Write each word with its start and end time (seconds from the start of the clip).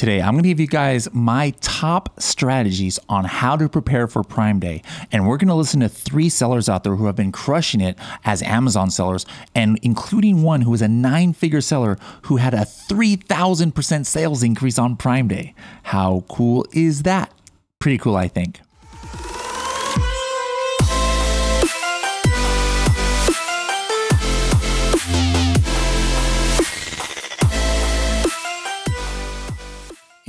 Today, 0.00 0.22
I'm 0.22 0.32
going 0.32 0.44
to 0.44 0.48
give 0.48 0.60
you 0.60 0.66
guys 0.66 1.12
my 1.12 1.50
top 1.60 2.18
strategies 2.18 2.98
on 3.10 3.26
how 3.26 3.54
to 3.54 3.68
prepare 3.68 4.06
for 4.06 4.22
Prime 4.22 4.58
Day. 4.58 4.80
And 5.12 5.28
we're 5.28 5.36
going 5.36 5.48
to 5.48 5.54
listen 5.54 5.80
to 5.80 5.90
three 5.90 6.30
sellers 6.30 6.70
out 6.70 6.84
there 6.84 6.96
who 6.96 7.04
have 7.04 7.16
been 7.16 7.32
crushing 7.32 7.82
it 7.82 7.98
as 8.24 8.40
Amazon 8.40 8.90
sellers, 8.90 9.26
and 9.54 9.78
including 9.82 10.42
one 10.42 10.62
who 10.62 10.72
is 10.72 10.80
a 10.80 10.88
nine 10.88 11.34
figure 11.34 11.60
seller 11.60 11.98
who 12.22 12.38
had 12.38 12.54
a 12.54 12.60
3,000% 12.60 14.06
sales 14.06 14.42
increase 14.42 14.78
on 14.78 14.96
Prime 14.96 15.28
Day. 15.28 15.54
How 15.82 16.24
cool 16.30 16.64
is 16.72 17.02
that? 17.02 17.30
Pretty 17.78 17.98
cool, 17.98 18.16
I 18.16 18.28
think. 18.28 18.62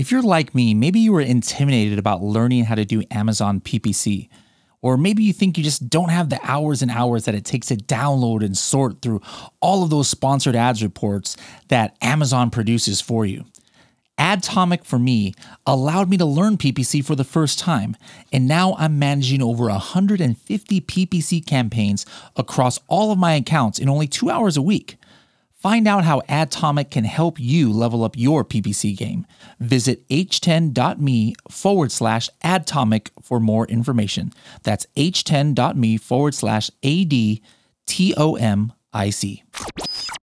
If 0.01 0.11
you're 0.11 0.23
like 0.23 0.55
me, 0.55 0.73
maybe 0.73 0.99
you 0.99 1.13
were 1.13 1.21
intimidated 1.21 1.99
about 1.99 2.23
learning 2.23 2.65
how 2.65 2.73
to 2.73 2.85
do 2.85 3.03
Amazon 3.11 3.61
PPC. 3.61 4.29
Or 4.81 4.97
maybe 4.97 5.21
you 5.21 5.31
think 5.31 5.59
you 5.59 5.63
just 5.63 5.91
don't 5.91 6.09
have 6.09 6.29
the 6.29 6.39
hours 6.41 6.81
and 6.81 6.89
hours 6.89 7.25
that 7.25 7.35
it 7.35 7.45
takes 7.45 7.67
to 7.67 7.75
download 7.75 8.43
and 8.43 8.57
sort 8.57 9.03
through 9.03 9.21
all 9.59 9.83
of 9.83 9.91
those 9.91 10.07
sponsored 10.07 10.55
ads 10.55 10.81
reports 10.81 11.37
that 11.67 11.95
Amazon 12.01 12.49
produces 12.49 12.99
for 12.99 13.27
you. 13.27 13.45
Adtomic 14.17 14.85
for 14.85 14.97
me 14.97 15.35
allowed 15.67 16.09
me 16.09 16.17
to 16.17 16.25
learn 16.25 16.57
PPC 16.57 17.05
for 17.05 17.15
the 17.15 17.23
first 17.23 17.59
time, 17.59 17.95
and 18.33 18.47
now 18.47 18.75
I'm 18.79 18.97
managing 18.97 19.43
over 19.43 19.65
150 19.65 20.81
PPC 20.81 21.45
campaigns 21.45 22.07
across 22.35 22.79
all 22.87 23.11
of 23.11 23.19
my 23.19 23.35
accounts 23.35 23.77
in 23.77 23.87
only 23.87 24.07
two 24.07 24.31
hours 24.31 24.57
a 24.57 24.63
week. 24.63 24.97
Find 25.61 25.87
out 25.87 26.05
how 26.05 26.21
Adtomic 26.21 26.89
can 26.89 27.03
help 27.03 27.39
you 27.39 27.71
level 27.71 28.03
up 28.03 28.17
your 28.17 28.43
PPC 28.43 28.97
game. 28.97 29.27
Visit 29.59 30.07
h10.me 30.09 31.35
forward 31.51 31.91
slash 31.91 32.31
Adtomic 32.43 33.09
for 33.21 33.39
more 33.39 33.67
information. 33.67 34.33
That's 34.63 34.87
h10.me 34.97 35.97
forward 35.97 36.33
slash 36.33 36.71
A 36.81 37.05
D 37.05 37.43
T 37.85 38.11
O 38.17 38.33
M 38.37 38.73
I 38.91 39.11
C. 39.11 39.43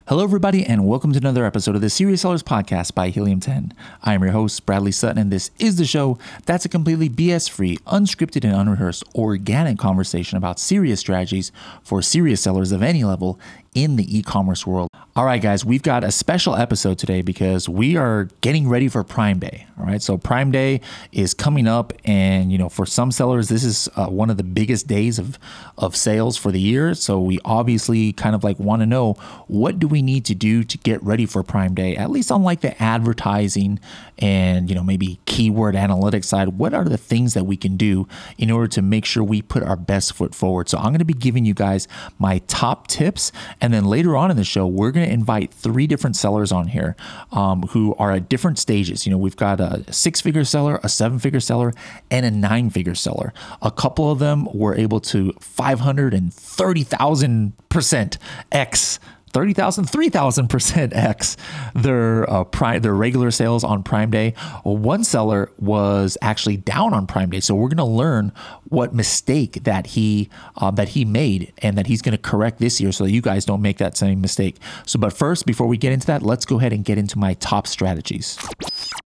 Hello, 0.08 0.25
everybody, 0.25 0.64
and 0.64 0.86
welcome 0.86 1.12
to 1.12 1.19
another 1.19 1.44
episode 1.44 1.75
of 1.75 1.82
the 1.82 1.91
Serious 1.91 2.22
Sellers 2.22 2.42
Podcast 2.42 2.94
by 2.94 3.10
Helium 3.10 3.41
10. 3.41 3.75
I 4.05 4.14
am 4.14 4.22
your 4.22 4.32
host, 4.32 4.64
Bradley 4.64 4.92
Sutton, 4.92 5.19
and 5.19 5.30
this 5.30 5.50
is 5.58 5.77
the 5.77 5.84
show 5.84 6.16
that's 6.47 6.64
a 6.64 6.70
completely 6.70 7.10
BS 7.10 7.50
free, 7.50 7.77
unscripted, 7.88 8.44
and 8.44 8.55
unrehearsed 8.55 9.05
organic 9.14 9.78
conversation 9.78 10.38
about 10.38 10.58
serious 10.58 11.00
strategies 11.00 11.53
for 11.82 12.00
serious 12.00 12.41
sellers 12.41 12.72
of 12.72 12.82
any 12.82 13.05
level 13.05 13.38
in 13.75 13.97
the 13.97 14.16
e 14.16 14.22
commerce 14.22 14.66
world. 14.66 14.88
All 15.17 15.25
right, 15.25 15.41
guys, 15.41 15.64
we've 15.64 15.83
got 15.83 16.05
a 16.05 16.12
special 16.12 16.55
episode 16.56 16.98
today 16.98 17.22
because 17.22 17.70
we 17.70 17.97
are 17.97 18.28
getting 18.42 18.69
ready 18.69 18.86
for 18.86 19.03
Prime 19.03 19.39
Day. 19.39 19.67
All 19.78 19.86
right, 19.86 20.03
so 20.03 20.19
Prime 20.19 20.50
Day 20.50 20.83
is 21.11 21.33
coming 21.33 21.67
up, 21.67 21.95
and 22.05 22.53
you 22.53 22.59
know, 22.59 22.69
for 22.69 22.84
some 22.84 23.11
sellers, 23.11 23.48
this 23.48 23.64
is 23.64 23.89
uh, 23.97 24.09
one 24.09 24.28
of 24.28 24.37
the 24.37 24.42
biggest 24.42 24.87
days 24.87 25.19
of 25.19 25.39
of 25.78 25.97
sales 25.97 26.37
for 26.37 26.53
the 26.53 26.61
year. 26.61 26.92
So 26.92 27.19
we 27.19 27.41
obviously 27.47 28.12
kind 28.12 28.34
of 28.34 28.44
like 28.44 28.59
want 28.59 28.83
to 28.83 28.87
know 28.87 29.14
what 29.47 29.78
do 29.78 29.89
we 29.89 30.03
need 30.03 30.27
to 30.27 30.34
do 30.34 30.62
to 30.64 30.77
get 30.77 31.03
ready 31.03 31.25
for 31.25 31.42
Prime 31.42 31.75
Day, 31.75 31.97
at 31.97 32.11
least 32.11 32.31
on 32.31 32.42
like 32.42 32.61
the 32.61 32.83
advertising 32.83 33.81
and 34.19 34.69
you 34.69 34.75
know 34.75 34.83
maybe 34.83 35.19
keyword 35.25 35.75
analytics 35.75 36.27
side. 36.27 36.59
What 36.59 36.75
are 36.75 36.84
the 36.84 36.98
things 36.98 37.33
that 37.33 37.44
we 37.44 37.56
can 37.56 37.78
do 37.78 38.06
in 38.37 38.50
order 38.50 38.69
to 38.69 38.83
make 38.83 39.06
sure 39.06 39.22
we 39.25 39.41
put 39.41 39.62
our 39.62 39.77
best 39.77 40.12
foot 40.12 40.34
forward? 40.34 40.69
So 40.69 40.77
I'm 40.77 40.89
going 40.89 40.98
to 40.98 41.06
be 41.06 41.14
giving 41.14 41.47
you 41.47 41.55
guys 41.55 41.89
my 42.19 42.39
top 42.48 42.87
tips. 42.87 43.33
And 43.62 43.72
then 43.72 43.87
later 43.87 44.14
on 44.14 44.31
in 44.31 44.37
the 44.37 44.44
show, 44.44 44.67
we're 44.67 44.91
going 44.91 45.05
to 45.05 45.05
invite 45.06 45.52
three 45.52 45.86
different 45.86 46.16
sellers 46.16 46.50
on 46.52 46.68
here 46.68 46.96
um, 47.32 47.62
who 47.62 47.94
are 47.96 48.12
at 48.12 48.28
different 48.28 48.58
stages. 48.58 49.06
You 49.06 49.12
know, 49.12 49.18
we've 49.18 49.36
got 49.36 49.60
a 49.60 49.84
six 49.92 50.20
figure 50.20 50.44
seller, 50.44 50.78
a 50.82 50.88
seven 50.88 51.18
figure 51.18 51.40
seller, 51.40 51.72
and 52.10 52.26
a 52.26 52.30
nine 52.30 52.70
figure 52.70 52.94
seller. 52.94 53.32
A 53.62 53.70
couple 53.70 54.10
of 54.10 54.18
them 54.18 54.48
were 54.52 54.74
able 54.74 55.00
to 55.00 55.32
530,000% 55.40 58.19
X 58.53 59.00
30,000, 59.36 59.84
3,000% 59.84 60.97
X 60.97 61.36
their 61.74 62.28
uh, 62.30 62.42
prime, 62.44 62.80
their 62.80 62.94
regular 62.94 63.30
sales 63.30 63.64
on 63.64 63.82
Prime 63.82 64.10
Day. 64.10 64.30
One 64.64 65.04
seller 65.04 65.52
was 65.58 66.16
actually 66.22 66.56
down 66.56 66.94
on 66.94 67.06
Prime 67.06 67.28
Day, 67.28 67.41
so 67.41 67.54
we're 67.54 67.69
going 67.69 67.76
to 67.76 67.84
learn 67.84 68.32
what 68.70 68.94
mistake 68.94 69.64
that 69.64 69.88
he 69.88 70.30
uh, 70.56 70.70
that 70.70 70.88
he 70.88 71.04
made 71.04 71.52
and 71.58 71.76
that 71.76 71.86
he's 71.86 72.00
going 72.00 72.16
to 72.16 72.22
correct 72.22 72.60
this 72.60 72.80
year, 72.80 72.92
so 72.92 73.04
that 73.04 73.10
you 73.10 73.20
guys 73.20 73.44
don't 73.44 73.60
make 73.60 73.76
that 73.76 73.98
same 73.98 74.22
mistake. 74.22 74.56
So, 74.86 74.98
but 74.98 75.12
first, 75.12 75.44
before 75.44 75.66
we 75.66 75.76
get 75.76 75.92
into 75.92 76.06
that, 76.06 76.22
let's 76.22 76.46
go 76.46 76.58
ahead 76.58 76.72
and 76.72 76.82
get 76.82 76.96
into 76.96 77.19
my 77.19 77.34
top 77.34 77.66
strategies. 77.66 78.38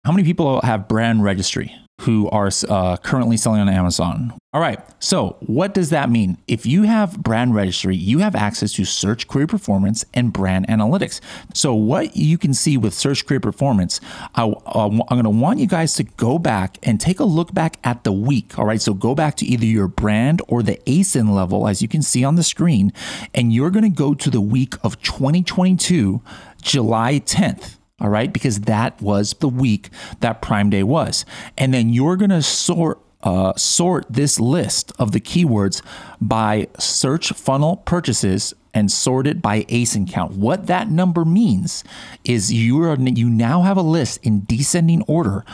How 0.07 0.13
many 0.13 0.25
people 0.25 0.63
have 0.63 0.89
brand 0.89 1.23
registry? 1.23 1.71
Who 2.01 2.29
are 2.31 2.51
uh, 2.69 2.97
currently 2.99 3.37
selling 3.37 3.61
on 3.61 3.69
Amazon. 3.69 4.35
All 4.53 4.61
right, 4.61 4.81
so 5.01 5.37
what 5.41 5.75
does 5.75 5.91
that 5.91 6.11
mean? 6.11 6.39
If 6.47 6.65
you 6.67 6.83
have 6.83 7.23
brand 7.23 7.55
registry, 7.55 7.97
you 7.97 8.19
have 8.19 8.35
access 8.37 8.73
to 8.75 8.85
search 8.85 9.27
query 9.27 9.47
performance 9.47 10.05
and 10.15 10.33
brand 10.33 10.69
analytics. 10.69 11.21
So, 11.55 11.75
what 11.75 12.17
you 12.17 12.39
can 12.39 12.55
see 12.55 12.77
with 12.77 12.95
search 12.95 13.27
query 13.27 13.41
performance, 13.41 14.01
I, 14.35 14.45
uh, 14.45 14.87
I'm 14.87 14.99
going 15.09 15.25
to 15.25 15.31
want 15.31 15.59
you 15.59 15.67
guys 15.67 15.95
to 15.95 16.05
go 16.05 16.39
back 16.39 16.79
and 16.83 17.01
take 17.01 17.21
a 17.21 17.25
look 17.25 17.53
back 17.53 17.79
at 17.83 18.05
the 18.05 18.13
week. 18.13 18.59
All 18.59 18.67
right, 18.67 18.81
so 18.81 18.95
go 18.95 19.15
back 19.15 19.37
to 19.37 19.47
either 19.47 19.67
your 19.67 19.89
brand 19.89 20.41
or 20.47 20.63
the 20.63 20.77
ASIN 20.87 21.35
level, 21.35 21.67
as 21.67 21.83
you 21.83 21.89
can 21.89 22.03
see 22.03 22.25
on 22.25 22.37
the 22.37 22.45
screen, 22.45 22.93
and 23.35 23.53
you're 23.53 23.71
going 23.71 23.85
to 23.85 23.89
go 23.89 24.15
to 24.15 24.31
the 24.31 24.41
week 24.41 24.75
of 24.85 25.01
2022, 25.03 26.23
July 26.63 27.21
10th 27.21 27.77
all 28.05 28.11
right, 28.11 28.31
because 28.31 28.61
that 28.61 29.01
was 29.01 29.33
the 29.41 29.49
week 29.49 29.89
that 30.21 30.43
Prime 30.43 30.69
Day 30.69 30.83
was. 30.83 31.25
And 31.57 31.73
then 31.73 31.89
you're 31.89 32.17
going 32.17 32.29
to 32.29 32.43
sort 32.43 33.01
uh, 33.23 33.55
sort 33.57 34.05
this 34.11 34.39
list 34.39 34.93
of 34.99 35.13
the 35.13 35.21
keywords 35.21 35.81
by 36.21 36.69
search 36.79 37.31
funnel 37.33 37.79
purchases 37.79 38.53
and 38.75 38.91
sort 38.91 39.27
it 39.27 39.41
by 39.41 39.63
ASIN 39.63 40.11
count. 40.11 40.33
What 40.33 40.67
that 40.67 40.91
number 40.91 41.25
means 41.25 41.85
is 42.25 42.53
you 42.53 42.83
are 42.83 42.97
you 42.97 43.31
now 43.31 43.63
have 43.63 43.77
a 43.77 43.83
list 43.83 44.21
in 44.23 44.45
descending 44.45 45.03
order 45.03 45.45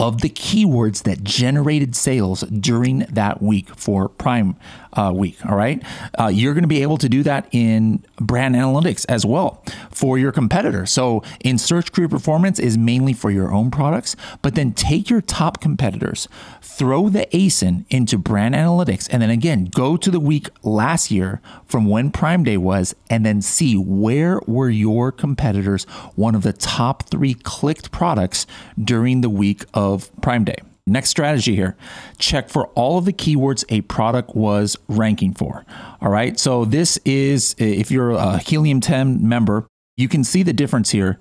of 0.00 0.22
the 0.22 0.30
keywords 0.30 1.02
that 1.02 1.22
generated 1.22 1.94
sales 1.94 2.40
during 2.44 3.00
that 3.00 3.42
week 3.42 3.68
for 3.76 4.08
Prime 4.08 4.56
uh, 4.94 5.12
Week. 5.14 5.36
All 5.46 5.56
right. 5.56 5.82
Uh, 6.18 6.28
you're 6.28 6.54
going 6.54 6.64
to 6.64 6.68
be 6.68 6.82
able 6.82 6.96
to 6.96 7.08
do 7.08 7.22
that 7.22 7.46
in 7.52 8.02
brand 8.16 8.54
analytics 8.54 9.04
as 9.10 9.26
well 9.26 9.62
for 9.90 10.18
your 10.18 10.32
competitor. 10.32 10.86
So 10.86 11.22
in 11.40 11.58
search 11.58 11.92
query 11.92 12.08
performance 12.08 12.58
is 12.58 12.78
mainly 12.78 13.12
for 13.12 13.30
your 13.30 13.52
own 13.52 13.70
products, 13.70 14.16
but 14.40 14.54
then 14.54 14.72
take 14.72 15.10
your 15.10 15.20
top 15.20 15.60
competitors, 15.60 16.28
throw 16.62 17.10
the 17.10 17.26
ASIN 17.26 17.84
into 17.90 18.16
brand 18.16 18.54
analytics, 18.54 19.06
and 19.12 19.20
then 19.20 19.30
again, 19.30 19.66
go 19.66 19.98
to 19.98 20.10
the 20.10 20.20
week 20.20 20.48
last 20.62 21.10
year 21.10 21.42
from 21.66 21.84
when 21.84 22.10
Prime 22.10 22.42
Day 22.42 22.56
was, 22.56 22.69
and 23.08 23.24
then 23.24 23.42
see 23.42 23.76
where 23.76 24.40
were 24.46 24.70
your 24.70 25.12
competitors 25.12 25.84
one 26.14 26.34
of 26.34 26.42
the 26.42 26.52
top 26.52 27.04
three 27.04 27.34
clicked 27.34 27.90
products 27.90 28.46
during 28.82 29.20
the 29.20 29.30
week 29.30 29.64
of 29.74 30.10
Prime 30.20 30.44
Day. 30.44 30.56
Next 30.86 31.10
strategy 31.10 31.54
here 31.54 31.76
check 32.18 32.48
for 32.48 32.66
all 32.68 32.98
of 32.98 33.04
the 33.04 33.12
keywords 33.12 33.64
a 33.68 33.82
product 33.82 34.34
was 34.34 34.76
ranking 34.88 35.34
for. 35.34 35.64
All 36.00 36.10
right. 36.10 36.38
So, 36.38 36.64
this 36.64 36.98
is 37.04 37.54
if 37.58 37.90
you're 37.90 38.10
a 38.10 38.38
Helium 38.38 38.80
10 38.80 39.26
member, 39.26 39.66
you 39.96 40.08
can 40.08 40.24
see 40.24 40.42
the 40.42 40.52
difference 40.52 40.90
here 40.90 41.18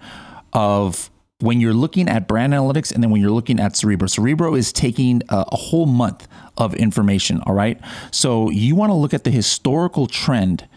of 0.54 1.12
when 1.42 1.62
you're 1.62 1.74
looking 1.74 2.10
at 2.10 2.28
brand 2.28 2.54
analytics 2.54 2.92
and 2.94 3.04
then 3.04 3.12
when 3.12 3.22
you're 3.22 3.32
looking 3.32 3.60
at 3.60 3.76
Cerebro. 3.76 4.08
Cerebro 4.08 4.56
is 4.56 4.74
taking 4.74 5.22
a, 5.30 5.46
a 5.52 5.56
whole 5.56 5.86
month 5.86 6.28
of 6.58 6.74
information. 6.76 7.42
All 7.46 7.54
right. 7.54 7.80
So, 8.12 8.50
you 8.50 8.76
want 8.76 8.90
to 8.90 8.96
look 8.96 9.14
at 9.14 9.24
the 9.26 9.32
historical 9.32 10.08
trend 10.08 10.68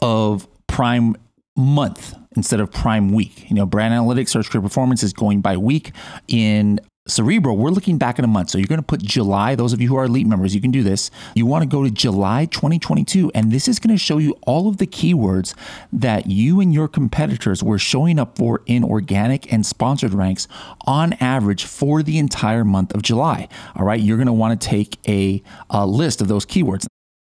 of 0.00 0.48
Prime 0.66 1.16
month 1.56 2.14
instead 2.36 2.60
of 2.60 2.70
prime 2.70 3.12
week. 3.12 3.48
You 3.48 3.56
know, 3.56 3.66
brand 3.66 3.94
analytics, 3.94 4.28
search 4.28 4.50
query 4.50 4.62
performance 4.62 5.02
is 5.02 5.12
going 5.12 5.40
by 5.40 5.56
week. 5.56 5.92
In 6.28 6.80
Cerebro, 7.08 7.54
we're 7.54 7.70
looking 7.70 7.98
back 7.98 8.18
in 8.18 8.24
a 8.24 8.28
month. 8.28 8.50
So 8.50 8.58
you're 8.58 8.66
going 8.66 8.80
to 8.80 8.86
put 8.86 9.00
July. 9.00 9.54
Those 9.54 9.72
of 9.72 9.80
you 9.80 9.88
who 9.88 9.96
are 9.96 10.04
elite 10.04 10.26
members, 10.26 10.54
you 10.54 10.60
can 10.60 10.72
do 10.72 10.82
this. 10.82 11.10
You 11.34 11.46
want 11.46 11.62
to 11.62 11.68
go 11.68 11.84
to 11.84 11.90
July 11.90 12.46
2022, 12.46 13.30
and 13.32 13.52
this 13.52 13.68
is 13.68 13.78
going 13.78 13.94
to 13.94 13.98
show 13.98 14.18
you 14.18 14.36
all 14.46 14.68
of 14.68 14.78
the 14.78 14.88
keywords 14.88 15.54
that 15.92 16.26
you 16.26 16.60
and 16.60 16.74
your 16.74 16.88
competitors 16.88 17.62
were 17.62 17.78
showing 17.78 18.18
up 18.18 18.36
for 18.36 18.62
in 18.66 18.82
organic 18.82 19.52
and 19.52 19.64
sponsored 19.64 20.14
ranks 20.14 20.48
on 20.84 21.12
average 21.14 21.64
for 21.64 22.02
the 22.02 22.18
entire 22.18 22.64
month 22.64 22.92
of 22.92 23.02
July. 23.02 23.48
All 23.76 23.86
right, 23.86 24.00
you're 24.00 24.16
going 24.16 24.26
to 24.26 24.32
want 24.32 24.60
to 24.60 24.68
take 24.68 24.98
a, 25.08 25.42
a 25.70 25.86
list 25.86 26.20
of 26.20 26.26
those 26.28 26.44
keywords. 26.44 26.86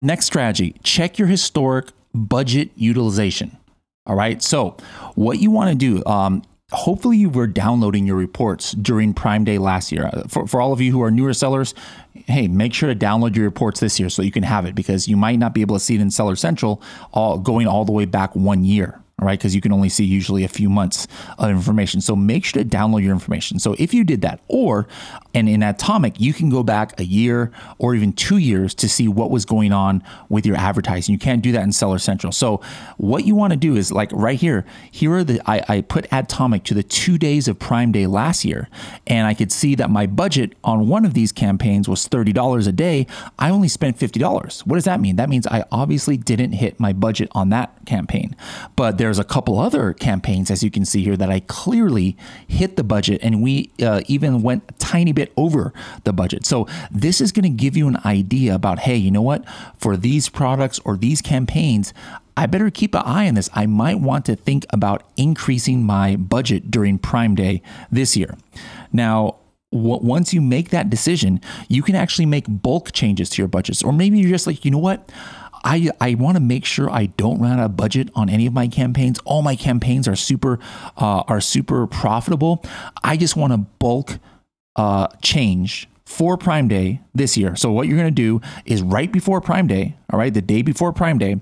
Next 0.02 0.28
strategy 0.28 0.76
check 0.84 1.18
your 1.18 1.28
historic 1.28 1.88
budget 2.18 2.72
utilization. 2.76 3.58
All 4.06 4.16
right. 4.16 4.42
So, 4.42 4.78
what 5.16 5.40
you 5.40 5.52
want 5.52 5.70
to 5.70 5.76
do, 5.76 6.04
um, 6.06 6.44
hopefully, 6.72 7.18
you 7.18 7.30
were 7.30 7.48
downloading 7.48 8.08
your 8.08 8.16
reports 8.16 8.72
during 8.72 9.14
Prime 9.14 9.44
Day 9.44 9.58
last 9.58 9.92
year. 9.92 10.10
Uh, 10.12 10.24
for, 10.28 10.48
for 10.48 10.62
all 10.62 10.72
of 10.72 10.80
you 10.80 10.92
who 10.92 11.02
are 11.02 11.12
newer 11.12 11.34
sellers, 11.34 11.74
hey, 12.14 12.48
make 12.48 12.74
sure 12.74 12.94
to 12.94 12.98
download 12.98 13.36
your 13.36 13.46
reports 13.46 13.80
this 13.82 14.00
year 14.00 14.10
so 14.10 14.22
you 14.22 14.32
can 14.32 14.44
have 14.44 14.66
it 14.66 14.76
because 14.76 15.08
you 15.08 15.18
might 15.18 15.40
not 15.40 15.54
be 15.54 15.62
able 15.62 15.76
to 15.76 15.80
see 15.80 15.96
it 15.96 16.02
in 16.02 16.10
Seller 16.10 16.36
Central 16.36 16.82
all 17.12 17.38
going 17.38 17.68
all 17.68 17.84
the 17.84 17.92
way 17.92 18.06
back 18.06 18.36
one 18.36 18.64
year. 18.64 19.02
Right? 19.20 19.40
Because 19.40 19.56
you 19.56 19.62
can 19.62 19.72
only 19.72 19.90
see 19.90 20.06
usually 20.06 20.44
a 20.44 20.48
few 20.48 20.70
months 20.70 21.08
of 21.40 21.50
information. 21.50 22.02
So 22.02 22.16
make 22.16 22.46
sure 22.46 22.62
to 22.62 22.70
download 22.70 23.02
your 23.02 23.14
information. 23.14 23.58
So 23.58 23.76
if 23.80 23.92
you 23.92 24.04
did 24.04 24.22
that, 24.22 24.42
or 24.48 24.88
and 25.34 25.48
in 25.48 25.62
Adtomic, 25.62 26.20
you 26.20 26.34
can 26.34 26.50
go 26.50 26.64
back 26.64 27.00
a 27.00 27.06
year 27.06 27.52
or 27.78 27.94
even 27.94 28.12
two 28.12 28.38
years 28.38 28.74
to 28.76 28.90
see 28.90 29.08
what 29.08 29.30
was 29.30 29.46
going 29.46 29.72
on 29.72 30.04
with 30.30 30.46
your 30.46 30.56
advertising. 30.56 31.14
You 31.14 31.20
can't 31.20 31.42
do 31.42 31.52
that 31.52 31.62
in 31.64 31.72
Seller 31.72 32.00
Central. 32.00 32.32
So 32.32 32.62
what 32.98 33.26
you 33.26 33.36
want 33.36 33.54
to 33.54 33.58
do 33.58 33.76
is 33.76 33.92
like 33.92 34.12
right 34.12 34.40
here, 34.40 34.66
here 34.90 35.14
are 35.14 35.24
the 35.24 35.40
I, 35.46 35.64
I 35.68 35.82
put 35.82 36.10
Adtomic 36.10 36.64
to 36.66 36.74
the 36.74 36.82
two 36.82 37.18
days 37.18 37.48
of 37.48 37.60
Prime 37.60 37.92
Day 37.92 38.08
last 38.08 38.46
year, 38.46 38.68
and 39.06 39.28
I 39.28 39.34
could 39.34 39.52
see 39.52 39.76
that 39.76 39.90
my 39.90 40.08
budget 40.08 40.54
on 40.64 40.88
one 40.88 41.06
of 41.06 41.14
these 41.14 41.32
campaigns 41.32 41.88
was 41.88 42.08
$30 42.08 42.68
a 42.68 42.72
day. 42.72 43.06
I 43.38 43.50
only 43.50 43.68
spent 43.68 44.00
$50. 44.00 44.66
What 44.66 44.76
does 44.76 44.86
that 44.86 45.00
mean? 45.00 45.18
That 45.18 45.30
means 45.30 45.46
I 45.48 45.66
obviously 45.72 46.18
didn't 46.18 46.54
hit 46.54 46.80
my 46.80 46.94
budget 46.94 47.30
on 47.34 47.50
that 47.50 47.86
campaign. 47.86 48.36
But 48.76 48.98
there's 49.08 49.20
a 49.20 49.24
couple 49.24 49.58
other 49.58 49.94
campaigns, 49.94 50.52
as 50.52 50.64
you 50.64 50.70
can 50.70 50.84
see 50.84 51.02
here, 51.02 51.16
that 51.16 51.30
I 51.30 51.40
clearly 51.40 52.18
hit 52.46 52.76
the 52.76 52.84
budget 52.84 53.22
and 53.24 53.42
we 53.42 53.72
uh, 53.82 54.02
even 54.08 54.42
went 54.42 54.66
a 54.68 54.74
tiny 54.74 55.14
bit 55.14 55.32
over 55.38 55.72
the 56.04 56.12
budget. 56.12 56.46
So 56.46 56.68
this 56.92 57.22
is 57.22 57.32
going 57.32 57.44
to 57.44 57.50
give 57.50 57.78
you 57.78 57.88
an 57.88 58.00
idea 58.04 58.54
about, 58.54 58.80
hey, 58.80 58.98
you 58.98 59.10
know 59.10 59.22
what? 59.22 59.46
For 59.78 59.96
these 59.96 60.28
products 60.28 60.80
or 60.84 60.98
these 60.98 61.22
campaigns, 61.22 61.94
I 62.36 62.48
better 62.48 62.70
keep 62.70 62.96
an 62.96 63.04
eye 63.06 63.30
on 63.30 63.36
this. 63.36 63.50
I 63.54 63.66
might 63.66 64.02
want 64.02 64.26
to 64.26 64.36
think 64.36 64.66
about 64.72 65.04
increasing 65.16 65.84
my 65.84 66.18
budget 66.18 66.70
during 66.70 67.00
Prime 67.00 67.34
Day 67.34 67.62
this 67.90 68.18
year. 68.18 68.36
Now, 68.92 69.38
once 69.72 70.34
you 70.34 70.42
make 70.42 70.70
that 70.72 70.90
decision, 70.90 71.40
you 71.70 71.82
can 71.82 71.96
actually 71.96 72.26
make 72.26 72.46
bulk 72.50 72.92
changes 72.92 73.30
to 73.30 73.42
your 73.42 73.48
budgets. 73.48 73.84
Or 73.84 73.94
maybe 73.94 74.20
you're 74.20 74.32
just 74.32 74.48
like, 74.48 74.66
you 74.66 74.72
know 74.72 74.78
what? 74.78 75.10
I, 75.64 75.90
I 76.00 76.16
want 76.16 76.36
to 76.36 76.42
make 76.42 76.66
sure 76.66 76.90
I 76.90 77.08
don't 77.08 77.40
run 77.40 77.60
out 77.60 77.66
of 77.66 77.78
budget 77.78 78.10
on 78.16 78.30
any 78.30 78.46
of 78.46 78.54
my 78.54 78.68
campaigns. 78.68 79.20
All 79.26 79.42
my 79.42 79.56
campaigns 79.56 80.08
are 80.08 80.16
super 80.16 80.60
uh, 80.98 81.24
are 81.28 81.42
super 81.42 81.88
profitable. 81.88 82.64
I 83.04 83.18
just 83.18 83.36
want 83.36 83.54
to 83.54 83.58
bulk 83.58 84.20
uh, 84.76 85.08
change 85.22 85.90
for 86.06 86.38
Prime 86.38 86.68
Day 86.68 87.02
this 87.14 87.36
year. 87.36 87.56
So 87.56 87.72
what 87.72 87.88
you're 87.88 87.98
going 87.98 88.08
to 88.08 88.12
do 88.12 88.42
is 88.66 88.82
right 88.82 89.12
before 89.12 89.42
Prime 89.42 89.68
Day, 89.68 89.98
all 90.12 90.18
right, 90.18 90.34
the 90.34 90.42
day 90.42 90.62
before 90.62 90.94
Prime 90.94 91.18
Day, 91.18 91.42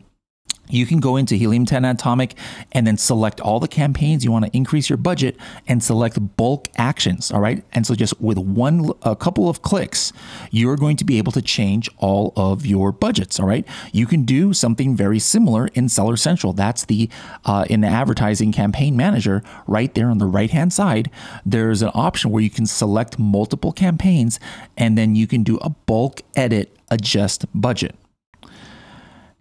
you 0.70 0.86
can 0.86 1.00
go 1.00 1.16
into 1.16 1.36
Helium 1.36 1.66
10 1.66 1.84
Adtomic 1.84 2.34
and 2.72 2.86
then 2.86 2.98
select 2.98 3.40
all 3.40 3.60
the 3.60 3.68
campaigns 3.68 4.24
you 4.24 4.32
want 4.32 4.46
to 4.46 4.56
increase 4.56 4.90
your 4.90 4.98
budget 4.98 5.38
and 5.68 5.84
select 5.84 6.36
bulk 6.38 6.68
actions. 6.78 7.32
All 7.32 7.40
right. 7.40 7.64
And 7.74 7.86
so 7.86 7.96
just 7.96 8.20
with 8.20 8.38
one, 8.38 8.92
a 9.04 9.16
couple 9.16 9.50
of 9.50 9.62
clicks, 9.62 10.12
you're 10.52 10.76
going 10.76 10.98
to 10.98 11.06
be 11.06 11.18
able 11.18 11.32
to 11.34 11.42
change 11.42 11.90
all 11.98 12.34
of 12.36 12.66
your 12.66 12.92
budgets. 12.92 13.40
All 13.40 13.48
right. 13.48 13.68
You 13.92 14.06
can 14.06 14.24
do 14.24 14.54
something 14.54 14.96
very 14.96 15.20
similar 15.20 15.68
in 15.74 15.90
Seller 15.90 16.18
Central. 16.18 16.54
That's 16.54 16.86
the, 16.86 17.10
uh, 17.46 17.66
in 17.70 17.82
the 17.82 17.88
advertising 17.88 18.52
campaign 18.52 18.96
manager 18.96 19.44
right 19.68 19.94
there 19.94 20.10
on 20.10 20.18
the 20.18 20.26
right 20.26 20.52
hand 20.52 20.74
side. 20.74 21.10
There's 21.46 21.82
an 21.82 21.92
option 21.94 22.32
where 22.32 22.44
you 22.44 22.50
can 22.50 22.66
select 22.66 23.20
multiple 23.20 23.72
campaigns 23.72 24.40
and 24.78 24.98
then 24.98 25.16
you 25.16 25.28
can 25.28 25.44
do 25.44 25.58
a 25.58 25.70
bulk 25.70 26.22
edit, 26.36 26.76
adjust 26.90 27.46
budget. 27.54 27.96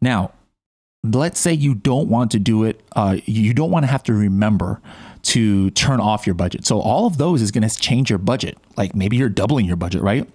Now, 0.01 0.33
let's 1.05 1.39
say 1.39 1.53
you 1.53 1.75
don't 1.75 2.09
want 2.09 2.31
to 2.31 2.39
do 2.39 2.65
it, 2.65 2.81
uh, 2.97 3.19
you 3.27 3.53
don't 3.53 3.71
want 3.71 3.85
to 3.85 3.91
have 3.91 4.03
to 4.05 4.15
remember 4.15 4.81
to 5.23 5.71
turn 5.71 6.01
off 6.01 6.27
your 6.27 6.35
budget. 6.35 6.67
So 6.67 6.81
all 6.81 7.07
of 7.07 7.19
those 7.19 7.43
is 7.43 7.51
going 7.51 7.69
to 7.69 7.77
change 7.77 8.11
your 8.11 8.19
budget. 8.19 8.57
Like 8.77 8.95
maybe 8.95 9.17
you're 9.17 9.29
doubling 9.29 9.67
your 9.67 9.77
budget, 9.77 10.03
right? 10.03 10.29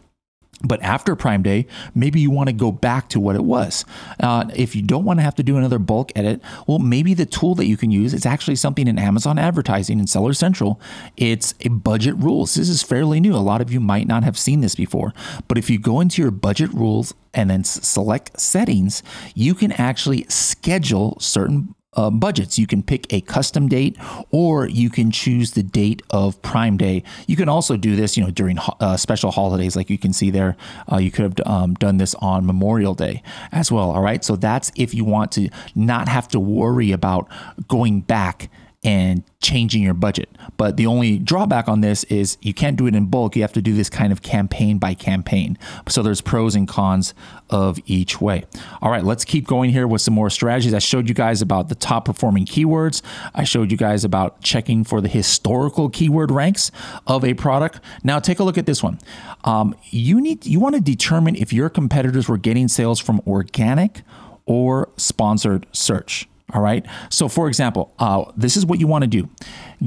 But 0.61 0.81
after 0.81 1.15
Prime 1.15 1.41
Day, 1.41 1.67
maybe 1.95 2.19
you 2.19 2.31
want 2.31 2.47
to 2.47 2.53
go 2.53 2.71
back 2.71 3.07
to 3.09 3.19
what 3.19 3.35
it 3.35 3.43
was. 3.43 3.85
Uh, 4.19 4.45
if 4.53 4.75
you 4.75 4.81
don't 4.81 5.05
want 5.05 5.19
to 5.19 5.23
have 5.23 5.35
to 5.35 5.43
do 5.43 5.57
another 5.57 5.79
bulk 5.79 6.11
edit, 6.15 6.41
well, 6.67 6.79
maybe 6.79 7.13
the 7.13 7.25
tool 7.25 7.55
that 7.55 7.65
you 7.65 7.77
can 7.77 7.91
use 7.91 8.13
is 8.13 8.25
actually 8.25 8.57
something 8.57 8.87
in 8.87 8.99
Amazon 8.99 9.39
Advertising 9.39 9.99
and 9.99 10.09
Seller 10.09 10.33
Central. 10.33 10.79
It's 11.15 11.53
a 11.61 11.69
budget 11.69 12.15
rules. 12.17 12.55
This 12.55 12.67
is 12.67 12.83
fairly 12.83 13.19
new. 13.21 13.35
A 13.35 13.37
lot 13.37 13.61
of 13.61 13.71
you 13.71 13.79
might 13.79 14.07
not 14.07 14.23
have 14.23 14.37
seen 14.37 14.59
this 14.59 14.75
before. 14.75 15.13
But 15.47 15.57
if 15.57 15.69
you 15.69 15.79
go 15.79 16.01
into 16.01 16.21
your 16.21 16.31
budget 16.31 16.73
rules 16.73 17.13
and 17.33 17.49
then 17.49 17.63
select 17.63 18.39
settings, 18.39 19.01
you 19.35 19.53
can 19.55 19.71
actually 19.73 20.25
schedule 20.27 21.17
certain 21.19 21.73
uh, 21.93 22.09
budgets. 22.09 22.59
You 22.59 22.67
can 22.67 22.83
pick 22.83 23.11
a 23.11 23.21
custom 23.21 23.67
date, 23.67 23.97
or 24.31 24.67
you 24.67 24.89
can 24.89 25.11
choose 25.11 25.51
the 25.51 25.63
date 25.63 26.01
of 26.09 26.41
Prime 26.41 26.77
Day. 26.77 27.03
You 27.27 27.35
can 27.35 27.49
also 27.49 27.77
do 27.77 27.95
this, 27.95 28.17
you 28.17 28.23
know, 28.23 28.31
during 28.31 28.57
uh, 28.79 28.97
special 28.97 29.31
holidays, 29.31 29.75
like 29.75 29.89
you 29.89 29.97
can 29.97 30.13
see 30.13 30.29
there. 30.29 30.55
Uh, 30.91 30.97
you 30.97 31.11
could 31.11 31.23
have 31.23 31.47
um, 31.47 31.73
done 31.75 31.97
this 31.97 32.15
on 32.15 32.45
Memorial 32.45 32.93
Day 32.93 33.23
as 33.51 33.71
well. 33.71 33.91
All 33.91 34.01
right, 34.01 34.23
so 34.23 34.35
that's 34.35 34.71
if 34.75 34.93
you 34.93 35.03
want 35.03 35.31
to 35.33 35.49
not 35.75 36.07
have 36.07 36.27
to 36.29 36.39
worry 36.39 36.91
about 36.91 37.27
going 37.67 38.01
back 38.01 38.49
and 38.83 39.23
changing 39.41 39.83
your 39.83 39.93
budget. 39.93 40.29
But 40.55 40.77
the 40.77 40.85
only 40.85 41.17
drawback 41.17 41.67
on 41.67 41.81
this 41.81 42.05
is 42.05 42.37
you 42.41 42.53
can't 42.53 42.77
do 42.77 42.87
it 42.87 42.95
in 42.95 43.07
bulk. 43.07 43.35
You 43.35 43.41
have 43.41 43.53
to 43.53 43.61
do 43.61 43.73
this 43.73 43.89
kind 43.89 44.11
of 44.11 44.21
campaign 44.21 44.77
by 44.77 44.93
campaign. 44.93 45.57
So 45.87 46.01
there's 46.01 46.21
pros 46.21 46.55
and 46.55 46.67
cons 46.67 47.13
of 47.49 47.77
each 47.85 48.21
way. 48.21 48.45
All 48.81 48.89
right, 48.89 49.03
let's 49.03 49.25
keep 49.25 49.47
going 49.47 49.71
here 49.71 49.87
with 49.87 50.01
some 50.01 50.13
more 50.13 50.29
strategies. 50.29 50.73
I 50.73 50.79
showed 50.79 51.09
you 51.09 51.15
guys 51.15 51.41
about 51.41 51.67
the 51.67 51.75
top 51.75 52.05
performing 52.05 52.45
keywords. 52.45 53.01
I 53.33 53.43
showed 53.43 53.71
you 53.71 53.77
guys 53.77 54.05
about 54.05 54.41
checking 54.41 54.83
for 54.85 55.01
the 55.01 55.09
historical 55.09 55.89
keyword 55.89 56.31
ranks 56.31 56.71
of 57.05 57.25
a 57.25 57.33
product. 57.33 57.81
Now 58.03 58.19
take 58.19 58.39
a 58.39 58.43
look 58.43 58.57
at 58.57 58.65
this 58.65 58.81
one. 58.81 58.99
Um, 59.43 59.75
you 59.89 60.21
need 60.21 60.45
you 60.45 60.59
want 60.59 60.75
to 60.75 60.81
determine 60.81 61.35
if 61.35 61.51
your 61.51 61.69
competitors 61.69 62.29
were 62.29 62.37
getting 62.37 62.67
sales 62.67 62.99
from 62.99 63.21
organic 63.27 64.03
or 64.45 64.89
sponsored 64.97 65.65
search. 65.73 66.27
All 66.53 66.61
right. 66.61 66.85
So, 67.09 67.27
for 67.27 67.47
example, 67.47 67.93
uh, 67.99 68.25
this 68.35 68.57
is 68.57 68.65
what 68.65 68.79
you 68.79 68.87
want 68.87 69.03
to 69.03 69.07
do 69.07 69.29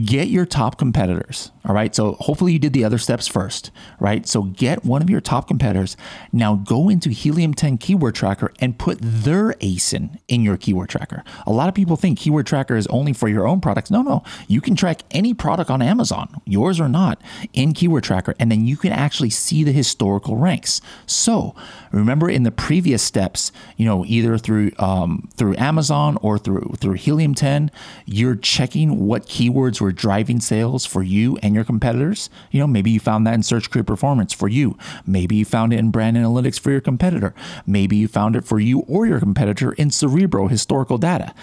get 0.04 0.28
your 0.28 0.46
top 0.46 0.78
competitors. 0.78 1.52
All 1.66 1.74
right. 1.74 1.94
So, 1.94 2.12
hopefully, 2.20 2.52
you 2.52 2.58
did 2.58 2.72
the 2.72 2.84
other 2.84 2.98
steps 2.98 3.26
first, 3.26 3.70
right? 3.98 4.26
So, 4.26 4.42
get 4.42 4.84
one 4.84 5.02
of 5.02 5.10
your 5.10 5.20
top 5.20 5.48
competitors. 5.48 5.96
Now, 6.32 6.54
go 6.54 6.88
into 6.88 7.10
Helium 7.10 7.52
10 7.54 7.78
Keyword 7.78 8.14
Tracker 8.14 8.52
and 8.60 8.78
put 8.78 8.98
their 9.00 9.52
ASIN 9.54 10.18
in 10.28 10.42
your 10.42 10.56
keyword 10.56 10.88
tracker. 10.88 11.24
A 11.46 11.52
lot 11.52 11.68
of 11.68 11.74
people 11.74 11.96
think 11.96 12.18
keyword 12.18 12.46
tracker 12.46 12.76
is 12.76 12.86
only 12.88 13.12
for 13.12 13.28
your 13.28 13.46
own 13.46 13.60
products. 13.60 13.90
No, 13.90 14.02
no. 14.02 14.22
You 14.46 14.60
can 14.60 14.76
track 14.76 15.02
any 15.10 15.34
product 15.34 15.70
on 15.70 15.82
Amazon, 15.82 16.40
yours 16.46 16.80
or 16.80 16.88
not, 16.88 17.20
in 17.52 17.72
keyword 17.74 18.04
tracker, 18.04 18.34
and 18.38 18.50
then 18.50 18.66
you 18.66 18.76
can 18.76 18.92
actually 18.92 19.30
see 19.30 19.64
the 19.64 19.72
historical 19.72 20.36
ranks. 20.36 20.80
So, 21.06 21.54
remember 21.92 22.28
in 22.28 22.42
the 22.42 22.50
previous 22.50 23.02
steps, 23.02 23.52
you 23.76 23.84
know, 23.86 24.04
either 24.06 24.38
through 24.38 24.72
um, 24.78 25.28
through 25.34 25.56
Amazon 25.56 26.18
or 26.22 26.38
through 26.38 26.74
through 26.78 26.94
Helium 26.94 27.34
10, 27.34 27.70
you're 28.06 28.36
checking 28.36 29.06
what 29.06 29.26
keywords 29.26 29.80
were 29.80 29.92
driving 29.92 30.40
sales 30.40 30.86
for 30.86 31.02
you 31.02 31.38
and 31.42 31.54
your 31.54 31.64
competitors. 31.64 32.30
You 32.50 32.60
know, 32.60 32.66
maybe 32.66 32.90
you 32.90 33.00
found 33.00 33.26
that 33.26 33.34
in 33.34 33.42
Search 33.42 33.70
Query 33.70 33.84
Performance 33.84 34.32
for 34.32 34.48
you. 34.48 34.76
Maybe 35.06 35.36
you 35.36 35.44
found 35.44 35.72
it 35.72 35.78
in 35.78 35.90
Brand 35.90 36.16
Analytics 36.16 36.58
for 36.58 36.70
your 36.70 36.80
competitor. 36.80 37.34
Maybe 37.66 37.96
you 37.96 38.08
found 38.08 38.36
it 38.36 38.44
for 38.44 38.58
you 38.58 38.80
or 38.80 39.06
your 39.06 39.20
competitor 39.20 39.72
in 39.72 39.90
Cerebro 39.90 40.48
historical 40.48 40.98
data. 40.98 41.34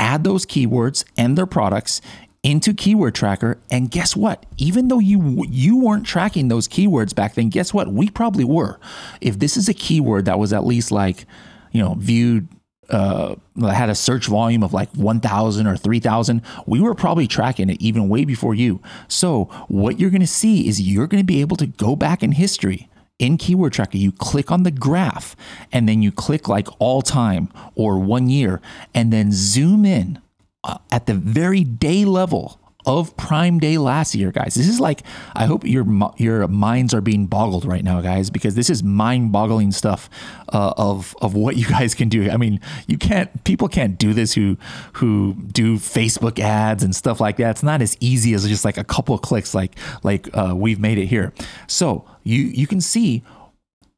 Add 0.00 0.22
those 0.22 0.46
keywords 0.46 1.04
and 1.16 1.36
their 1.36 1.46
products 1.46 2.00
into 2.42 2.72
keyword 2.72 3.14
tracker 3.14 3.58
and 3.70 3.90
guess 3.90 4.14
what 4.14 4.46
even 4.58 4.88
though 4.88 5.00
you 5.00 5.44
you 5.48 5.76
weren't 5.76 6.06
tracking 6.06 6.48
those 6.48 6.68
keywords 6.68 7.14
back 7.14 7.34
then 7.34 7.48
guess 7.48 7.74
what 7.74 7.88
we 7.88 8.08
probably 8.08 8.44
were 8.44 8.78
if 9.20 9.38
this 9.40 9.56
is 9.56 9.68
a 9.68 9.74
keyword 9.74 10.24
that 10.24 10.38
was 10.38 10.52
at 10.52 10.64
least 10.64 10.92
like 10.92 11.26
you 11.72 11.82
know 11.82 11.94
viewed 11.98 12.48
uh, 12.90 13.34
had 13.60 13.90
a 13.90 13.94
search 13.94 14.26
volume 14.26 14.62
of 14.62 14.72
like 14.72 14.90
1,000 14.94 15.66
or 15.66 15.76
3,000, 15.76 16.42
we 16.66 16.80
were 16.80 16.94
probably 16.94 17.26
tracking 17.26 17.68
it 17.68 17.80
even 17.82 18.08
way 18.08 18.24
before 18.24 18.54
you. 18.54 18.80
So, 19.08 19.44
what 19.68 20.00
you're 20.00 20.08
going 20.08 20.22
to 20.22 20.26
see 20.26 20.66
is 20.66 20.80
you're 20.80 21.06
going 21.06 21.22
to 21.22 21.26
be 21.26 21.42
able 21.42 21.56
to 21.58 21.66
go 21.66 21.96
back 21.96 22.22
in 22.22 22.32
history 22.32 22.88
in 23.18 23.36
Keyword 23.36 23.72
Tracker. 23.72 23.98
You 23.98 24.12
click 24.12 24.50
on 24.50 24.62
the 24.62 24.70
graph 24.70 25.36
and 25.72 25.88
then 25.88 26.02
you 26.02 26.10
click 26.10 26.48
like 26.48 26.68
all 26.78 27.02
time 27.02 27.52
or 27.74 27.98
one 27.98 28.30
year 28.30 28.60
and 28.94 29.12
then 29.12 29.32
zoom 29.32 29.84
in 29.84 30.20
uh, 30.68 30.78
at 30.90 31.06
the 31.06 31.14
very 31.14 31.64
day 31.64 32.04
level 32.04 32.60
of 32.86 33.16
Prime 33.16 33.58
Day 33.58 33.76
last 33.76 34.14
year, 34.14 34.30
guys. 34.30 34.54
This 34.54 34.68
is 34.68 34.80
like 34.80 35.02
I 35.34 35.46
hope 35.46 35.64
your 35.64 35.84
your 36.16 36.46
minds 36.46 36.94
are 36.94 37.00
being 37.00 37.26
boggled 37.26 37.64
right 37.64 37.82
now, 37.82 38.00
guys, 38.00 38.30
because 38.30 38.54
this 38.54 38.70
is 38.70 38.82
mind-boggling 38.82 39.72
stuff 39.72 40.08
uh, 40.52 40.74
of 40.76 41.16
of 41.20 41.34
what 41.34 41.56
you 41.56 41.66
guys 41.66 41.94
can 41.94 42.08
do. 42.08 42.30
I 42.30 42.36
mean, 42.36 42.60
you 42.86 42.98
can't 42.98 43.44
people 43.44 43.68
can't 43.68 43.98
do 43.98 44.12
this 44.14 44.34
who 44.34 44.56
who 44.94 45.34
do 45.52 45.76
Facebook 45.76 46.38
ads 46.38 46.82
and 46.82 46.94
stuff 46.94 47.20
like 47.20 47.38
that. 47.38 47.50
It's 47.50 47.62
not 47.62 47.82
as 47.82 47.96
easy 48.00 48.34
as 48.34 48.46
just 48.46 48.64
like 48.64 48.76
a 48.76 48.84
couple 48.84 49.14
of 49.14 49.22
clicks, 49.22 49.54
like 49.54 49.78
like 50.02 50.28
uh, 50.36 50.54
we've 50.54 50.80
made 50.80 50.98
it 50.98 51.06
here. 51.06 51.32
So 51.66 52.04
you 52.24 52.42
you 52.42 52.66
can 52.66 52.80
see, 52.80 53.22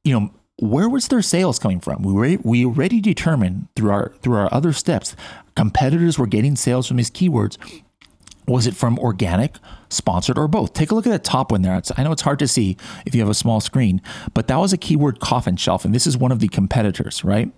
you 0.05 0.19
know 0.19 0.31
where 0.61 0.89
was 0.89 1.09
their 1.09 1.23
sales 1.23 1.59
coming 1.59 1.81
from? 1.81 2.03
We 2.03 2.13
were, 2.13 2.39
we 2.43 2.65
already 2.67 3.01
determined 3.01 3.69
through 3.75 3.91
our 3.91 4.13
through 4.21 4.37
our 4.37 4.53
other 4.53 4.73
steps, 4.73 5.17
competitors 5.61 6.19
were 6.19 6.27
getting 6.27 6.57
sales 6.57 6.87
from 6.87 6.97
these 6.97 7.11
keywords 7.11 7.59
was 8.49 8.67
it 8.67 8.75
from 8.75 8.99
organic, 8.99 9.57
sponsored, 9.91 10.37
or 10.37 10.49
both? 10.49 10.73
Take 10.73 10.91
a 10.91 10.95
look 10.95 11.07
at 11.07 11.13
the 11.13 11.19
top 11.21 11.53
one 11.53 11.63
there. 11.63 11.77
It's, 11.77 11.93
I 11.97 12.03
know 12.03 12.11
it's 12.11 12.23
hard 12.23 12.41
to 12.41 12.49
see 12.49 12.77
if 13.07 13.15
you 13.15 13.21
have 13.21 13.29
a 13.31 13.35
small 13.35 13.61
screen, 13.61 14.03
but 14.35 14.49
that 14.49 14.57
was 14.57 14.73
a 14.73 14.77
keyword 14.77 15.21
coffin 15.21 15.57
shelf, 15.57 15.85
and 15.85 15.95
this 15.95 16.05
is 16.05 16.17
one 16.17 16.33
of 16.33 16.41
the 16.41 16.49
competitors, 16.49 17.23
right? 17.23 17.53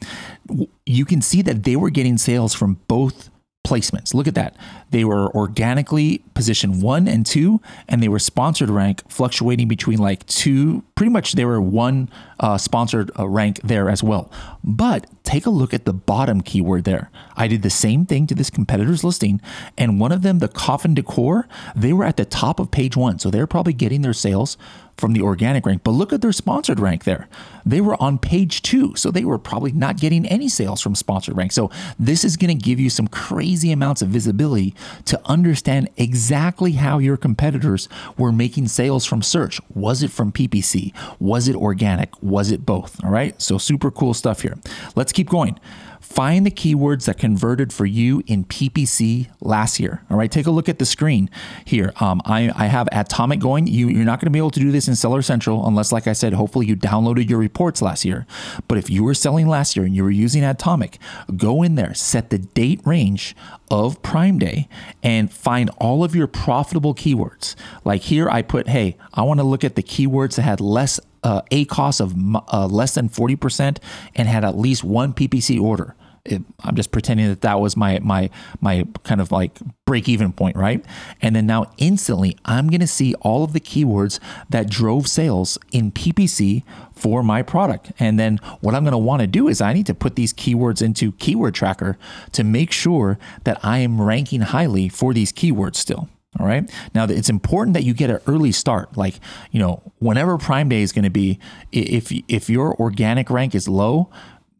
You 0.85 1.06
can 1.06 1.23
see 1.23 1.40
that 1.42 1.62
they 1.62 1.76
were 1.76 1.88
getting 1.88 2.18
sales 2.18 2.52
from 2.52 2.78
both 2.88 3.30
placements. 3.73 4.12
Look 4.12 4.29
at 4.29 4.35
that. 4.35 4.55
They 4.91 5.05
were 5.05 5.35
organically 5.35 6.23
positioned 6.35 6.83
one 6.83 7.09
and 7.09 7.25
two, 7.25 7.61
and 7.88 8.02
they 8.02 8.09
were 8.09 8.19
sponsored 8.19 8.69
rank 8.69 9.02
fluctuating 9.09 9.67
between 9.67 9.99
like 9.99 10.26
two, 10.26 10.85
pretty 10.95 11.11
much 11.11 11.33
they 11.33 11.47
were 11.47 11.61
one 11.61 12.11
uh, 12.38 12.59
sponsored 12.59 13.11
uh, 13.19 13.26
rank 13.26 13.61
there 13.62 13.88
as 13.88 14.02
well. 14.02 14.31
But 14.62 15.07
take 15.25 15.47
a 15.47 15.50
look 15.50 15.73
at 15.73 15.87
the 15.87 15.93
bottom 15.95 16.43
keyword 16.43 16.85
there. 16.85 17.11
I 17.35 17.49
did 17.49 17.62
the 17.62 17.71
same 17.71 18.05
thing 18.05 18.26
to 18.26 18.35
this 18.35 18.50
competitor's 18.50 19.05
listing, 19.05 19.41
and 19.79 19.99
one 19.99 20.12
of 20.12 20.21
them, 20.21 20.41
the 20.41 20.49
coffin 20.49 20.93
decor, 20.93 21.49
they 21.75 21.95
were 21.95 22.05
at 22.05 22.19
the 22.19 22.26
top 22.26 22.61
of 22.61 22.71
page 22.71 22.97
one. 22.97 23.19
So 23.19 23.31
they're 23.31 23.47
probably 23.47 23.73
getting 23.73 24.02
their 24.02 24.12
sales 24.12 24.59
from 24.97 25.13
the 25.13 25.23
organic 25.23 25.67
rank. 25.67 25.83
But 25.85 25.93
look 25.93 26.13
at 26.13 26.21
their 26.21 26.33
sponsored 26.33 26.81
rank 26.81 27.05
there. 27.05 27.29
They 27.65 27.81
were 27.81 28.01
on 28.03 28.19
page 28.19 28.63
two. 28.63 28.95
So 28.97 29.11
they 29.11 29.25
were 29.25 29.39
probably 29.39 29.73
not 29.73 29.99
getting 29.99 30.27
any 30.27 30.49
sales 30.49 30.81
from 30.81 30.95
sponsored 30.95 31.37
rank. 31.37 31.53
So 31.53 31.71
this 31.99 32.25
is 32.25 32.37
going 32.37 32.57
to 32.57 32.65
give 32.65 32.81
you 32.81 32.91
some 32.91 33.09
crazy 33.09 33.73
amounts 33.73 34.03
of 34.03 34.09
visibility 34.09 34.75
to 35.07 35.21
understand 35.25 35.89
exactly 35.97 36.73
how 36.73 36.99
your 36.99 37.17
competitors 37.17 37.89
were 38.17 38.33
making 38.33 38.69
sales 38.69 39.05
from 39.05 39.23
search. 39.23 39.61
Was 39.75 40.03
it 40.03 40.11
from 40.11 40.33
PPC? 40.33 40.93
Was 41.19 41.49
it 41.49 41.57
organic? 41.57 42.11
Was 42.23 42.51
it 42.51 42.67
both? 42.67 43.03
All 43.05 43.11
right. 43.11 43.41
So 43.41 43.59
super 43.59 43.91
cool 43.91 44.15
stuff 44.15 44.43
here. 44.43 44.59
Let's 44.95 45.13
keep 45.13 45.29
going. 45.29 45.59
Find 46.02 46.44
the 46.44 46.50
keywords 46.50 47.06
that 47.06 47.16
converted 47.16 47.73
for 47.73 47.87
you 47.87 48.23
in 48.26 48.44
PPC 48.44 49.28
last 49.40 49.78
year. 49.78 50.02
All 50.11 50.16
right, 50.16 50.30
take 50.30 50.47
a 50.47 50.50
look 50.50 50.68
at 50.68 50.80
the 50.80 50.85
screen 50.85 51.30
here. 51.64 51.92
Um, 52.00 52.21
I, 52.25 52.50
I 52.54 52.66
have 52.66 52.88
Adtomic 52.92 53.38
going. 53.38 53.68
You, 53.68 53.88
you're 53.88 54.04
not 54.04 54.18
going 54.18 54.26
to 54.26 54.30
be 54.30 54.38
able 54.38 54.50
to 54.50 54.61
do 54.61 54.73
this 54.73 54.88
in 54.88 54.97
Seller 54.97 55.23
Central 55.23 55.66
unless, 55.66 55.92
like 55.92 56.09
I 56.09 56.12
said, 56.12 56.32
hopefully 56.32 56.66
you 56.66 56.75
downloaded 56.76 57.30
your 57.30 57.38
reports 57.38 57.80
last 57.80 58.04
year. 58.04 58.26
But 58.66 58.78
if 58.78 58.90
you 58.90 59.04
were 59.04 59.14
selling 59.14 59.47
last 59.47 59.76
year 59.76 59.87
and 59.87 59.94
you 59.94 60.02
were 60.02 60.11
using 60.11 60.42
Adtomic, 60.42 60.97
go 61.37 61.62
in 61.62 61.76
there, 61.76 61.94
set 61.94 62.30
the 62.30 62.38
date 62.38 62.80
range 62.85 63.37
of 63.71 64.02
Prime 64.02 64.38
Day, 64.38 64.68
and 65.02 65.32
find 65.32 65.71
all 65.78 66.02
of 66.02 66.16
your 66.16 66.26
profitable 66.26 66.94
keywords. 66.94 67.54
Like 67.85 68.02
here, 68.02 68.28
I 68.28 68.42
put, 68.42 68.68
hey, 68.68 68.97
I 69.14 69.23
want 69.23 69.38
to 69.38 69.44
look 69.44 69.62
at 69.62 69.76
the 69.76 69.82
keywords 69.82 70.35
that 70.35 70.42
had 70.42 70.61
less 70.61 70.99
uh, 71.23 71.43
ACoS 71.50 72.00
of 72.00 72.14
uh, 72.52 72.67
less 72.67 72.95
than 72.95 73.09
40% 73.09 73.79
and 74.14 74.29
had 74.29 74.45
at 74.45 74.57
least 74.57 74.85
one 74.85 75.12
PPC 75.12 75.61
order. 75.61 75.95
It, 76.25 76.43
I'm 76.61 76.76
just 76.76 76.93
pretending 76.93 77.29
that 77.29 77.41
that 77.41 77.59
was 77.59 77.76
my 77.76 77.99
my 77.99 78.31
my 78.61 78.87
kind 79.02 79.21
of 79.21 79.33
like 79.33 79.59
break 79.85 80.09
even 80.09 80.33
point, 80.33 80.55
right? 80.55 80.85
And 81.21 81.35
then 81.35 81.47
now 81.47 81.73
instantly 81.79 82.37
I'm 82.45 82.69
going 82.69 82.81
to 82.81 82.87
see 82.87 83.14
all 83.23 83.43
of 83.43 83.52
the 83.52 83.59
keywords 83.59 84.21
that 84.49 84.71
drove 84.71 85.09
sales 85.09 85.59
in 85.73 85.91
PPC 85.91 86.62
for 86.95 87.25
my 87.25 87.43
product. 87.43 87.91
And 87.99 88.21
then 88.21 88.38
what 88.61 88.76
I'm 88.76 88.85
going 88.85 88.93
to 88.93 88.99
want 88.99 89.23
to 89.23 89.26
do 89.26 89.49
is 89.49 89.61
I 89.61 89.73
need 89.73 89.87
to 89.87 89.95
put 89.95 90.14
these 90.14 90.33
keywords 90.33 90.81
into 90.81 91.11
keyword 91.11 91.55
tracker 91.55 91.99
to 92.31 92.45
make 92.45 92.71
sure 92.71 93.19
that 93.43 93.59
I 93.64 93.79
am 93.79 94.00
ranking 94.00 94.43
highly 94.43 94.88
for 94.88 95.12
these 95.12 95.33
keywords 95.33 95.75
still. 95.75 96.09
All 96.41 96.47
right. 96.47 96.71
Now 96.95 97.05
it's 97.05 97.29
important 97.29 97.75
that 97.75 97.85
you 97.85 97.93
get 97.93 98.11
an 98.11 98.21
early 98.27 98.53
start. 98.53 98.97
Like, 98.97 99.21
you 99.51 99.61
know, 99.61 99.83
whenever 99.99 100.39
Prime 100.39 100.69
Day 100.69 100.81
is 100.81 100.93
going 100.93 101.05
to 101.05 101.11
be, 101.11 101.39
if 101.73 102.11
if 102.29 102.49
your 102.49 102.75
organic 102.81 103.29
rank 103.29 103.55
is 103.55 103.69
low, 103.69 104.11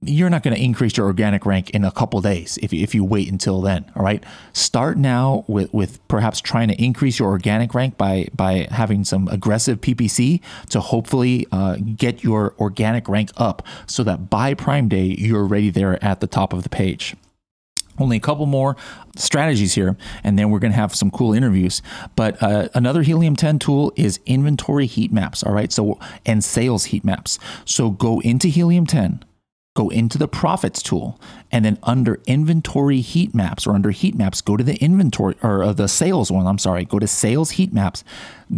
you're 0.05 0.31
not 0.31 0.43
going 0.43 0.55
to 0.55 0.62
increase 0.62 0.97
your 0.97 1.07
organic 1.07 1.47
rank 1.47 1.71
in 1.71 1.85
a 1.85 1.91
couple 1.91 2.21
days 2.21 2.59
if, 2.61 2.73
if 2.73 2.95
you 2.95 3.05
wait 3.05 3.31
until 3.31 3.61
then 3.61 3.85
all 3.95 4.05
right 4.05 4.25
start 4.52 4.99
now 4.99 5.45
with, 5.47 5.73
with 5.73 6.07
perhaps 6.09 6.41
trying 6.41 6.69
to 6.69 6.75
increase 6.83 7.19
your 7.19 7.29
organic 7.29 7.73
rank 7.73 7.97
by 7.97 8.26
by 8.35 8.67
having 8.71 9.05
some 9.05 9.29
aggressive 9.29 9.81
ppc 9.81 10.41
to 10.69 10.81
hopefully 10.81 11.47
uh, 11.52 11.76
get 11.97 12.25
your 12.25 12.55
organic 12.59 13.09
rank 13.09 13.31
up 13.37 13.64
so 13.87 14.02
that 14.02 14.29
by 14.29 14.55
prime 14.55 14.88
day 14.88 15.05
you're 15.19 15.47
ready 15.47 15.71
there 15.71 16.02
at 16.05 16.21
the 16.21 16.26
top 16.26 16.52
of 16.52 16.64
the 16.64 16.69
page 16.69 17.14
only 17.99 18.16
a 18.16 18.20
couple 18.20 18.46
more 18.46 18.76
strategies 19.16 19.75
here, 19.75 19.96
and 20.25 20.38
then 20.38 20.50
we're 20.50 20.58
going 20.58 20.72
to 20.72 20.78
have 20.78 20.94
some 20.94 21.11
cool 21.11 21.32
interviews. 21.32 21.82
But 22.16 22.42
uh, 22.42 22.68
another 22.75 23.02
Helium 23.02 23.37
10 23.37 23.58
tool 23.58 23.92
is 23.96 24.20
inventory 24.26 24.87
heat 24.87 25.12
maps. 25.12 25.42
All 25.42 25.52
right. 25.52 25.72
So, 25.72 25.99
and 26.25 26.42
sales 26.42 26.87
heat 26.87 27.04
maps. 27.04 27.38
So 27.64 27.90
go 27.90 28.20
into 28.20 28.49
Helium 28.49 28.87
10 28.87 29.25
go 29.75 29.88
into 29.88 30.19
the 30.19 30.29
profits 30.29 30.83
tool. 30.83 31.19
And 31.50 31.64
then 31.64 31.79
under 31.83 32.21
inventory 32.26 33.00
heat 33.00 33.35
maps 33.35 33.67
or 33.67 33.75
under 33.75 33.91
heat 33.91 34.14
maps 34.14 34.41
go 34.41 34.57
to 34.57 34.64
the 34.64 34.76
inventory 34.76 35.35
or 35.43 35.62
uh, 35.62 35.73
the 35.73 35.88
sales 35.88 36.31
one 36.31 36.47
i'm 36.47 36.59
sorry 36.59 36.85
go 36.85 36.99
to 36.99 37.07
sales 37.07 37.52
heat 37.52 37.73
maps. 37.73 38.05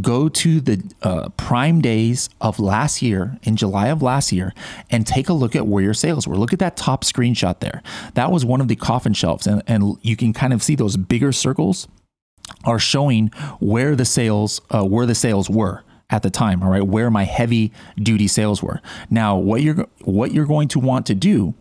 Go 0.00 0.28
to 0.28 0.61
the 0.61 0.83
uh, 1.02 1.28
prime 1.37 1.80
days 1.80 2.28
of 2.40 2.59
last 2.59 3.00
year 3.00 3.38
in 3.44 3.54
july 3.54 3.88
of 3.88 4.02
last 4.02 4.33
year 4.33 4.52
and 4.90 5.06
take 5.06 5.28
a 5.28 5.33
look 5.33 5.54
at 5.54 5.68
where 5.68 5.85
your 5.85 5.94
sales 5.94 6.26
were. 6.26 6.37
Look 6.37 6.52
at 6.52 6.59
that 6.59 6.76
top 6.76 7.04
screenshot 7.04 7.61
there. 7.61 7.80
That 8.14 8.33
was 8.33 8.44
one 8.44 8.61
of 8.61 8.66
the 8.66 8.75
coffin 8.75 9.12
shelves. 9.12 9.47
And, 9.47 9.62
and 9.68 9.97
you 10.02 10.16
can 10.16 10.33
kind 10.33 10.52
of 10.52 10.64
see 10.64 10.75
those 10.75 10.97
bigger 10.97 11.30
circles 11.30 11.87
are 12.64 12.80
showing 12.80 13.28
where 13.61 13.94
the 13.94 14.04
sales 14.04 14.61
uh, 14.71 14.85
where 14.85 15.06
the 15.06 15.14
sales 15.14 15.49
were 15.49 15.85
at 16.11 16.23
the 16.23 16.30
time, 16.30 16.62
all 16.62 16.70
right, 16.70 16.87
where 16.87 17.11
my 17.11 17.25
heavy 17.25 17.73
duty 17.96 18.28
sales 18.28 18.62
were. 18.62 18.80
Now, 19.11 19.37
what 19.37 19.62
you're 19.62 19.87
what 20.02 20.32
you're 20.32 20.46
going 20.46 20.68
to 20.68 20.78
want 20.78 21.06
to 21.06 21.14
do 21.14 21.54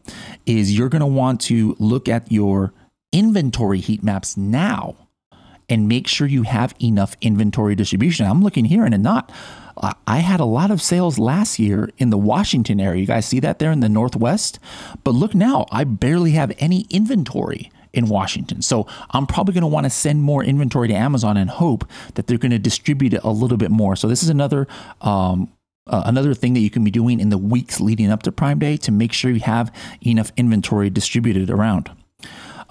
is 0.45 0.77
you're 0.77 0.89
going 0.89 1.01
to 1.01 1.05
want 1.05 1.41
to 1.41 1.75
look 1.79 2.07
at 2.09 2.31
your 2.31 2.73
inventory 3.11 3.79
heat 3.79 4.03
maps 4.03 4.35
now 4.35 4.95
and 5.69 5.87
make 5.87 6.07
sure 6.07 6.27
you 6.27 6.43
have 6.43 6.75
enough 6.81 7.15
inventory 7.21 7.75
distribution. 7.75 8.25
I'm 8.25 8.43
looking 8.43 8.65
here 8.65 8.85
and 8.85 9.01
not 9.01 9.31
I 10.07 10.19
had 10.19 10.39
a 10.39 10.45
lot 10.45 10.71
of 10.71 10.81
sales 10.81 11.17
last 11.17 11.57
year 11.57 11.89
in 11.97 12.09
the 12.09 12.17
Washington 12.17 12.79
area. 12.79 13.01
You 13.01 13.07
guys 13.07 13.25
see 13.25 13.39
that 13.39 13.59
there 13.59 13.71
in 13.71 13.79
the 13.79 13.89
Northwest? 13.89 14.59
But 15.03 15.15
look 15.15 15.33
now, 15.33 15.65
I 15.71 15.83
barely 15.83 16.31
have 16.31 16.53
any 16.59 16.85
inventory 16.89 17.71
in 17.93 18.07
Washington. 18.07 18.61
So 18.61 18.87
I'm 19.11 19.27
probably 19.27 19.53
going 19.53 19.61
to 19.61 19.67
want 19.67 19.85
to 19.85 19.89
send 19.89 20.23
more 20.23 20.43
inventory 20.43 20.87
to 20.87 20.93
Amazon 20.93 21.37
and 21.37 21.49
hope 21.49 21.85
that 22.15 22.27
they're 22.27 22.37
going 22.37 22.51
to 22.51 22.59
distribute 22.59 23.13
it 23.13 23.23
a 23.23 23.29
little 23.29 23.57
bit 23.57 23.71
more. 23.71 23.95
So 23.95 24.07
this 24.07 24.23
is 24.23 24.29
another 24.29 24.67
um, 25.01 25.51
uh, 25.85 26.03
another 26.05 26.33
thing 26.33 26.53
that 26.53 26.61
you 26.61 26.69
can 26.69 26.83
be 26.83 26.91
doing 26.91 27.19
in 27.19 27.29
the 27.29 27.37
weeks 27.37 27.81
leading 27.81 28.09
up 28.09 28.23
to 28.23 28.31
Prime 28.31 28.57
Day 28.57 28.77
to 28.77 28.91
make 28.91 29.11
sure 29.11 29.31
you 29.31 29.41
have 29.41 29.73
enough 30.05 30.31
inventory 30.37 30.89
distributed 30.89 31.49
around. 31.49 31.91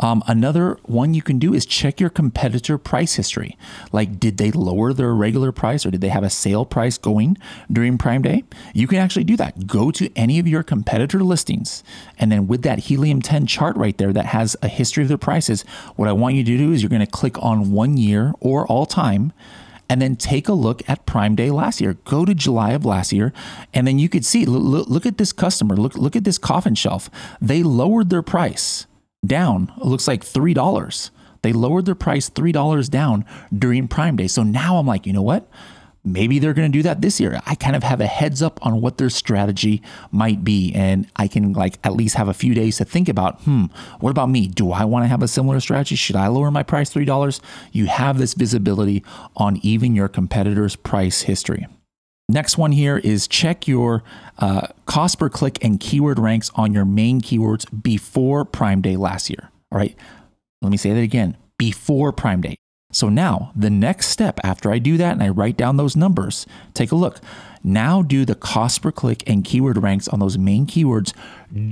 Um, 0.03 0.25
another 0.27 0.79
one 0.83 1.15
you 1.15 1.23
can 1.23 1.39
do 1.39 1.55
is 1.55 1.65
check 1.65 2.01
your 2.01 2.11
competitor 2.11 2.77
price 2.77 3.15
history. 3.15 3.57
Like, 3.93 4.19
did 4.19 4.37
they 4.37 4.51
lower 4.51 4.93
their 4.93 5.15
regular 5.15 5.53
price 5.53 5.87
or 5.87 5.93
did 5.93 6.01
they 6.01 6.09
have 6.09 6.25
a 6.25 6.31
sale 6.31 6.65
price 6.67 6.99
going 6.99 7.39
during 7.71 7.99
Prime 7.99 8.21
Day? 8.21 8.43
You 8.75 8.89
can 8.89 8.99
actually 8.99 9.25
do 9.25 9.37
that. 9.37 9.69
Go 9.69 9.93
to 9.93 10.11
any 10.17 10.41
of 10.41 10.49
your 10.49 10.65
competitor 10.65 11.23
listings, 11.23 11.85
and 12.19 12.33
then 12.33 12.49
with 12.49 12.63
that 12.63 12.81
Helium 12.81 13.23
10 13.23 13.47
chart 13.47 13.77
right 13.77 13.97
there 13.97 14.13
that 14.13 14.27
has 14.27 14.57
a 14.61 14.69
history 14.69 15.05
of 15.05 15.09
their 15.09 15.19
prices, 15.19 15.63
what 15.95 16.09
I 16.09 16.13
want 16.13 16.35
you 16.35 16.43
to 16.43 16.59
do 16.59 16.73
is 16.73 16.83
you're 16.83 16.91
going 16.91 17.01
to 17.01 17.07
click 17.07 17.41
on 17.41 17.71
one 17.71 17.97
year 17.97 18.33
or 18.41 18.67
all 18.67 18.87
time 18.87 19.33
and 19.89 20.03
then 20.03 20.17
take 20.17 20.49
a 20.49 20.53
look 20.53 20.83
at 20.89 21.07
Prime 21.07 21.37
Day 21.37 21.51
last 21.51 21.81
year. 21.81 21.95
Go 22.05 22.25
to 22.25 22.35
July 22.35 22.73
of 22.73 22.85
last 22.85 23.13
year, 23.13 23.33
and 23.73 23.87
then 23.87 24.01
you 24.01 24.09
could 24.09 24.25
see. 24.25 24.47
Look, 24.47 24.89
look, 24.89 25.07
at 25.07 25.19
this 25.19 25.33
customer. 25.33 25.77
Look, 25.77 25.95
look 25.95 26.17
at 26.17 26.25
this 26.25 26.39
coffin 26.39 26.75
shelf. 26.75 27.09
They 27.41 27.63
lowered 27.63 28.11
their 28.11 28.23
price 28.23 28.87
down. 29.25 29.73
It 29.79 29.85
looks 29.87 30.09
like 30.09 30.25
$3. 30.25 31.11
They 31.43 31.53
lowered 31.53 31.87
their 31.87 31.95
price 31.95 32.31
$3 32.31 32.89
down 32.89 33.25
during 33.57 33.89
Prime 33.89 34.17
Day. 34.17 34.29
So 34.29 34.43
now 34.43 34.77
I'm 34.77 34.87
like, 34.87 35.07
you 35.07 35.13
know 35.13 35.23
what? 35.23 35.49
Maybe 36.05 36.41
they're 36.41 36.55
going 36.55 36.71
to 36.71 36.77
do 36.77 36.83
that 36.83 37.01
this 37.01 37.21
year. 37.21 37.41
I 37.47 37.55
kind 37.55 37.77
of 37.77 37.85
have 37.85 38.01
a 38.01 38.07
heads 38.07 38.43
up 38.43 38.65
on 38.67 38.81
what 38.81 38.99
their 38.99 39.11
strategy 39.11 39.83
might 40.11 40.43
be. 40.43 40.73
And 40.75 41.07
I 41.15 41.29
can 41.29 41.53
like 41.53 41.79
at 41.85 41.93
least 41.93 42.17
have 42.17 42.27
a 42.27 42.35
few 42.35 42.55
days 42.55 42.79
to 42.79 42.85
think 42.85 43.09
about, 43.09 43.41
hmm, 43.43 43.67
what 44.01 44.11
about 44.11 44.29
me? 44.29 44.49
Do 44.49 44.73
I 44.73 44.85
want 44.85 45.05
to 45.05 45.09
have 45.09 45.23
a 45.23 45.29
similar 45.29 45.61
strategy? 45.61 45.95
Should 45.95 46.17
I 46.17 46.27
lower 46.27 46.51
my 46.51 46.65
price 46.65 46.93
$3? 46.93 47.41
You 47.71 47.87
have 47.87 48.19
this 48.19 48.35
visibility 48.35 49.05
on 49.37 49.61
even 49.63 49.95
your 49.95 50.09
competitor's 50.09 50.75
price 50.75 51.23
history. 51.23 51.67
Next 52.29 52.57
one 52.57 52.73
here 52.73 52.97
is 52.99 53.29
check 53.29 53.69
your 53.69 54.03
uh, 54.39 54.69
cost 54.87 55.19
per 55.19 55.29
click 55.29 55.63
and 55.63 55.79
keyword 55.79 56.19
ranks 56.19 56.51
on 56.55 56.73
your 56.73 56.85
main 56.85 57.21
keywords 57.21 57.67
before 57.83 58.45
Prime 58.45 58.81
Day 58.81 58.97
last 58.97 59.29
year. 59.29 59.51
All 59.71 59.79
right, 59.79 59.95
let 60.63 60.71
me 60.71 60.77
say 60.77 60.93
that 60.93 61.01
again 61.01 61.37
before 61.59 62.13
Prime 62.13 62.41
Day. 62.41 62.57
So 62.93 63.09
now 63.09 63.53
the 63.57 63.71
next 63.71 64.09
step 64.09 64.39
after 64.45 64.71
I 64.71 64.79
do 64.79 64.97
that 64.99 65.13
and 65.13 65.23
I 65.23 65.31
write 65.31 65.57
down 65.57 65.77
those 65.77 65.97
numbers, 65.97 66.47
take 66.75 66.93
a 66.93 66.97
look. 66.97 67.21
Now 67.65 68.03
do 68.03 68.25
the 68.25 68.35
cost 68.35 68.83
per 68.83 68.93
click 68.93 69.23
and 69.27 69.45
keyword 69.45 69.83
ranks 69.83 70.09
on 70.09 70.19
those 70.19 70.37
main 70.37 70.67
keywords 70.67 71.13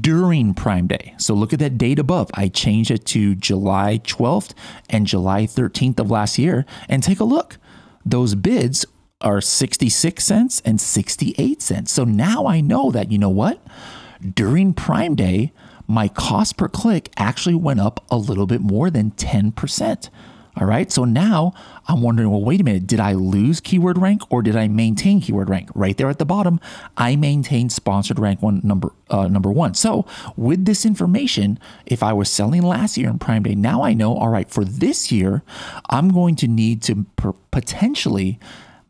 during 0.00 0.54
Prime 0.54 0.87
Day. 0.87 1.14
So 1.19 1.35
look 1.35 1.52
at 1.52 1.59
that 1.59 1.76
date 1.76 1.99
above. 1.99 2.30
I 2.35 2.49
changed 2.49 2.90
it 2.90 3.04
to 3.07 3.35
July 3.35 4.00
12th 4.04 4.54
and 4.88 5.07
July 5.07 5.45
13th 5.45 5.99
of 5.99 6.11
last 6.11 6.38
year 6.38 6.64
and 6.88 7.02
take 7.02 7.21
a 7.21 7.25
look. 7.25 7.59
Those 8.04 8.35
bids 8.35 8.87
are 9.21 9.41
66 9.41 10.25
cents 10.25 10.62
and 10.65 10.81
68 10.81 11.62
cents. 11.62 11.93
So 11.93 12.05
now 12.05 12.47
I 12.47 12.61
know 12.61 12.91
that, 12.91 13.12
you 13.12 13.19
know 13.19 13.29
what? 13.29 13.61
During 14.35 14.75
Prime 14.75 15.15
Day, 15.15 15.53
my 15.87 16.09
cost 16.09 16.57
per 16.57 16.69
click 16.69 17.11
actually 17.17 17.55
went 17.55 17.81
up 17.81 18.05
a 18.11 18.17
little 18.17 18.47
bit 18.47 18.61
more 18.61 18.91
than 18.91 19.11
10%. 19.12 20.09
All 20.57 20.67
right. 20.67 20.91
So 20.91 21.05
now 21.05 21.53
I'm 21.87 22.03
wondering, 22.03 22.31
well, 22.31 22.43
wait 22.43 22.61
a 22.61 22.65
minute. 22.65 22.87
Did 22.87 23.00
I 23.00 23.12
lose 23.12 23.61
keyword 23.61 23.99
rank 23.99 24.23
or 24.31 24.43
did 24.43 24.57
I 24.57 24.69
maintain 24.69 25.21
keyword 25.21 25.49
rank? 25.49 25.71
Right 25.75 25.97
there 25.97 26.11
at 26.11 26.19
the 26.19 26.27
bottom, 26.27 26.61
I 26.97 27.17
maintained 27.17 27.73
sponsored 27.73 28.19
rank 28.19 28.43
one 28.43 28.61
number 28.65 28.93
uh, 29.09 29.29
number 29.29 29.50
one. 29.50 29.75
So 29.75 30.07
with 30.37 30.65
this 30.65 30.85
information, 30.85 31.59
if 31.87 32.03
I 32.03 32.12
was 32.12 32.29
selling 32.29 32.62
last 32.62 32.99
year 32.99 33.09
in 33.09 33.19
Prime 33.19 33.45
Day, 33.45 33.55
now 33.55 33.83
I 33.83 33.95
know. 33.95 34.15
All 34.17 34.29
right, 34.29 34.50
for 34.50 34.65
this 34.65 35.11
year, 35.12 35.43
I'm 35.89 36.11
going 36.11 36.37
to 36.37 36.49
need 36.49 36.83
to 36.83 37.07
potentially 37.53 38.39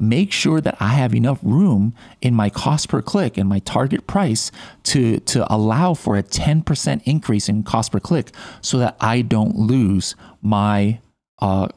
make 0.00 0.32
sure 0.32 0.60
that 0.60 0.76
I 0.80 0.88
have 0.88 1.14
enough 1.14 1.38
room 1.42 1.94
in 2.20 2.34
my 2.34 2.50
cost 2.50 2.88
per 2.88 3.02
click 3.02 3.36
and 3.36 3.48
my 3.48 3.58
target 3.60 4.06
price 4.06 4.50
to, 4.84 5.20
to 5.20 5.52
allow 5.52 5.94
for 5.94 6.16
a 6.16 6.22
10% 6.22 7.02
increase 7.04 7.48
in 7.48 7.62
cost 7.62 7.92
per 7.92 8.00
click 8.00 8.30
so 8.60 8.78
that 8.78 8.96
I 9.00 9.22
don't 9.22 9.56
lose 9.56 10.14
my 10.42 11.00
uh, 11.40 11.68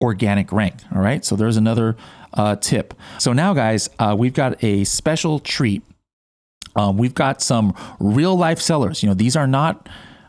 organic 0.00 0.52
rank. 0.52 0.74
All 0.94 1.00
right. 1.00 1.24
So 1.24 1.36
there's 1.36 1.56
another 1.56 1.96
uh, 2.34 2.56
tip. 2.56 2.94
So 3.18 3.32
now, 3.32 3.54
guys, 3.54 3.88
uh, 3.98 4.14
we've 4.18 4.34
got 4.34 4.62
a 4.62 4.84
special 4.84 5.38
treat. 5.38 5.82
Um, 6.74 6.98
we've 6.98 7.14
got 7.14 7.40
some 7.40 7.74
real 7.98 8.36
life 8.36 8.60
sellers. 8.60 9.02
You 9.02 9.08
know, 9.08 9.14
these 9.14 9.36
are 9.36 9.46
not 9.46 9.88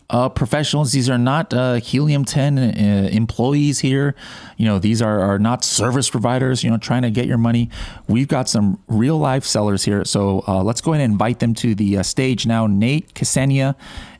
uh, 0.10 0.30
professionals. 0.30 0.92
These 0.92 1.10
are 1.10 1.18
not 1.18 1.54
uh, 1.54 1.76
Helium 1.76 2.26
10 2.26 2.58
uh, 2.58 3.10
employees 3.12 3.80
here. 3.80 4.16
You 4.58 4.66
know, 4.66 4.80
these 4.80 5.02
are, 5.02 5.20
are 5.20 5.40
not 5.40 5.64
service 5.64 6.10
providers, 6.10 6.64
you 6.64 6.70
know, 6.70 6.78
trying 6.78 7.02
to 7.02 7.12
get 7.12 7.26
your 7.26 7.38
money. 7.38 7.70
We've 8.08 8.28
got 8.28 8.48
some 8.48 8.82
real 8.88 9.18
life 9.18 9.44
sellers 9.44 9.84
here. 9.84 10.06
So 10.06 10.44
uh, 10.48 10.64
let's 10.64 10.82
go 10.82 10.94
ahead 10.94 11.04
and 11.04 11.14
invite 11.14 11.40
them 11.40 11.54
to 11.56 11.76
the 11.76 11.98
uh, 11.98 12.04
stage 12.04 12.46
now 12.46 12.68
Nate, 12.68 13.14
Ksenia, 13.14 13.76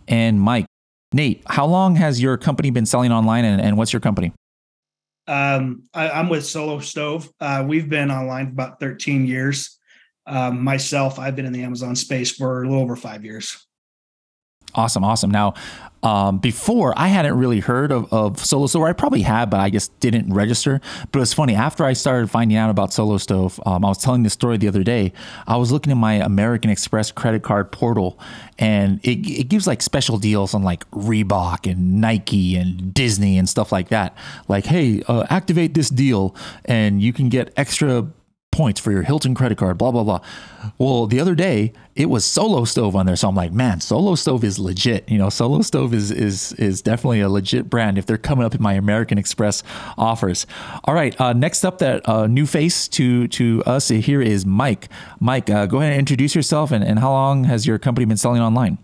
and 0.08 0.42
Mike. 0.42 0.66
Nate, 1.14 1.42
how 1.48 1.66
long 1.66 1.96
has 1.96 2.22
your 2.22 2.38
company 2.38 2.70
been 2.70 2.86
selling 2.86 3.12
online 3.12 3.46
and, 3.46 3.62
and 3.62 3.78
what's 3.78 3.94
your 3.94 4.02
company? 4.02 4.34
Um, 5.28 5.84
I, 5.94 6.20
am 6.20 6.30
with 6.30 6.46
Solo 6.46 6.80
Stove. 6.80 7.30
Uh, 7.40 7.64
we've 7.68 7.90
been 7.90 8.12
online 8.12 8.48
about 8.48 8.80
13 8.80 9.26
years. 9.26 9.78
Um, 10.26 10.64
myself, 10.64 11.20
I've 11.20 11.36
been 11.36 11.46
in 11.46 11.54
the 11.54 11.64
Amazon 11.64 11.96
space 11.96 12.32
for 12.32 12.64
a 12.64 12.68
little 12.68 12.84
over 12.84 12.96
five 12.96 13.24
years. 13.24 13.67
Awesome, 14.78 15.04
awesome. 15.04 15.32
Now, 15.32 15.56
um, 16.04 16.38
before 16.38 16.94
I 16.98 17.08
hadn't 17.08 17.38
really 17.38 17.60
heard 17.60 17.92
of, 17.92 18.12
of 18.14 18.44
Solo 18.46 18.68
Stove. 18.68 18.84
I 18.84 18.94
probably 18.94 19.24
had, 19.24 19.50
but 19.50 19.60
I 19.60 19.70
just 19.70 20.00
didn't 20.00 20.32
register. 20.32 20.80
But 21.12 21.22
it's 21.22 21.34
funny. 21.34 21.56
After 21.56 21.84
I 21.84 21.94
started 21.94 22.30
finding 22.30 22.58
out 22.58 22.70
about 22.70 22.94
Solo 22.94 23.18
Stove, 23.18 23.60
um, 23.66 23.84
I 23.84 23.90
was 23.90 23.98
telling 23.98 24.24
this 24.24 24.34
story 24.34 24.58
the 24.58 24.68
other 24.68 24.84
day. 24.84 25.12
I 25.48 25.58
was 25.58 25.72
looking 25.72 25.92
at 25.92 25.98
my 25.98 26.14
American 26.14 26.70
Express 26.70 27.12
credit 27.12 27.42
card 27.44 27.72
portal, 27.72 28.20
and 28.60 29.00
it, 29.04 29.28
it 29.28 29.50
gives 29.50 29.66
like 29.66 29.82
special 29.82 30.18
deals 30.18 30.54
on 30.54 30.62
like 30.62 30.90
Reebok 30.92 31.70
and 31.70 32.00
Nike 32.00 32.56
and 32.56 32.94
Disney 32.94 33.38
and 33.38 33.50
stuff 33.50 33.72
like 33.72 33.90
that. 33.90 34.16
Like, 34.48 34.66
hey, 34.66 35.02
uh, 35.08 35.26
activate 35.30 35.74
this 35.74 35.90
deal, 35.90 36.36
and 36.66 37.02
you 37.02 37.12
can 37.12 37.30
get 37.30 37.52
extra 37.58 38.08
points 38.58 38.80
for 38.80 38.92
your 38.92 39.04
Hilton 39.04 39.36
credit 39.36 39.58
card, 39.58 39.78
blah, 39.78 39.92
blah, 39.92 40.04
blah. 40.04 40.20
Well, 40.80 41.06
the 41.06 41.20
other 41.20 41.36
day 41.36 41.74
it 41.96 42.10
was 42.10 42.26
Solo 42.26 42.66
Stove 42.66 42.96
on 42.96 43.06
there. 43.06 43.16
So 43.16 43.30
I'm 43.30 43.36
like, 43.36 43.52
man, 43.52 43.80
Solo 43.80 44.16
Stove 44.16 44.44
is 44.44 44.60
legit. 44.60 45.08
You 45.10 45.18
know, 45.18 45.30
Solo 45.30 45.62
Stove 45.62 45.94
is 45.94 46.12
is 46.12 46.54
is 46.54 46.82
definitely 46.82 47.22
a 47.22 47.30
legit 47.30 47.70
brand 47.70 47.98
if 47.98 48.06
they're 48.06 48.18
coming 48.18 48.46
up 48.46 48.54
in 48.54 48.62
my 48.62 48.74
American 48.74 49.18
Express 49.18 49.64
offers. 49.98 50.46
All 50.84 50.94
right. 50.94 51.20
Uh, 51.22 51.34
next 51.34 51.64
up, 51.64 51.78
that 51.78 52.08
uh, 52.10 52.28
new 52.28 52.46
face 52.46 52.88
to 52.90 53.28
to 53.30 53.64
us 53.66 53.90
here 53.90 54.22
is 54.22 54.46
Mike. 54.46 54.90
Mike, 55.20 55.50
uh, 55.50 55.68
go 55.68 55.78
ahead 55.78 55.94
and 55.94 56.00
introduce 56.00 56.36
yourself 56.36 56.72
and, 56.72 56.84
and 56.84 57.00
how 57.00 57.12
long 57.12 57.46
has 57.46 57.66
your 57.66 57.78
company 57.78 58.06
been 58.06 58.18
selling 58.18 58.42
online? 58.42 58.80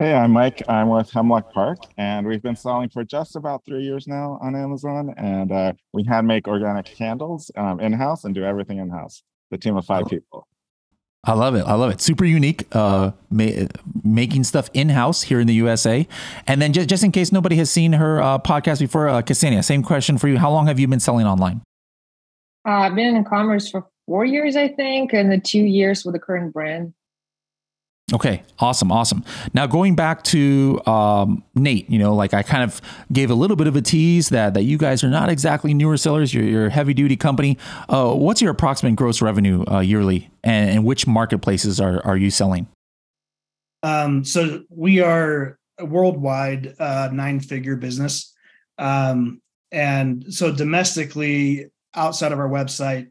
Hey, 0.00 0.14
I'm 0.14 0.30
Mike. 0.30 0.62
I'm 0.68 0.90
with 0.90 1.10
Hemlock 1.10 1.52
Park, 1.52 1.78
and 1.96 2.24
we've 2.24 2.40
been 2.40 2.54
selling 2.54 2.88
for 2.88 3.02
just 3.02 3.34
about 3.34 3.64
three 3.64 3.82
years 3.82 4.06
now 4.06 4.38
on 4.40 4.54
Amazon. 4.54 5.12
And 5.16 5.50
uh, 5.50 5.72
we 5.92 6.04
hand 6.04 6.28
make 6.28 6.46
organic 6.46 6.86
candles 6.86 7.50
um, 7.56 7.80
in 7.80 7.92
house 7.94 8.22
and 8.22 8.32
do 8.32 8.44
everything 8.44 8.78
in 8.78 8.90
house. 8.90 9.24
The 9.50 9.58
team 9.58 9.76
of 9.76 9.84
five 9.84 10.04
oh. 10.04 10.08
people. 10.08 10.46
I 11.24 11.32
love 11.32 11.56
it. 11.56 11.62
I 11.66 11.74
love 11.74 11.90
it. 11.90 12.00
Super 12.00 12.24
unique. 12.24 12.64
Uh, 12.70 13.10
ma- 13.28 13.66
making 14.04 14.44
stuff 14.44 14.70
in 14.72 14.90
house 14.90 15.22
here 15.22 15.40
in 15.40 15.48
the 15.48 15.54
USA. 15.54 16.06
And 16.46 16.62
then 16.62 16.72
just 16.72 16.88
just 16.88 17.02
in 17.02 17.10
case 17.10 17.32
nobody 17.32 17.56
has 17.56 17.68
seen 17.68 17.94
her 17.94 18.22
uh, 18.22 18.38
podcast 18.38 18.78
before, 18.78 19.08
uh, 19.08 19.20
Ksenia, 19.22 19.64
same 19.64 19.82
question 19.82 20.16
for 20.16 20.28
you. 20.28 20.38
How 20.38 20.52
long 20.52 20.68
have 20.68 20.78
you 20.78 20.86
been 20.86 21.00
selling 21.00 21.26
online? 21.26 21.60
Uh, 22.64 22.70
I've 22.70 22.94
been 22.94 23.16
in 23.16 23.24
commerce 23.24 23.68
for 23.68 23.84
four 24.06 24.24
years, 24.24 24.54
I 24.54 24.68
think, 24.68 25.12
and 25.12 25.32
the 25.32 25.40
two 25.40 25.64
years 25.64 26.04
with 26.04 26.14
the 26.14 26.20
current 26.20 26.52
brand. 26.52 26.94
Okay, 28.10 28.42
awesome, 28.58 28.90
awesome. 28.90 29.22
Now 29.52 29.66
going 29.66 29.94
back 29.94 30.24
to 30.24 30.80
um, 30.86 31.44
Nate, 31.54 31.90
you 31.90 31.98
know, 31.98 32.14
like 32.14 32.32
I 32.32 32.42
kind 32.42 32.64
of 32.64 32.80
gave 33.12 33.30
a 33.30 33.34
little 33.34 33.56
bit 33.56 33.66
of 33.66 33.76
a 33.76 33.82
tease 33.82 34.30
that 34.30 34.54
that 34.54 34.62
you 34.62 34.78
guys 34.78 35.04
are 35.04 35.10
not 35.10 35.28
exactly 35.28 35.74
newer 35.74 35.98
sellers. 35.98 36.32
You're, 36.32 36.44
you're 36.44 36.66
a 36.66 36.70
heavy 36.70 36.94
duty 36.94 37.16
company. 37.16 37.58
Uh, 37.88 38.14
what's 38.14 38.40
your 38.40 38.50
approximate 38.50 38.96
gross 38.96 39.20
revenue 39.20 39.62
uh, 39.70 39.80
yearly, 39.80 40.30
and, 40.42 40.70
and, 40.70 40.84
which 40.86 41.06
marketplaces 41.06 41.80
are 41.80 42.04
are 42.06 42.16
you 42.16 42.30
selling? 42.30 42.66
Um, 43.82 44.24
so 44.24 44.62
we 44.70 45.00
are 45.00 45.58
a 45.78 45.84
worldwide 45.84 46.76
uh, 46.80 47.10
nine 47.12 47.40
figure 47.40 47.76
business, 47.76 48.32
um, 48.78 49.42
and 49.70 50.24
so 50.32 50.50
domestically 50.50 51.66
outside 51.94 52.32
of 52.32 52.38
our 52.38 52.48
website, 52.48 53.08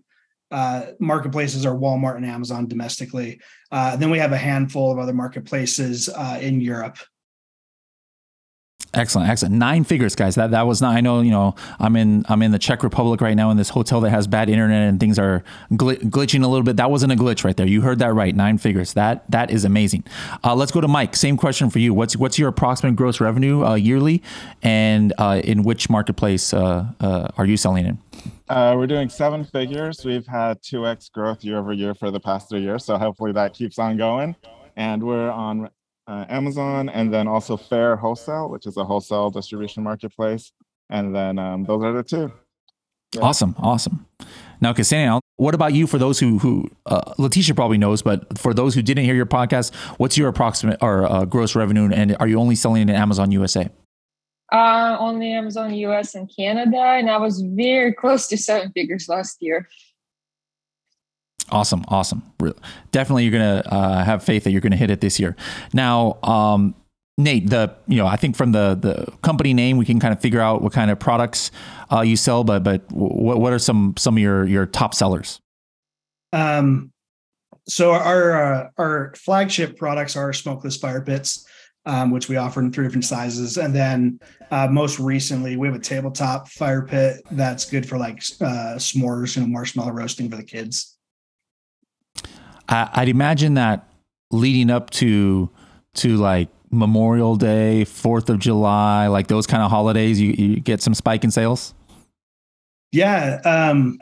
uh, 0.52 0.88
marketplaces 1.00 1.66
are 1.66 1.76
Walmart 1.76 2.16
and 2.18 2.26
Amazon 2.26 2.68
domestically. 2.68 3.40
Uh, 3.72 3.96
then 3.96 4.10
we 4.10 4.20
have 4.20 4.32
a 4.32 4.38
handful 4.38 4.92
of 4.92 5.00
other 5.00 5.14
marketplaces 5.14 6.10
uh, 6.10 6.40
in 6.42 6.62
Europe. 6.62 6.98
Excellent, 8.94 9.30
excellent. 9.30 9.56
Nine 9.56 9.84
figures, 9.84 10.16
guys. 10.16 10.36
That 10.36 10.52
that 10.52 10.66
was 10.66 10.82
not. 10.82 10.96
I 10.96 11.02
know. 11.02 11.22
You 11.22 11.32
know, 11.32 11.56
I'm 11.80 11.96
in 11.96 12.26
I'm 12.30 12.42
in 12.42 12.52
the 12.52 12.60
Czech 12.60 12.84
Republic 12.84 13.22
right 13.22 13.36
now 13.36 13.52
in 13.52 13.58
this 13.58 13.70
hotel 13.70 14.00
that 14.02 14.10
has 14.12 14.28
bad 14.28 14.50
internet 14.50 14.88
and 14.90 15.00
things 15.00 15.20
are 15.20 15.44
gl- 15.74 16.00
glitching 16.04 16.44
a 16.44 16.48
little 16.48 16.64
bit. 16.64 16.78
That 16.78 16.90
wasn't 16.90 17.12
a 17.12 17.16
glitch 17.16 17.44
right 17.44 17.56
there. 17.56 17.68
You 17.68 17.82
heard 17.82 18.00
that 18.00 18.14
right. 18.14 18.34
Nine 18.34 18.58
figures. 18.58 18.94
That 18.94 19.30
that 19.30 19.52
is 19.52 19.66
amazing. 19.66 20.04
Uh, 20.44 20.56
let's 20.56 20.72
go 20.72 20.80
to 20.80 20.88
Mike. 20.88 21.16
Same 21.16 21.38
question 21.38 21.70
for 21.70 21.80
you. 21.80 21.94
What's 21.94 22.16
what's 22.16 22.40
your 22.40 22.50
approximate 22.50 22.96
gross 22.96 23.20
revenue 23.20 23.66
uh, 23.66 23.76
yearly, 23.76 24.24
and 24.64 25.14
uh, 25.18 25.42
in 25.44 25.64
which 25.64 25.90
marketplace 25.90 26.54
uh, 26.54 26.86
uh, 27.02 27.28
are 27.38 27.46
you 27.46 27.58
selling 27.58 27.86
in? 27.86 28.00
Uh, 28.50 28.74
we're 28.78 28.88
doing 28.88 29.10
seven 29.10 29.44
figures. 29.44 30.06
We've 30.06 30.26
had 30.26 30.62
2x 30.62 31.12
growth 31.12 31.44
year 31.44 31.58
over 31.58 31.74
year 31.74 31.94
for 31.94 32.12
the 32.12 32.20
past 32.20 32.50
three 32.50 32.62
years. 32.62 32.86
So 32.86 32.98
hopefully 32.98 33.34
that 33.34 33.54
keeps 33.54 33.78
on 33.78 33.98
going. 33.98 34.36
And 34.78 35.04
we're 35.04 35.30
on 35.30 35.70
uh, 36.08 36.26
Amazon 36.30 36.90
and 36.90 37.14
then 37.14 37.28
also 37.28 37.58
Faire 37.58 37.96
Wholesale, 37.96 38.50
which 38.50 38.66
is 38.66 38.78
a 38.78 38.84
wholesale 38.84 39.30
distribution 39.30 39.84
marketplace. 39.84 40.52
And 40.90 41.14
then 41.16 41.38
um, 41.38 41.66
those 41.66 41.84
are 41.84 41.94
the 41.94 42.04
two. 42.04 42.32
Yeah. 43.14 43.22
Awesome. 43.22 43.56
Awesome. 43.60 44.06
Now, 44.60 44.74
Ksenia, 44.74 45.20
what 45.38 45.54
about 45.54 45.74
you 45.74 45.88
for 45.88 45.98
those 45.98 46.20
who, 46.20 46.40
who 46.40 46.70
uh, 46.86 47.14
Letitia 47.18 47.56
probably 47.56 47.78
knows, 47.78 48.02
but 48.02 48.38
for 48.38 48.54
those 48.54 48.74
who 48.74 48.82
didn't 48.82 49.06
hear 49.06 49.16
your 49.16 49.26
podcast, 49.26 49.74
what's 49.98 50.18
your 50.18 50.28
approximate 50.30 50.78
or 50.82 51.06
uh, 51.06 51.26
gross 51.26 51.56
revenue? 51.56 51.90
And 51.94 52.18
are 52.20 52.28
you 52.28 52.40
only 52.40 52.56
selling 52.56 52.82
it 52.82 52.90
in 52.90 52.96
Amazon 52.96 53.32
USA? 53.32 53.70
Uh, 54.52 54.96
only 55.00 55.32
Amazon 55.32 55.74
US 55.74 56.16
and 56.16 56.32
Canada, 56.34 56.80
and 56.80 57.10
I 57.10 57.18
was 57.18 57.42
very 57.42 57.94
close 57.94 58.28
to 58.30 58.38
seven 58.38 58.72
figures 58.72 59.08
last 59.10 59.38
year. 59.42 59.68
Awesome, 61.50 61.84
awesome. 61.88 62.24
Definitely, 62.92 63.24
you're 63.24 63.32
gonna 63.32 63.64
uh, 63.66 64.04
have 64.04 64.24
faith 64.24 64.44
that 64.44 64.52
you're 64.52 64.62
gonna 64.62 64.76
hit 64.76 64.90
it 64.90 65.02
this 65.02 65.20
year. 65.20 65.36
Now, 65.74 66.18
um, 66.24 66.76
Nate, 67.18 67.50
the 67.50 67.74
you 67.88 67.98
know, 67.98 68.06
I 68.06 68.18
think 68.18 68.36
from 68.36 68.52
the 68.52 68.78
the 68.80 69.12
company 69.22 69.54
name, 69.54 69.78
we 69.78 69.86
can 69.86 70.00
kind 70.00 70.14
of 70.14 70.20
figure 70.20 70.42
out 70.42 70.62
what 70.62 70.74
kind 70.74 70.92
of 70.92 71.00
products 71.00 71.52
uh, 71.92 72.02
you 72.02 72.18
sell. 72.18 72.44
But 72.44 72.64
but 72.64 72.92
what 72.92 73.40
what 73.40 73.54
are 73.54 73.60
some 73.60 73.96
some 73.98 74.18
of 74.18 74.22
your 74.22 74.46
your 74.46 74.66
top 74.66 74.94
sellers? 74.94 75.40
Um, 76.34 76.92
so 77.68 77.92
our 77.92 78.54
uh, 78.54 78.70
our 78.78 79.14
flagship 79.16 79.78
products 79.78 80.16
are 80.16 80.34
smokeless 80.34 80.78
fire 80.78 81.02
pits 81.02 81.46
um, 81.88 82.12
which 82.12 82.28
we 82.28 82.36
offer 82.36 82.60
in 82.60 82.72
three 82.72 82.86
different 82.86 83.06
sizes. 83.06 83.58
And 83.58 83.74
then 83.74 84.20
uh, 84.52 84.68
most 84.68 85.00
recently, 85.00 85.56
we 85.56 85.68
have 85.68 85.76
a 85.76 85.80
tabletop 85.80 86.50
fire 86.50 86.86
pit 86.86 87.22
that's 87.32 87.66
good 87.66 87.88
for 87.88 87.98
like 87.98 88.18
uh, 88.42 88.76
s'mores, 88.76 89.38
know, 89.38 89.48
marshmallow 89.48 89.94
roasting 89.94 90.30
for 90.30 90.36
the 90.36 90.44
kids. 90.44 90.97
I'd 92.70 93.10
imagine 93.10 93.54
that 93.56 93.88
leading 94.32 94.70
up 94.70 94.90
to 94.92 95.50
to 95.96 96.18
like 96.18 96.50
Memorial 96.70 97.36
Day, 97.36 97.86
Fourth 97.86 98.30
of 98.30 98.40
July, 98.40 99.08
like 99.08 99.28
those 99.28 99.48
kind 99.48 99.64
of 99.64 99.72
holidays, 99.72 100.20
you, 100.20 100.34
you 100.34 100.60
get 100.60 100.82
some 100.82 100.94
spike 100.94 101.24
in 101.24 101.32
sales. 101.32 101.74
Yeah, 102.92 103.40
um, 103.46 104.00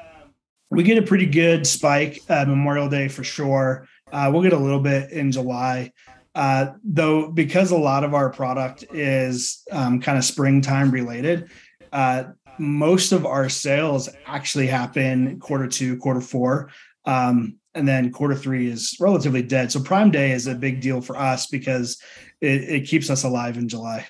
we 0.71 0.83
get 0.83 0.97
a 0.97 1.01
pretty 1.01 1.25
good 1.25 1.65
spike 1.67 2.21
uh, 2.29 2.45
Memorial 2.45 2.89
Day 2.89 3.07
for 3.07 3.23
sure. 3.23 3.87
Uh, 4.11 4.29
we'll 4.33 4.41
get 4.41 4.53
a 4.53 4.57
little 4.57 4.79
bit 4.79 5.11
in 5.11 5.31
July. 5.31 5.91
Uh, 6.33 6.73
though, 6.83 7.31
because 7.31 7.71
a 7.71 7.77
lot 7.77 8.03
of 8.03 8.13
our 8.13 8.29
product 8.29 8.83
is 8.91 9.63
um, 9.71 10.01
kind 10.01 10.17
of 10.17 10.25
springtime 10.25 10.91
related, 10.91 11.49
uh, 11.93 12.25
most 12.57 13.13
of 13.13 13.25
our 13.25 13.47
sales 13.47 14.09
actually 14.25 14.67
happen 14.67 15.39
quarter 15.39 15.67
two, 15.67 15.97
quarter 15.97 16.21
four. 16.21 16.69
Um, 17.05 17.57
and 17.75 17.87
then 17.87 18.11
quarter 18.11 18.35
three 18.35 18.69
is 18.69 18.95
relatively 18.99 19.41
dead. 19.41 19.71
So 19.71 19.79
Prime 19.81 20.09
Day 20.09 20.31
is 20.31 20.47
a 20.47 20.55
big 20.55 20.81
deal 20.81 21.01
for 21.01 21.17
us 21.17 21.45
because 21.47 22.01
it, 22.41 22.63
it 22.63 22.87
keeps 22.87 23.09
us 23.09 23.23
alive 23.23 23.57
in 23.57 23.67
July. 23.67 24.07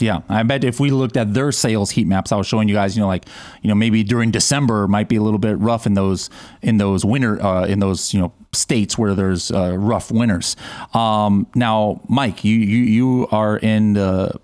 Yeah, 0.00 0.22
I 0.28 0.42
bet 0.42 0.64
if 0.64 0.80
we 0.80 0.90
looked 0.90 1.16
at 1.16 1.34
their 1.34 1.52
sales 1.52 1.92
heat 1.92 2.08
maps, 2.08 2.32
I 2.32 2.36
was 2.36 2.48
showing 2.48 2.68
you 2.68 2.74
guys, 2.74 2.96
you 2.96 3.00
know, 3.00 3.06
like, 3.06 3.26
you 3.62 3.68
know, 3.68 3.76
maybe 3.76 4.02
during 4.02 4.32
December 4.32 4.88
might 4.88 5.08
be 5.08 5.14
a 5.14 5.22
little 5.22 5.38
bit 5.38 5.56
rough 5.58 5.86
in 5.86 5.94
those 5.94 6.30
in 6.62 6.78
those 6.78 7.04
winter 7.04 7.40
uh, 7.40 7.64
in 7.66 7.78
those 7.78 8.12
you 8.12 8.18
know 8.18 8.32
states 8.52 8.98
where 8.98 9.14
there's 9.14 9.52
uh, 9.52 9.76
rough 9.78 10.10
winters. 10.10 10.56
Um, 10.94 11.46
now, 11.54 12.00
Mike, 12.08 12.44
you 12.44 12.56
you 12.56 12.78
you 12.82 13.28
are 13.30 13.56
in 13.58 13.92
the 13.92 14.40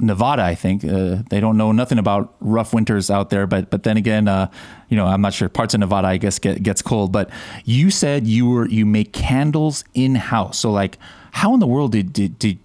Nevada, 0.00 0.42
I 0.42 0.54
think 0.54 0.84
uh, 0.84 1.22
they 1.28 1.40
don't 1.40 1.56
know 1.56 1.72
nothing 1.72 1.98
about 1.98 2.36
rough 2.40 2.72
winters 2.72 3.10
out 3.10 3.30
there. 3.30 3.46
But 3.46 3.70
but 3.70 3.82
then 3.82 3.96
again, 3.96 4.28
uh, 4.28 4.50
you 4.88 4.96
know, 4.96 5.06
I'm 5.06 5.20
not 5.20 5.34
sure. 5.34 5.48
Parts 5.48 5.74
of 5.74 5.80
Nevada, 5.80 6.08
I 6.08 6.16
guess, 6.16 6.38
get, 6.38 6.62
gets 6.62 6.82
cold. 6.82 7.12
But 7.12 7.30
you 7.64 7.90
said 7.90 8.26
you 8.26 8.48
were 8.48 8.68
you 8.68 8.86
make 8.86 9.12
candles 9.12 9.84
in 9.94 10.14
house. 10.14 10.58
So 10.58 10.70
like, 10.70 10.98
how 11.32 11.52
in 11.54 11.60
the 11.60 11.66
world 11.66 11.92
did 11.92 12.12
did 12.12 12.38
did 12.38 12.58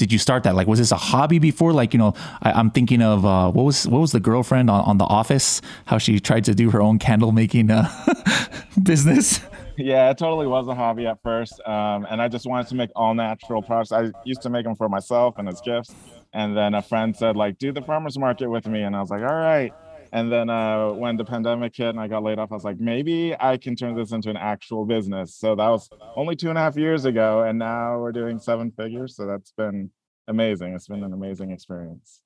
did 0.00 0.12
you 0.12 0.18
start 0.18 0.44
that? 0.44 0.54
Like, 0.54 0.66
was 0.66 0.78
this 0.78 0.92
a 0.92 0.96
hobby 0.96 1.38
before? 1.38 1.74
Like, 1.74 1.92
you 1.92 1.98
know, 1.98 2.14
I, 2.40 2.58
am 2.58 2.70
thinking 2.70 3.02
of 3.02 3.26
uh, 3.26 3.50
what 3.50 3.64
was 3.64 3.86
what 3.86 4.00
was 4.00 4.12
the 4.12 4.20
girlfriend 4.20 4.70
on, 4.70 4.82
on 4.84 4.98
The 4.98 5.04
Office? 5.04 5.60
How 5.84 5.98
she 5.98 6.18
tried 6.18 6.44
to 6.44 6.54
do 6.54 6.70
her 6.70 6.80
own 6.80 6.98
candle 6.98 7.32
making 7.32 7.70
uh, 7.70 7.86
business. 8.82 9.40
Yeah, 9.76 10.10
it 10.10 10.18
totally 10.18 10.46
was 10.46 10.68
a 10.68 10.74
hobby 10.74 11.06
at 11.06 11.18
first, 11.22 11.60
um, 11.66 12.06
and 12.10 12.20
I 12.20 12.28
just 12.28 12.46
wanted 12.46 12.68
to 12.68 12.74
make 12.74 12.90
all 12.96 13.14
natural 13.14 13.62
products. 13.62 13.92
I 13.92 14.10
used 14.24 14.42
to 14.42 14.50
make 14.50 14.64
them 14.64 14.74
for 14.74 14.88
myself 14.88 15.36
and 15.38 15.48
as 15.48 15.60
gifts, 15.60 15.94
and 16.32 16.56
then 16.56 16.74
a 16.74 16.82
friend 16.82 17.16
said, 17.16 17.36
like, 17.36 17.58
do 17.58 17.72
the 17.72 17.82
farmers 17.82 18.18
market 18.18 18.48
with 18.48 18.66
me, 18.66 18.82
and 18.82 18.94
I 18.94 19.00
was 19.00 19.10
like, 19.10 19.22
all 19.22 19.28
right. 19.28 19.72
And 20.12 20.30
then 20.30 20.50
uh, 20.50 20.90
when 20.90 21.16
the 21.16 21.24
pandemic 21.24 21.76
hit 21.76 21.90
and 21.90 22.00
I 22.00 22.08
got 22.08 22.22
laid 22.22 22.38
off, 22.38 22.50
I 22.50 22.54
was 22.54 22.64
like, 22.64 22.80
maybe 22.80 23.34
I 23.38 23.56
can 23.56 23.76
turn 23.76 23.94
this 23.94 24.10
into 24.10 24.28
an 24.28 24.36
actual 24.36 24.84
business. 24.84 25.36
So 25.36 25.54
that 25.54 25.68
was 25.68 25.88
only 26.16 26.34
two 26.34 26.48
and 26.48 26.58
a 26.58 26.60
half 26.60 26.76
years 26.76 27.04
ago. 27.04 27.42
And 27.42 27.58
now 27.60 27.98
we're 28.00 28.12
doing 28.12 28.40
seven 28.40 28.72
figures. 28.72 29.14
So 29.14 29.26
that's 29.26 29.52
been 29.52 29.90
amazing. 30.26 30.74
It's 30.74 30.88
been 30.88 31.04
an 31.04 31.12
amazing 31.12 31.52
experience. 31.52 32.22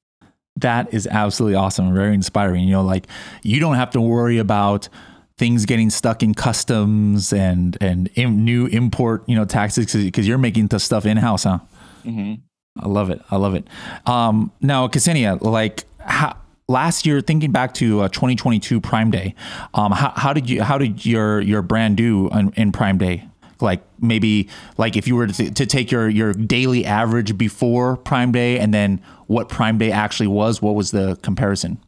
That 0.57 0.95
is 0.95 1.07
absolutely 1.07 1.57
awesome. 1.57 1.93
Very 1.93 2.15
inspiring. 2.15 2.65
You 2.65 2.73
know, 2.73 2.83
like 2.83 3.07
you 3.43 3.61
don't 3.61 3.75
have 3.75 3.91
to 3.91 4.01
worry 4.01 4.39
about 4.39 4.89
things 5.37 5.67
getting 5.67 5.91
stuck 5.91 6.23
in 6.23 6.33
customs 6.33 7.33
and 7.33 7.77
and 7.81 8.09
in, 8.15 8.45
new 8.45 8.67
import 8.67 9.25
you 9.27 9.35
know 9.35 9.45
taxes 9.45 9.93
because 9.93 10.29
you're 10.29 10.39
making 10.39 10.69
the 10.69 10.79
stuff 10.79 11.05
in 11.05 11.17
house, 11.17 11.43
huh? 11.43 11.59
Mm-hmm. 12.05 12.35
I 12.79 12.89
love 12.89 13.11
it. 13.11 13.21
I 13.31 13.37
love 13.37 13.55
it. 13.55 13.67
Um, 14.07 14.53
now, 14.61 14.89
Ksenia, 14.89 15.41
like 15.43 15.85
how, 16.01 16.37
last 16.69 17.07
year, 17.07 17.21
thinking 17.21 17.53
back 17.53 17.75
to 17.75 18.03
uh, 18.03 18.09
2022 18.09 18.81
Prime 18.81 19.11
Day, 19.11 19.35
um, 19.75 19.93
how, 19.93 20.13
how, 20.17 20.33
did 20.33 20.51
you 20.51 20.63
how 20.63 20.79
did 20.79 21.07
your 21.07 21.41
your 21.41 21.63
brand 21.63 21.97
do 21.97 22.29
in, 22.31 22.53
in 22.57 22.73
Prime 22.73 22.99
Day? 22.99 23.29
Like 23.61 23.83
maybe 24.01 24.49
like 24.77 24.97
if 24.97 25.07
you 25.07 25.15
were 25.15 25.29
to, 25.29 25.51
to 25.51 25.67
take 25.67 25.93
your 25.93 26.09
your 26.09 26.33
daily 26.33 26.85
average 26.85 27.39
before 27.39 27.97
Prime 27.97 28.33
Day 28.33 28.59
and 28.59 28.75
then 28.75 29.01
what 29.27 29.49
Prime 29.49 29.79
Day 29.79 29.93
actually 29.93 30.27
was, 30.27 30.61
what 30.61 30.75
was 30.75 30.91
the 30.91 31.17
comparison? 31.23 31.79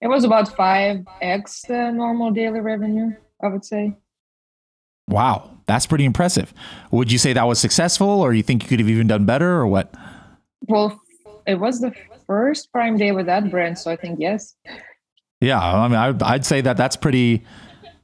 It 0.00 0.08
was 0.08 0.24
about 0.24 0.54
five 0.56 1.04
x 1.20 1.62
the 1.68 1.90
normal 1.92 2.30
daily 2.30 2.60
revenue, 2.60 3.12
I 3.42 3.48
would 3.48 3.64
say. 3.64 3.96
Wow, 5.08 5.49
that's 5.70 5.86
pretty 5.86 6.04
impressive. 6.04 6.52
Would 6.90 7.12
you 7.12 7.18
say 7.18 7.32
that 7.32 7.46
was 7.46 7.58
successful, 7.58 8.08
or 8.08 8.34
you 8.34 8.42
think 8.42 8.62
you 8.62 8.68
could 8.68 8.80
have 8.80 8.88
even 8.88 9.06
done 9.06 9.24
better, 9.24 9.50
or 9.52 9.66
what? 9.66 9.94
Well, 10.68 11.00
it 11.46 11.54
was 11.54 11.80
the 11.80 11.94
first 12.26 12.72
Prime 12.72 12.96
Day 12.96 13.12
with 13.12 13.26
that 13.26 13.50
brand, 13.50 13.78
so 13.78 13.90
I 13.90 13.96
think 13.96 14.18
yes. 14.20 14.54
Yeah, 15.40 15.60
I 15.60 15.88
mean, 15.88 15.96
I, 15.96 16.14
I'd 16.22 16.44
say 16.44 16.60
that 16.60 16.76
that's 16.76 16.96
pretty 16.96 17.44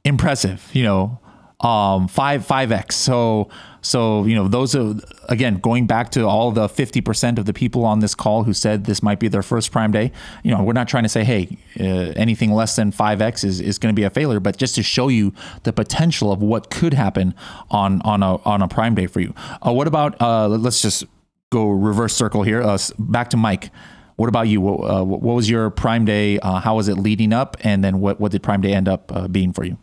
impressive. 0.03 0.69
You 0.73 0.83
know, 0.83 1.19
um, 1.61 2.07
five 2.07 2.45
five 2.45 2.71
x. 2.71 2.95
So 2.95 3.49
so 3.81 4.25
you 4.25 4.35
know 4.35 4.47
those 4.47 4.75
are 4.75 4.95
again 5.29 5.57
going 5.57 5.87
back 5.87 6.11
to 6.11 6.27
all 6.27 6.51
the 6.51 6.69
fifty 6.69 7.01
percent 7.01 7.39
of 7.39 7.45
the 7.45 7.53
people 7.53 7.83
on 7.85 7.99
this 7.99 8.13
call 8.13 8.43
who 8.43 8.53
said 8.53 8.85
this 8.85 9.01
might 9.01 9.19
be 9.19 9.27
their 9.27 9.41
first 9.41 9.71
Prime 9.71 9.91
Day. 9.91 10.11
You 10.43 10.51
know, 10.51 10.63
we're 10.63 10.73
not 10.73 10.87
trying 10.87 11.03
to 11.03 11.09
say 11.09 11.23
hey 11.23 11.57
uh, 11.79 12.13
anything 12.15 12.51
less 12.51 12.75
than 12.75 12.91
five 12.91 13.21
x 13.21 13.43
is, 13.43 13.59
is 13.59 13.79
going 13.79 13.93
to 13.93 13.99
be 13.99 14.03
a 14.03 14.09
failure, 14.09 14.39
but 14.39 14.57
just 14.57 14.75
to 14.75 14.83
show 14.83 15.07
you 15.07 15.33
the 15.63 15.73
potential 15.73 16.31
of 16.31 16.41
what 16.41 16.69
could 16.69 16.93
happen 16.93 17.33
on 17.71 18.01
on 18.03 18.21
a 18.23 18.35
on 18.43 18.61
a 18.61 18.67
Prime 18.67 18.95
Day 18.95 19.07
for 19.07 19.19
you. 19.19 19.33
Uh, 19.65 19.73
what 19.73 19.87
about 19.87 20.21
uh, 20.21 20.47
let's 20.47 20.81
just 20.81 21.05
go 21.49 21.69
reverse 21.69 22.13
circle 22.13 22.43
here. 22.43 22.61
Uh, 22.61 22.77
back 22.99 23.29
to 23.31 23.37
Mike. 23.37 23.71
What 24.17 24.29
about 24.29 24.47
you? 24.47 24.61
What, 24.61 24.89
uh, 24.89 25.03
what 25.03 25.35
was 25.35 25.49
your 25.49 25.69
Prime 25.69 26.03
Day? 26.03 26.39
Uh, 26.39 26.59
how 26.59 26.75
was 26.75 26.87
it 26.87 26.97
leading 26.97 27.33
up, 27.33 27.55
and 27.61 27.83
then 27.83 27.99
what 27.99 28.19
what 28.19 28.31
did 28.31 28.43
Prime 28.43 28.61
Day 28.61 28.73
end 28.73 28.87
up 28.87 29.11
uh, 29.15 29.27
being 29.27 29.53
for 29.53 29.63
you? 29.63 29.77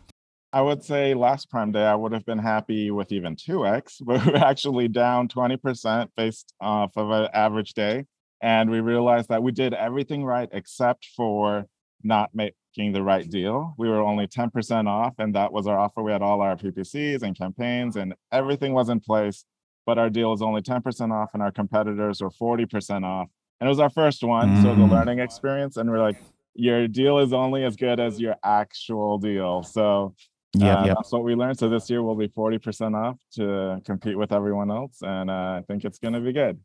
I 0.55 0.61
would 0.61 0.85
say 0.85 1.13
last 1.13 1.49
Prime 1.49 1.73
Day 1.73 1.83
I 1.83 1.95
would 1.95 2.13
have 2.13 2.25
been 2.25 2.37
happy 2.39 2.89
with 2.89 3.11
even 3.11 3.35
two 3.35 3.67
x, 3.67 3.97
but 4.05 4.25
we're 4.25 4.37
actually 4.37 4.87
down 4.87 5.27
twenty 5.27 5.57
percent 5.57 6.11
based 6.15 6.53
off 6.61 6.93
of 6.95 7.11
an 7.11 7.27
average 7.33 7.73
day, 7.73 8.05
and 8.41 8.71
we 8.71 8.79
realized 8.79 9.27
that 9.27 9.43
we 9.43 9.51
did 9.51 9.73
everything 9.73 10.23
right 10.23 10.47
except 10.53 11.09
for 11.13 11.65
not 12.03 12.29
making 12.33 12.93
the 12.93 13.03
right 13.03 13.29
deal. 13.29 13.75
We 13.77 13.89
were 13.89 13.99
only 13.99 14.27
ten 14.27 14.49
percent 14.49 14.87
off, 14.87 15.15
and 15.17 15.35
that 15.35 15.51
was 15.51 15.67
our 15.67 15.77
offer. 15.77 16.01
We 16.01 16.13
had 16.13 16.21
all 16.21 16.39
our 16.39 16.55
PPCs 16.55 17.21
and 17.21 17.37
campaigns, 17.37 17.97
and 17.97 18.15
everything 18.31 18.71
was 18.71 18.87
in 18.87 19.01
place 19.01 19.43
but 19.85 19.99
our 19.99 20.09
deal 20.09 20.33
is 20.33 20.41
only 20.41 20.63
10% 20.63 21.11
off 21.11 21.29
and 21.35 21.43
our 21.43 21.51
competitors 21.51 22.19
are 22.19 22.31
40% 22.31 23.05
off. 23.05 23.27
And 23.59 23.67
it 23.67 23.69
was 23.69 23.79
our 23.79 23.91
first 23.91 24.23
one. 24.23 24.49
Mm. 24.49 24.63
So 24.63 24.69
the 24.69 24.81
mm. 24.81 24.89
learning 24.89 25.19
experience. 25.19 25.77
And 25.77 25.91
we're 25.91 26.01
like, 26.01 26.17
your 26.55 26.87
deal 26.87 27.19
is 27.19 27.33
only 27.33 27.63
as 27.63 27.75
good 27.75 27.99
as 27.99 28.19
your 28.19 28.35
actual 28.43 29.19
deal. 29.19 29.61
So 29.61 30.15
yeah, 30.59 30.81
uh, 30.81 30.85
yep. 30.85 30.97
that's 30.97 31.11
what 31.11 31.23
we 31.23 31.35
learned. 31.35 31.57
So 31.57 31.69
this 31.69 31.89
year 31.89 32.01
we'll 32.03 32.15
be 32.15 32.27
40% 32.27 32.95
off 32.95 33.17
to 33.35 33.81
compete 33.85 34.17
with 34.17 34.31
everyone 34.31 34.71
else. 34.71 34.99
And 35.01 35.29
uh, 35.29 35.33
I 35.33 35.63
think 35.67 35.85
it's 35.85 35.99
going 35.99 36.13
to 36.13 36.19
be 36.19 36.33
good. 36.33 36.59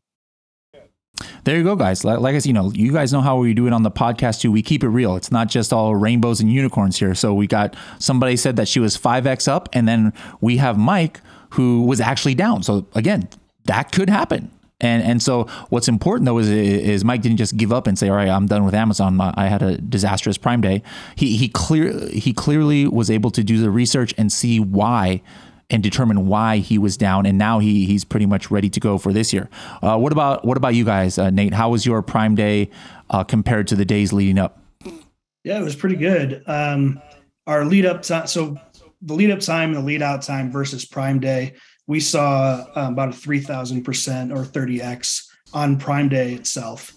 There 1.43 1.57
you 1.57 1.63
go, 1.63 1.75
guys. 1.75 2.03
Like, 2.03 2.19
like 2.19 2.35
I 2.35 2.39
said, 2.39 2.47
you 2.47 2.53
know, 2.53 2.71
you 2.71 2.91
guys 2.91 3.11
know 3.11 3.21
how 3.21 3.37
we 3.37 3.53
do 3.53 3.67
it 3.67 3.73
on 3.73 3.83
the 3.83 3.91
podcast 3.91 4.41
too. 4.41 4.51
We 4.51 4.61
keep 4.61 4.83
it 4.83 4.89
real. 4.89 5.15
It's 5.15 5.31
not 5.31 5.49
just 5.49 5.73
all 5.73 5.95
rainbows 5.95 6.39
and 6.39 6.51
unicorns 6.51 6.99
here. 6.99 7.15
So 7.15 7.33
we 7.33 7.47
got 7.47 7.75
somebody 7.99 8.37
said 8.37 8.55
that 8.57 8.67
she 8.67 8.79
was 8.79 8.97
5x 8.97 9.47
up, 9.47 9.69
and 9.73 9.87
then 9.87 10.13
we 10.39 10.57
have 10.57 10.77
Mike 10.77 11.19
who 11.51 11.83
was 11.83 11.99
actually 11.99 12.35
down. 12.35 12.63
So 12.63 12.87
again, 12.93 13.27
that 13.65 13.91
could 13.91 14.09
happen. 14.09 14.51
And 14.81 15.03
and 15.03 15.23
so 15.23 15.45
what's 15.69 15.87
important 15.87 16.25
though 16.25 16.39
is 16.39 16.49
is 16.49 17.05
Mike 17.05 17.21
didn't 17.21 17.37
just 17.37 17.55
give 17.55 17.71
up 17.71 17.87
and 17.87 17.97
say, 17.97 18.09
"All 18.09 18.15
right, 18.15 18.27
I'm 18.27 18.47
done 18.47 18.65
with 18.65 18.73
Amazon. 18.73 19.21
I 19.21 19.47
had 19.47 19.61
a 19.61 19.77
disastrous 19.77 20.37
Prime 20.37 20.59
Day." 20.59 20.83
He 21.15 21.37
he 21.37 21.47
clear 21.47 22.07
he 22.09 22.33
clearly 22.33 22.87
was 22.87 23.09
able 23.09 23.31
to 23.31 23.43
do 23.43 23.59
the 23.59 23.69
research 23.69 24.13
and 24.17 24.31
see 24.31 24.59
why 24.59 25.21
and 25.69 25.81
determine 25.81 26.27
why 26.27 26.57
he 26.57 26.77
was 26.77 26.97
down. 26.97 27.25
And 27.25 27.37
now 27.37 27.59
he 27.59 27.85
he's 27.85 28.03
pretty 28.03 28.25
much 28.25 28.51
ready 28.51 28.69
to 28.69 28.79
go 28.79 28.97
for 28.97 29.13
this 29.13 29.31
year. 29.31 29.49
Uh, 29.81 29.97
what 29.97 30.11
about 30.11 30.45
what 30.45 30.57
about 30.57 30.75
you 30.75 30.83
guys, 30.83 31.17
uh, 31.17 31.29
Nate? 31.29 31.53
How 31.53 31.69
was 31.69 31.85
your 31.85 32.01
Prime 32.01 32.35
Day 32.35 32.69
uh, 33.09 33.23
compared 33.23 33.67
to 33.69 33.75
the 33.75 33.85
days 33.85 34.11
leading 34.11 34.39
up? 34.39 34.59
Yeah, 35.43 35.59
it 35.59 35.63
was 35.63 35.75
pretty 35.75 35.95
good. 35.95 36.43
Um, 36.45 37.01
our 37.47 37.65
lead 37.65 37.85
up 37.85 38.03
time, 38.03 38.27
so 38.27 38.57
the 39.01 39.13
lead 39.13 39.31
up 39.31 39.39
time 39.39 39.69
and 39.69 39.77
the 39.77 39.81
lead 39.81 40.01
out 40.01 40.21
time 40.21 40.51
versus 40.51 40.85
Prime 40.85 41.19
Day, 41.19 41.53
we 41.87 41.99
saw 41.99 42.65
um, 42.75 42.93
about 42.93 43.09
a 43.09 43.11
3000% 43.11 44.31
or 44.31 44.43
30x 44.43 45.27
on 45.53 45.77
Prime 45.77 46.09
Day 46.09 46.33
itself. 46.33 46.93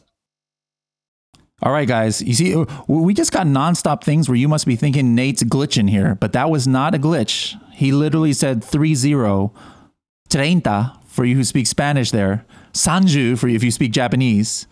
All 1.62 1.72
right, 1.72 1.88
guys. 1.88 2.20
You 2.20 2.34
see, 2.34 2.64
we 2.88 3.14
just 3.14 3.32
got 3.32 3.46
nonstop 3.46 4.04
things 4.04 4.28
where 4.28 4.36
you 4.36 4.48
must 4.48 4.66
be 4.66 4.76
thinking 4.76 5.14
Nate's 5.14 5.42
glitching 5.42 5.88
here, 5.88 6.14
but 6.16 6.32
that 6.32 6.50
was 6.50 6.66
not 6.66 6.94
a 6.94 6.98
glitch. 6.98 7.58
He 7.72 7.90
literally 7.90 8.32
said 8.32 8.62
3 8.62 8.94
0, 8.94 9.52
30 10.28 10.62
for 11.06 11.24
you 11.24 11.36
who 11.36 11.44
speak 11.44 11.66
Spanish 11.66 12.10
there, 12.10 12.44
Sanju 12.72 13.38
for 13.38 13.48
you 13.48 13.56
if 13.56 13.62
you 13.62 13.70
speak 13.70 13.92
Japanese. 13.92 14.66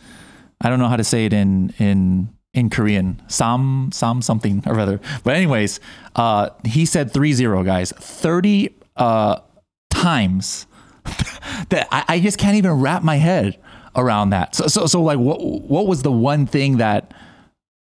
I 0.61 0.69
don't 0.69 0.79
know 0.79 0.89
how 0.89 0.97
to 0.97 1.05
say 1.05 1.25
it 1.25 1.33
in 1.33 1.73
in 1.79 2.29
in 2.53 2.69
Korean. 2.69 3.23
Sam, 3.29 3.91
Sam 3.93 4.21
something 4.21 4.63
or 4.67 4.79
other. 4.79 5.01
But 5.25 5.37
anyways, 5.37 5.81
uh, 6.17 6.51
he 6.65 6.85
said 6.85 7.13
3-0, 7.13 7.65
guys. 7.65 7.93
30 7.93 8.75
uh, 8.97 9.39
times 10.03 10.67
that 11.69 11.89
I, 11.91 12.05
I, 12.09 12.21
just 12.21 12.39
can't 12.39 12.57
even 12.57 12.73
wrap 12.73 13.03
my 13.03 13.17
head 13.17 13.59
around 13.97 14.31
that. 14.31 14.55
So, 14.55 14.67
so, 14.67 14.87
so 14.87 15.03
like, 15.03 15.19
what, 15.19 15.43
what 15.43 15.87
was 15.87 16.03
the 16.03 16.13
one 16.13 16.47
thing 16.47 16.77
that, 16.79 17.13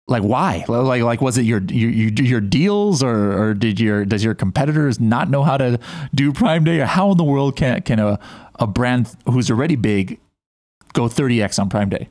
like, 0.08 0.24
why? 0.24 0.65
Like, 0.67 1.04
like, 1.04 1.21
was 1.21 1.38
it 1.38 1.43
your 1.43 1.62
your 1.62 2.12
your 2.12 2.41
deals, 2.41 3.02
or, 3.02 3.38
or 3.38 3.54
did 3.54 3.80
your 3.80 4.04
does 4.04 4.24
your 4.24 4.34
competitors 4.34 5.00
not 5.00 5.30
know 5.30 5.43
how 5.43 5.58
to 5.58 5.80
do 6.13 6.34
Prime 6.34 6.65
Day, 6.65 6.82
or 6.82 6.86
how 6.86 7.12
in 7.12 7.17
the 7.17 7.24
world 7.24 7.56
can 7.56 7.82
can 7.84 8.00
a 8.00 8.19
a 8.60 8.67
brand 8.67 9.15
who's 9.26 9.50
already 9.50 9.76
big 9.76 10.19
go 10.93 11.04
30x 11.04 11.60
on 11.60 11.69
Prime 11.69 11.89
Day? 11.89 12.10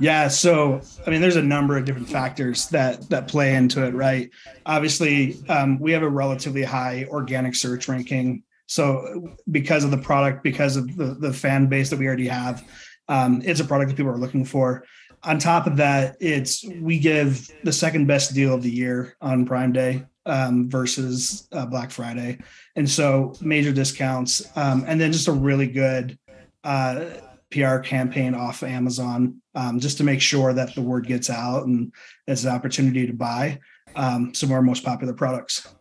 Yeah, 0.00 0.28
so 0.28 0.80
I 1.06 1.10
mean, 1.10 1.20
there's 1.20 1.36
a 1.36 1.42
number 1.42 1.76
of 1.76 1.84
different 1.84 2.08
factors 2.08 2.68
that 2.68 3.08
that 3.10 3.28
play 3.28 3.54
into 3.54 3.84
it, 3.84 3.94
right? 3.94 4.30
Obviously, 4.66 5.36
um, 5.48 5.78
we 5.78 5.92
have 5.92 6.02
a 6.02 6.08
relatively 6.08 6.62
high 6.62 7.06
organic 7.08 7.54
search 7.54 7.88
ranking, 7.88 8.42
so 8.74 9.36
because 9.52 9.84
of 9.84 9.92
the 9.92 9.98
product, 9.98 10.42
because 10.42 10.74
of 10.74 10.96
the 10.96 11.14
the 11.14 11.32
fan 11.32 11.68
base 11.68 11.90
that 11.90 11.98
we 12.00 12.08
already 12.08 12.26
have, 12.26 12.64
um, 13.08 13.40
it's 13.44 13.60
a 13.60 13.64
product 13.64 13.90
that 13.90 13.96
people 13.96 14.10
are 14.10 14.18
looking 14.18 14.44
for. 14.44 14.84
On 15.22 15.38
top 15.38 15.68
of 15.68 15.76
that, 15.76 16.16
it's 16.18 16.64
we 16.80 16.98
give 16.98 17.48
the 17.62 17.72
second 17.72 18.06
best 18.06 18.34
deal 18.34 18.52
of 18.52 18.64
the 18.64 18.70
year 18.70 19.16
on 19.20 19.46
Prime 19.46 19.72
Day 19.72 20.04
um, 20.26 20.68
versus 20.68 21.46
uh, 21.52 21.64
Black 21.66 21.92
Friday, 21.92 22.38
and 22.74 22.90
so 22.90 23.34
major 23.40 23.70
discounts, 23.70 24.44
um, 24.56 24.84
and 24.88 25.00
then 25.00 25.12
just 25.12 25.28
a 25.28 25.32
really 25.32 25.68
good. 25.68 26.18
Uh, 26.64 27.04
PR 27.50 27.76
campaign 27.76 28.34
off 28.34 28.64
Amazon 28.64 29.40
um, 29.54 29.78
just 29.78 29.98
to 29.98 30.02
make 30.02 30.20
sure 30.20 30.52
that 30.52 30.74
the 30.74 30.82
word 30.82 31.06
gets 31.06 31.30
out 31.30 31.66
and 31.66 31.92
there's 32.26 32.44
an 32.44 32.52
opportunity 32.52 33.06
to 33.06 33.12
buy 33.12 33.60
um, 33.94 34.34
some 34.34 34.48
of 34.48 34.54
our 34.54 34.62
most 34.62 34.82
popular 34.82 35.12
products. 35.12 35.73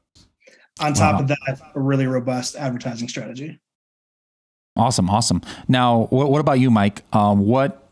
On 0.84 0.94
top 0.94 1.16
Wow. 1.16 1.22
of 1.22 1.28
that, 1.30 1.62
a 1.76 1.80
really 1.80 2.06
robust 2.08 2.56
advertising 2.56 3.08
strategy. 3.08 3.60
Awesome, 4.76 5.10
awesome. 5.10 5.42
Now, 5.68 6.08
what, 6.10 6.32
what 6.32 6.40
about 6.40 6.60
you, 6.60 6.72
Mike? 6.72 7.04
Um, 7.14 7.46
what 7.46 7.92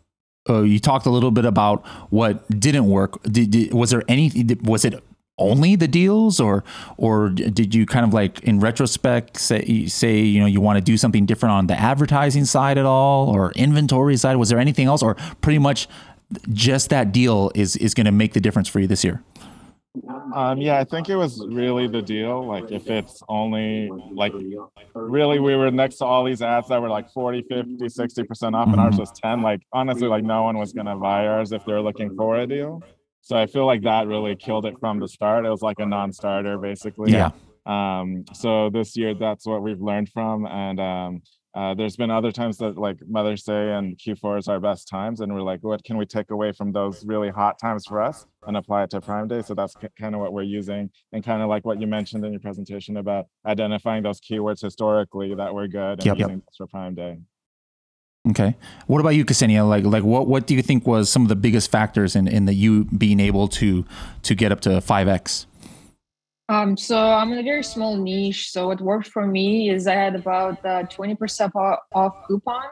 uh, 0.50 0.62
you 0.62 0.80
talked 0.80 1.06
a 1.06 1.12
little 1.12 1.32
bit 1.32 1.46
about 1.46 1.86
what 2.10 2.48
didn't 2.60 2.88
work. 2.90 3.22
Did, 3.24 3.52
did, 3.52 3.74
was 3.74 3.92
there 3.92 4.04
any? 4.08 4.32
Was 4.64 4.84
it 4.86 5.02
only 5.38 5.76
the 5.76 5.88
deals, 5.88 6.40
or 6.40 6.64
or 6.98 7.30
did 7.30 7.74
you 7.76 7.86
kind 7.86 8.04
of 8.06 8.14
like 8.14 8.40
in 8.42 8.60
retrospect 8.60 9.38
say 9.38 9.86
say 9.86 10.20
you 10.20 10.40
know 10.40 10.48
you 10.48 10.60
want 10.60 10.78
to 10.78 10.82
do 10.82 10.98
something 10.98 11.26
different 11.28 11.54
on 11.54 11.68
the 11.68 11.80
advertising 11.80 12.46
side 12.46 12.78
at 12.80 12.86
all, 12.86 13.30
or 13.30 13.52
inventory 13.52 14.18
side? 14.18 14.38
Was 14.38 14.50
there 14.50 14.60
anything 14.60 14.88
else, 14.88 15.04
or 15.04 15.16
pretty 15.42 15.60
much 15.60 15.88
just 16.52 16.90
that 16.90 17.12
deal 17.12 17.52
is 17.54 17.76
is 17.76 17.94
going 17.94 18.06
to 18.06 18.12
make 18.12 18.34
the 18.34 18.42
difference 18.42 18.68
for 18.68 18.80
you 18.80 18.88
this 18.88 19.04
year? 19.04 19.22
Um, 20.34 20.62
yeah, 20.62 20.80
I 20.80 20.86
think 20.86 21.10
it 21.10 21.16
was 21.18 21.46
really 21.50 21.88
the 21.88 22.02
deal. 22.02 22.46
Like 22.46 22.72
if 22.72 22.90
it's 22.90 23.22
only 23.28 23.90
like 24.14 24.34
really 24.96 25.40
we 25.40 25.56
were 25.56 25.70
next 25.70 25.98
to 25.98 26.06
all 26.06 26.24
these 26.24 26.42
ads 26.42 26.70
that 26.70 26.82
were 26.82 26.90
like 26.90 27.10
40, 27.12 27.44
50, 27.50 27.78
60% 27.78 28.54
off 28.56 28.68
and 28.70 28.80
ours 28.80 28.98
was 28.98 29.12
10. 29.12 29.42
Like 29.42 29.62
honestly, 29.74 30.08
like 30.08 30.24
no 30.24 30.44
one 30.44 30.58
was 30.58 30.72
gonna 30.72 30.96
buy 30.96 31.28
ours 31.28 31.52
if 31.52 31.66
they're 31.66 31.82
looking 31.82 32.16
for 32.16 32.38
a 32.38 32.48
deal. 32.48 32.82
So 33.22 33.38
I 33.38 33.46
feel 33.48 33.66
like 33.66 33.84
that 33.84 34.08
really 34.08 34.36
killed 34.36 34.66
it 34.66 34.80
from 34.80 35.00
the 35.00 35.08
start. 35.08 35.46
It 35.46 35.50
was 35.50 35.62
like 35.62 35.80
a 35.80 35.86
non-starter 35.86 36.58
basically. 36.58 37.12
Yeah. 37.12 37.32
Um, 37.66 38.24
so 38.34 38.70
this 38.70 38.96
year 38.96 39.14
that's 39.14 39.46
what 39.46 39.62
we've 39.62 39.82
learned 39.82 40.10
from. 40.10 40.46
And 40.46 40.80
um 40.80 41.22
uh, 41.54 41.74
there's 41.74 41.98
been 41.98 42.10
other 42.10 42.32
times 42.32 42.58
that 42.58 42.78
like 42.78 42.98
Mother's 43.08 43.44
Day 43.44 43.74
and 43.74 43.98
Q4 43.98 44.40
is 44.40 44.48
our 44.48 44.60
best 44.60 44.88
times, 44.88 45.20
and 45.20 45.34
we're 45.34 45.42
like, 45.42 45.62
what 45.64 45.84
can 45.84 45.98
we 45.98 46.06
take 46.06 46.32
away 46.32 46.54
from 46.54 46.72
those 46.72 47.06
really 47.06 47.30
hot 47.30 47.60
times 47.60 47.86
for 47.86 48.02
us 48.02 48.26
and 48.48 48.56
apply 48.56 48.84
it 48.84 48.90
to 48.92 49.02
Prime 49.02 49.28
Day? 49.28 49.42
So 49.42 49.54
that's 49.54 49.76
kind 50.00 50.16
of 50.16 50.22
what 50.22 50.32
we're 50.32 50.44
using, 50.44 50.90
and 51.12 51.24
kind 51.24 51.42
of 51.42 51.50
like 51.50 51.66
what 51.66 51.82
you 51.82 51.88
mentioned 51.88 52.24
in 52.24 52.32
your 52.32 52.40
presentation 52.40 52.98
about 52.98 53.26
identifying 53.46 54.04
those 54.04 54.22
keywords 54.22 54.62
historically 54.62 55.36
that 55.36 55.54
were 55.54 55.68
good 55.68 56.00
and 56.00 56.06
Yep, 56.06 56.18
yep. 56.18 56.30
using 56.30 56.40
those 56.40 56.56
for 56.58 56.68
Prime 56.68 56.96
Day. 56.96 57.18
Okay. 58.30 58.56
What 58.86 59.02
about 59.02 59.16
you, 59.16 59.26
Ksenia? 59.26 59.68
Like, 59.68 59.84
like 59.84 60.04
what, 60.04 60.28
what 60.28 60.46
do 60.46 60.56
you 60.56 60.62
think 60.62 60.86
was 60.86 61.12
some 61.12 61.24
of 61.24 61.28
the 61.28 61.36
biggest 61.36 61.72
factors 61.72 62.16
in, 62.16 62.28
in 62.28 62.46
the 62.46 62.54
you 62.54 62.86
being 62.86 63.20
able 63.20 63.48
to, 63.48 63.84
to 64.24 64.36
get 64.36 64.52
up 64.52 64.62
to 64.62 64.70
5X? 64.70 65.48
Um, 66.52 66.76
so 66.76 66.98
I'm 66.98 67.32
in 67.32 67.40
a 67.40 67.44
very 67.44 67.64
small 67.64 67.96
niche. 67.96 68.52
So 68.52 68.68
what 68.68 68.82
worked 68.82 69.08
for 69.08 69.26
me 69.26 69.70
is 69.70 69.88
I 69.88 69.94
had 69.94 70.16
about 70.16 70.58
uh, 70.66 70.84
20% 70.84 71.56
off, 71.56 71.80
off 71.94 72.28
coupon. 72.28 72.66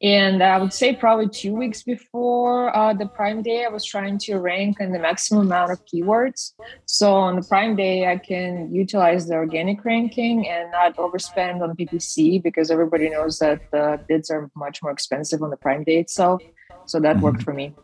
And 0.00 0.40
I 0.40 0.56
would 0.58 0.72
say 0.72 0.94
probably 0.94 1.28
two 1.28 1.52
weeks 1.52 1.82
before 1.82 2.74
uh, 2.76 2.92
the 2.92 3.06
Prime 3.06 3.42
Day, 3.42 3.64
I 3.64 3.70
was 3.70 3.84
trying 3.84 4.18
to 4.18 4.36
rank 4.36 4.76
in 4.78 4.92
the 4.92 5.00
maximum 5.00 5.46
amount 5.46 5.72
of 5.72 5.84
keywords. 5.84 6.52
So 6.86 7.12
on 7.16 7.34
the 7.34 7.42
Prime 7.42 7.74
Day, 7.74 8.06
I 8.06 8.18
can 8.18 8.72
utilize 8.72 9.26
the 9.26 9.34
organic 9.34 9.84
ranking 9.84 10.48
and 10.48 10.70
not 10.70 10.96
overspend 10.96 11.60
on 11.60 11.74
PPC 11.74 12.40
because 12.40 12.70
everybody 12.70 13.10
knows 13.10 13.40
that 13.40 13.68
the 13.72 13.98
bids 14.06 14.30
are 14.30 14.48
much 14.54 14.80
more 14.80 14.92
expensive 14.92 15.42
on 15.42 15.50
the 15.50 15.56
Prime 15.56 15.82
Day 15.82 15.98
itself. 15.98 16.40
So 16.86 17.00
that 17.00 17.18
worked 17.18 17.42
for 17.42 17.52
me. 17.52 17.74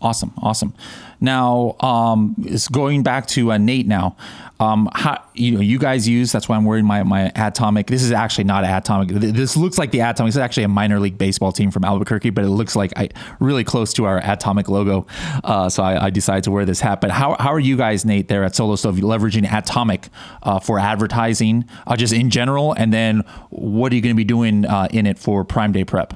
Awesome. 0.00 0.32
Awesome. 0.40 0.74
Now, 1.20 1.74
um, 1.80 2.36
it's 2.38 2.68
going 2.68 3.02
back 3.02 3.26
to 3.28 3.50
uh, 3.50 3.58
Nate 3.58 3.88
now. 3.88 4.16
Um, 4.60 4.88
how, 4.92 5.22
you 5.34 5.52
know, 5.52 5.60
you 5.60 5.78
guys 5.78 6.08
use, 6.08 6.30
that's 6.30 6.48
why 6.48 6.56
I'm 6.56 6.64
wearing 6.64 6.84
my, 6.84 7.02
my 7.02 7.32
Adtomic. 7.34 7.88
This 7.88 8.04
is 8.04 8.12
actually 8.12 8.44
not 8.44 8.62
Adtomic. 8.62 9.08
This 9.34 9.56
looks 9.56 9.76
like 9.76 9.90
the 9.90 9.98
Adtomic. 9.98 10.26
This 10.26 10.36
is 10.36 10.38
actually 10.38 10.62
a 10.64 10.68
minor 10.68 11.00
league 11.00 11.18
baseball 11.18 11.50
team 11.50 11.72
from 11.72 11.84
Albuquerque, 11.84 12.30
but 12.30 12.44
it 12.44 12.50
looks 12.50 12.76
like 12.76 12.92
I 12.96 13.08
really 13.40 13.64
close 13.64 13.92
to 13.94 14.04
our 14.04 14.20
Adtomic 14.20 14.68
logo. 14.68 15.06
Uh, 15.42 15.68
so 15.68 15.82
I, 15.82 16.06
I 16.06 16.10
decided 16.10 16.44
to 16.44 16.52
wear 16.52 16.64
this 16.64 16.80
hat. 16.80 17.00
But 17.00 17.10
how, 17.10 17.36
how 17.40 17.52
are 17.52 17.60
you 17.60 17.76
guys, 17.76 18.04
Nate, 18.04 18.28
there 18.28 18.44
at 18.44 18.54
Solo 18.54 18.76
Stove 18.76 18.96
leveraging 18.96 19.46
Adtomic 19.46 20.10
uh, 20.44 20.60
for 20.60 20.78
advertising, 20.78 21.64
uh, 21.88 21.96
just 21.96 22.12
in 22.12 22.30
general? 22.30 22.72
And 22.72 22.92
then 22.92 23.24
what 23.50 23.90
are 23.92 23.96
you 23.96 24.02
going 24.02 24.14
to 24.14 24.16
be 24.16 24.24
doing 24.24 24.64
uh, 24.64 24.86
in 24.92 25.06
it 25.06 25.18
for 25.18 25.44
Prime 25.44 25.72
Day 25.72 25.84
prep? 25.84 26.14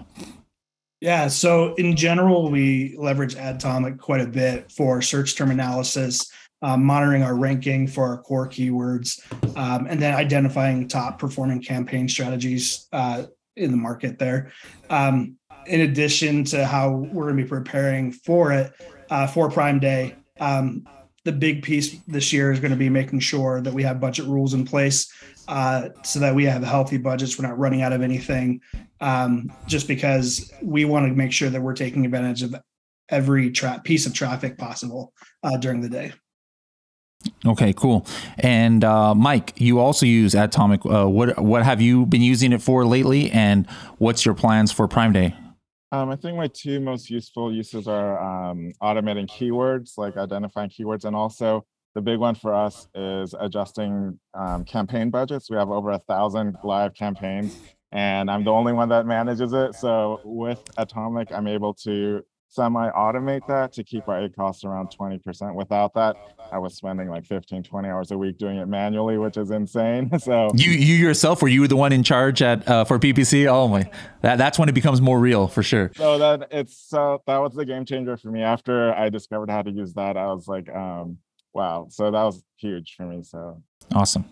Yeah. 1.02 1.26
So 1.26 1.74
in 1.74 1.96
general, 1.96 2.48
we 2.48 2.94
leverage 2.96 3.34
Adtomic 3.34 3.98
quite 3.98 4.20
a 4.20 4.26
bit 4.26 4.70
for 4.70 5.02
search 5.02 5.34
term 5.34 5.50
analysis, 5.50 6.30
um, 6.62 6.84
monitoring 6.84 7.24
our 7.24 7.34
ranking 7.34 7.88
for 7.88 8.06
our 8.06 8.18
core 8.18 8.48
keywords, 8.48 9.18
um, 9.56 9.88
and 9.90 10.00
then 10.00 10.14
identifying 10.14 10.86
top 10.86 11.18
performing 11.18 11.60
campaign 11.60 12.08
strategies 12.08 12.86
uh, 12.92 13.24
in 13.56 13.72
the 13.72 13.76
market 13.76 14.20
there. 14.20 14.52
Um, 14.90 15.38
in 15.66 15.80
addition 15.80 16.44
to 16.44 16.64
how 16.64 16.90
we're 16.90 17.24
going 17.24 17.36
to 17.36 17.42
be 17.42 17.48
preparing 17.48 18.12
for 18.12 18.52
it 18.52 18.72
uh, 19.10 19.26
for 19.26 19.50
Prime 19.50 19.80
Day, 19.80 20.14
um, 20.38 20.86
the 21.24 21.32
big 21.32 21.62
piece 21.62 21.98
this 22.08 22.32
year 22.32 22.50
is 22.50 22.58
going 22.58 22.72
to 22.72 22.76
be 22.76 22.88
making 22.88 23.20
sure 23.20 23.61
that 23.61 23.72
we 23.72 23.82
have 23.82 24.00
budget 24.00 24.26
rules 24.26 24.54
in 24.54 24.64
place 24.64 25.12
uh, 25.48 25.88
so 26.02 26.18
that 26.18 26.35
we 26.35 26.44
have 26.44 26.62
healthy 26.62 26.98
budgets. 26.98 27.38
We're 27.38 27.46
not 27.46 27.58
running 27.58 27.82
out 27.82 27.92
of 27.92 28.02
anything 28.02 28.61
um, 29.00 29.52
just 29.66 29.87
because 29.87 30.52
we 30.62 30.85
want 30.85 31.06
to 31.06 31.14
make 31.14 31.32
sure 31.32 31.50
that 31.50 31.61
we're 31.61 31.74
taking 31.74 32.04
advantage 32.04 32.42
of 32.42 32.56
every 33.08 33.50
tra- 33.50 33.80
piece 33.85 34.06
of 34.06 34.14
traffic 34.14 34.58
possible 34.58 35.12
uh, 35.42 35.56
during 35.58 35.80
the 35.80 35.88
day. 35.88 36.12
Okay, 37.46 37.72
cool. 37.72 38.04
And 38.38 38.82
uh, 38.82 39.14
Mike, 39.14 39.52
you 39.56 39.78
also 39.78 40.06
use 40.06 40.35
Adtomic. 40.35 40.85
Uh, 40.85 41.08
what 41.08 41.38
what 41.38 41.62
have 41.62 41.80
you 41.80 42.04
been 42.04 42.22
using 42.22 42.52
it 42.52 42.61
for 42.61 42.85
lately? 42.85 43.30
And 43.30 43.68
what's 43.98 44.24
your 44.24 44.35
plans 44.35 44.72
for 44.72 44.88
Prime 44.88 45.12
Day? 45.12 45.37
Um, 45.92 46.09
I 46.09 46.16
think 46.16 46.38
my 46.38 46.48
two 46.48 46.81
most 46.81 47.11
useful 47.11 47.52
uses 47.52 47.87
are 47.87 48.18
um, 48.18 48.72
automating 48.83 49.28
keywords, 49.28 49.98
like 49.98 50.16
identifying 50.16 50.70
keywords, 50.70 51.05
and 51.05 51.14
also 51.14 51.66
the 51.94 52.00
big 52.00 52.18
one 52.18 52.35
for 52.35 52.55
us 52.55 52.88
is 52.94 53.35
adjusting 53.38 54.18
um, 54.33 54.64
campaign 54.64 55.11
budgets. 55.11 55.50
We 55.50 55.59
have 55.59 55.68
over 55.68 55.90
a 55.90 55.98
thousand 55.98 56.57
live 56.64 56.94
campaigns, 56.94 57.59
and 57.92 58.31
I'm 58.31 58.42
the 58.42 58.52
only 58.52 58.72
one 58.72 58.88
that 58.88 59.05
manages 59.05 59.52
it. 59.52 59.74
So 59.74 60.22
with 60.24 60.64
Adtomic, 60.78 61.31
I'm 61.31 61.46
able 61.46 61.74
to 61.85 62.22
semi-automate 62.52 63.46
that 63.48 63.72
to 63.72 63.84
keep 63.84 64.08
our 64.08 64.28
ACoS 64.28 64.64
around 64.64 64.90
20%. 64.90 65.54
Without 65.54 65.94
that, 65.94 66.16
I 66.52 66.58
was 66.58 66.74
spending 66.76 67.08
like 67.08 67.24
15, 67.24 67.62
20 67.62 67.88
hours 67.88 68.10
a 68.10 68.18
week 68.18 68.38
doing 68.38 68.58
it 68.58 68.66
manually, 68.66 69.18
which 69.18 69.36
is 69.36 69.50
insane. 69.50 70.10
So 70.22 70.50
You 70.54 70.70
you 70.70 70.94
yourself 70.94 71.42
were 71.42 71.48
you 71.48 71.66
the 71.66 71.76
one 71.76 71.92
in 71.92 72.02
charge 72.02 72.42
at 72.42 72.68
uh, 72.68 72.84
for 72.84 72.98
PPC? 72.98 73.46
Oh 73.48 73.66
my, 73.66 73.90
that 74.20 74.36
that's 74.36 74.58
when 74.58 74.68
it 74.68 74.72
becomes 74.72 75.00
more 75.00 75.18
real 75.18 75.48
for 75.48 75.62
sure. 75.62 75.90
so 75.96 76.18
that 76.18 76.48
it's 76.52 76.76
so 76.76 77.22
that 77.26 77.38
was 77.38 77.54
the 77.54 77.64
game 77.64 77.84
changer 77.84 78.16
for 78.16 78.30
me 78.30 78.42
after 78.42 78.92
i 78.94 79.08
discovered 79.08 79.50
how 79.50 79.62
to 79.62 79.70
use 79.70 79.94
that 79.94 80.16
i 80.16 80.26
was 80.26 80.46
like 80.46 80.68
um 80.70 81.16
wow 81.54 81.86
so 81.90 82.10
that 82.10 82.22
was 82.22 82.42
huge 82.56 82.94
for 82.96 83.04
me 83.06 83.22
so 83.22 83.60
Awesome. 83.94 84.24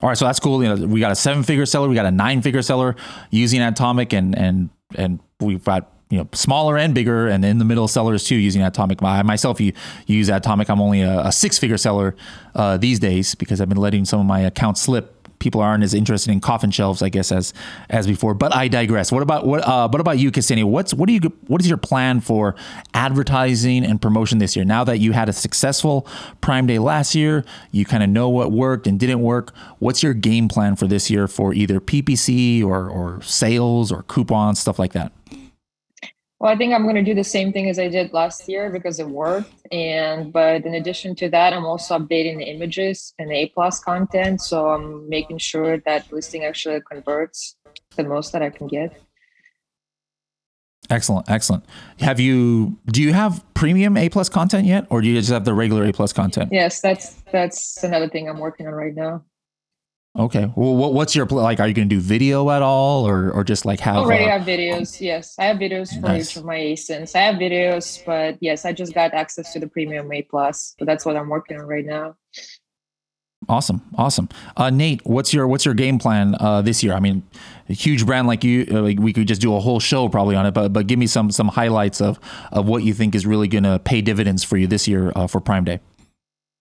All 0.00 0.08
right, 0.10 0.16
so 0.16 0.26
that's 0.26 0.38
cool. 0.40 0.62
You 0.62 0.74
know, 0.74 0.86
we 0.86 1.00
got 1.00 1.10
a 1.10 1.16
seven 1.16 1.42
figure 1.42 1.66
seller, 1.66 1.88
we 1.88 1.94
got 1.94 2.06
a 2.06 2.10
nine 2.10 2.40
figure 2.42 2.62
seller 2.62 2.96
using 3.30 3.60
Adtomic, 3.60 4.12
and 4.12 4.36
and 4.36 4.70
and 4.94 5.20
we've 5.40 5.64
got 5.64 5.90
you 6.08 6.18
know 6.18 6.28
smaller 6.32 6.76
and 6.76 6.94
bigger, 6.94 7.26
and 7.26 7.44
in 7.44 7.58
the 7.58 7.64
middle 7.64 7.88
sellers 7.88 8.24
too 8.24 8.36
using 8.36 8.62
Adtomic. 8.62 9.02
I 9.04 9.22
myself, 9.22 9.60
you, 9.60 9.72
use 10.06 10.28
Adtomic. 10.28 10.68
I'm 10.70 10.80
only 10.80 11.02
a, 11.02 11.20
a 11.26 11.32
six 11.32 11.58
figure 11.58 11.76
seller 11.76 12.14
uh, 12.54 12.76
these 12.76 12.98
days 12.98 13.34
because 13.34 13.60
I've 13.60 13.68
been 13.68 13.78
letting 13.78 14.04
some 14.04 14.20
of 14.20 14.26
my 14.26 14.40
accounts 14.40 14.82
slip. 14.82 15.12
People 15.38 15.60
aren't 15.60 15.84
as 15.84 15.92
interested 15.92 16.32
in 16.32 16.40
coffin 16.40 16.70
shelves, 16.70 17.02
I 17.02 17.08
guess, 17.10 17.30
as 17.30 17.52
as 17.90 18.06
before. 18.06 18.32
But 18.34 18.54
I 18.54 18.68
digress. 18.68 19.12
What 19.12 19.22
about 19.22 19.46
what? 19.46 19.66
Uh, 19.66 19.88
what 19.88 20.00
about 20.00 20.18
you, 20.18 20.30
Ksenia? 20.30 20.64
What's 20.64 20.94
what 20.94 21.08
do 21.08 21.12
you 21.12 21.20
what 21.48 21.60
is 21.60 21.68
your 21.68 21.76
plan 21.76 22.20
for 22.20 22.54
advertising 22.94 23.84
and 23.84 24.00
promotion 24.00 24.38
this 24.38 24.56
year? 24.56 24.64
Now 24.64 24.84
that 24.84 24.98
you 24.98 25.12
had 25.12 25.28
a 25.28 25.34
successful 25.34 26.06
Prime 26.40 26.66
Day 26.66 26.78
last 26.78 27.14
year, 27.14 27.44
you 27.70 27.84
kind 27.84 28.02
of 28.02 28.08
know 28.08 28.30
what 28.30 28.50
worked 28.50 28.86
and 28.86 28.98
didn't 28.98 29.20
work. 29.20 29.54
What's 29.78 30.02
your 30.02 30.14
game 30.14 30.48
plan 30.48 30.76
for 30.76 30.86
this 30.86 31.10
year 31.10 31.28
for 31.28 31.52
either 31.52 31.80
PPC 31.80 32.64
or 32.64 32.88
or 32.88 33.20
sales 33.22 33.92
or 33.92 34.04
coupons, 34.04 34.58
stuff 34.58 34.78
like 34.78 34.92
that? 34.92 35.12
Well, 36.38 36.52
I 36.52 36.56
think 36.56 36.74
I'm 36.74 36.82
going 36.82 36.96
to 36.96 37.02
do 37.02 37.14
the 37.14 37.24
same 37.24 37.50
thing 37.50 37.70
as 37.70 37.78
I 37.78 37.88
did 37.88 38.12
last 38.12 38.46
year 38.46 38.70
because 38.70 39.00
it 39.00 39.08
worked. 39.08 39.50
And 39.72 40.32
but 40.32 40.66
in 40.66 40.74
addition 40.74 41.14
to 41.16 41.30
that, 41.30 41.54
I'm 41.54 41.64
also 41.64 41.98
updating 41.98 42.36
the 42.38 42.44
images 42.44 43.14
and 43.18 43.30
the 43.30 43.34
A 43.34 43.48
plus 43.48 43.80
content. 43.80 44.42
So 44.42 44.68
I'm 44.68 45.08
making 45.08 45.38
sure 45.38 45.78
that 45.78 46.12
listing 46.12 46.44
actually 46.44 46.80
converts 46.82 47.56
the 47.96 48.04
most 48.04 48.32
that 48.32 48.42
I 48.42 48.50
can 48.50 48.66
get. 48.66 49.00
Excellent, 50.90 51.28
excellent. 51.28 51.64
Have 52.00 52.20
you 52.20 52.78
do 52.86 53.02
you 53.02 53.12
have 53.12 53.42
premium 53.54 53.96
A 53.96 54.08
plus 54.08 54.28
content 54.28 54.66
yet, 54.66 54.86
or 54.90 55.00
do 55.00 55.08
you 55.08 55.18
just 55.18 55.30
have 55.30 55.44
the 55.44 55.54
regular 55.54 55.84
A 55.84 55.92
plus 55.92 56.12
content? 56.12 56.50
Yes, 56.52 56.80
that's 56.80 57.22
that's 57.32 57.82
another 57.82 58.08
thing 58.08 58.28
I'm 58.28 58.38
working 58.38 58.66
on 58.66 58.74
right 58.74 58.94
now. 58.94 59.24
Okay. 60.18 60.50
Well, 60.56 60.74
what, 60.74 60.94
what's 60.94 61.14
your 61.14 61.26
pl- 61.26 61.42
like? 61.42 61.60
Are 61.60 61.68
you 61.68 61.74
going 61.74 61.88
to 61.88 61.94
do 61.94 62.00
video 62.00 62.48
at 62.50 62.62
all, 62.62 63.06
or 63.06 63.30
or 63.32 63.44
just 63.44 63.66
like 63.66 63.80
have? 63.80 63.96
already 63.96 64.24
uh, 64.24 64.38
have 64.38 64.46
videos. 64.46 65.00
Yes, 65.00 65.34
I 65.38 65.44
have 65.44 65.58
videos 65.58 65.94
for 65.94 66.06
Nice. 66.06 66.30
each 66.30 66.36
of 66.36 66.44
my 66.44 66.56
ASINs. 66.56 67.14
I 67.14 67.20
have 67.20 67.34
videos, 67.36 68.02
but 68.06 68.38
yes, 68.40 68.64
I 68.64 68.72
just 68.72 68.94
got 68.94 69.12
access 69.12 69.52
to 69.52 69.60
the 69.60 69.66
premium 69.66 70.10
A 70.12 70.22
plus. 70.22 70.74
So 70.78 70.86
that's 70.86 71.04
what 71.04 71.16
I'm 71.16 71.28
working 71.28 71.58
on 71.60 71.66
right 71.66 71.84
now. 71.84 72.16
Awesome, 73.48 73.82
awesome. 73.96 74.28
Uh, 74.56 74.70
Nate, 74.70 75.02
what's 75.04 75.34
your 75.34 75.46
what's 75.46 75.64
your 75.66 75.74
game 75.74 75.98
plan 75.98 76.34
uh, 76.40 76.62
this 76.62 76.82
year? 76.82 76.94
I 76.94 77.00
mean, 77.00 77.22
a 77.68 77.74
huge 77.74 78.06
brand 78.06 78.26
like 78.26 78.42
you, 78.42 78.66
uh, 78.72 78.82
we 79.00 79.12
could 79.12 79.28
just 79.28 79.42
do 79.42 79.54
a 79.54 79.60
whole 79.60 79.78
show 79.78 80.08
probably 80.08 80.34
on 80.34 80.46
it, 80.46 80.52
but 80.54 80.72
but 80.72 80.86
give 80.86 80.98
me 80.98 81.06
some 81.06 81.30
some 81.30 81.48
highlights 81.48 82.00
of 82.00 82.18
of 82.52 82.66
what 82.66 82.82
you 82.82 82.94
think 82.94 83.14
is 83.14 83.26
really 83.26 83.48
going 83.48 83.64
to 83.64 83.78
pay 83.80 84.00
dividends 84.00 84.42
for 84.42 84.56
you 84.56 84.66
this 84.66 84.88
year 84.88 85.12
uh, 85.14 85.26
for 85.26 85.40
Prime 85.40 85.64
Day. 85.64 85.80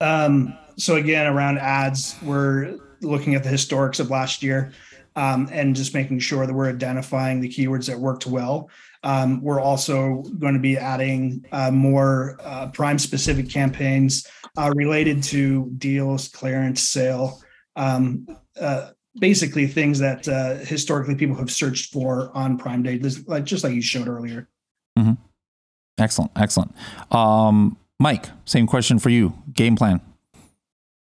Um, 0.02 0.56
so 0.78 0.96
again, 0.96 1.26
around 1.26 1.58
ads, 1.58 2.18
we're 2.22 2.78
looking 3.06 3.36
at 3.36 3.44
the 3.44 3.50
historics 3.50 4.00
of 4.00 4.10
last 4.10 4.44
year 4.44 4.72
um, 5.16 5.48
and 5.52 5.76
just 5.76 5.94
making 5.94 6.20
sure 6.20 6.46
that 6.46 6.54
we're 6.54 6.70
identifying 6.70 7.40
the 7.40 7.50
keywords 7.50 7.88
that 7.88 7.98
worked 7.98 8.28
well. 8.28 8.70
Um, 9.04 9.42
we're 9.42 9.62
also 9.62 10.24
going 10.40 10.56
to 10.56 10.60
be 10.60 10.78
adding 10.78 11.46
uh, 11.52 11.72
more 11.72 12.38
uh, 12.44 12.68
prime 12.68 13.00
specific 13.00 13.50
campaigns 13.50 14.28
uh, 14.58 14.72
related 14.76 15.24
to 15.24 15.72
deals, 15.78 16.28
clearance, 16.28 16.82
sale, 16.82 17.42
um, 17.76 18.28
uh, 18.60 18.90
basically 19.20 19.68
things 19.68 20.00
that 20.00 20.28
uh, 20.28 20.56
historically 20.56 21.16
people 21.16 21.36
have 21.36 21.52
searched 21.52 21.94
for 21.94 22.32
on 22.34 22.58
Prime 22.58 22.84
Day, 22.84 22.98
just 22.98 23.28
like, 23.28 23.46
just 23.46 23.64
like 23.64 23.74
you 23.74 23.82
showed 23.82 24.08
earlier. 24.08 24.50
Mm-hmm. 24.98 25.14
Excellent, 25.98 26.32
excellent. 26.36 26.74
Um, 27.12 27.78
Mike, 28.00 28.28
same 28.44 28.68
question 28.68 29.00
for 29.00 29.10
you. 29.10 29.34
Game 29.54 29.76
plan. 29.76 30.02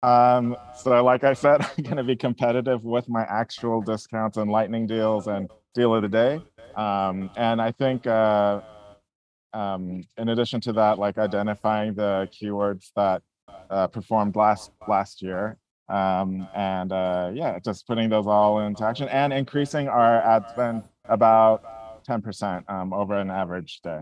Um, 0.02 0.56
so 0.74 1.02
like 1.04 1.24
I 1.24 1.32
said, 1.32 1.60
I'm 1.78 1.84
going 1.84 1.96
to 1.96 2.04
be 2.04 2.16
competitive 2.16 2.84
with 2.84 3.08
my 3.08 3.22
actual 3.22 3.80
discounts 3.80 4.36
and 4.36 4.50
lightning 4.50 4.86
deals 4.86 5.26
and 5.26 5.50
deal 5.74 5.94
of 5.94 6.02
the 6.02 6.08
day. 6.08 6.40
Um, 6.76 7.30
and 7.36 7.60
I 7.60 7.72
think, 7.72 8.06
uh, 8.06 8.60
um, 9.52 10.02
in 10.16 10.30
addition 10.30 10.60
to 10.62 10.72
that, 10.74 10.98
like 10.98 11.18
identifying 11.18 11.94
the 11.94 12.28
keywords 12.32 12.90
that 12.96 13.22
uh, 13.70 13.86
performed 13.86 14.34
last 14.34 14.70
last 14.88 15.20
year, 15.20 15.58
um, 15.88 16.48
and 16.54 16.90
uh, 16.90 17.30
yeah, 17.34 17.58
just 17.58 17.86
putting 17.86 18.08
those 18.08 18.26
all 18.26 18.60
into 18.60 18.84
action 18.84 19.08
and 19.08 19.32
increasing 19.32 19.88
our 19.88 20.22
ad 20.22 20.48
spend 20.48 20.84
about 21.04 21.62
10% 22.08 22.68
um, 22.70 22.92
over 22.92 23.14
an 23.14 23.30
average 23.30 23.80
day. 23.82 24.00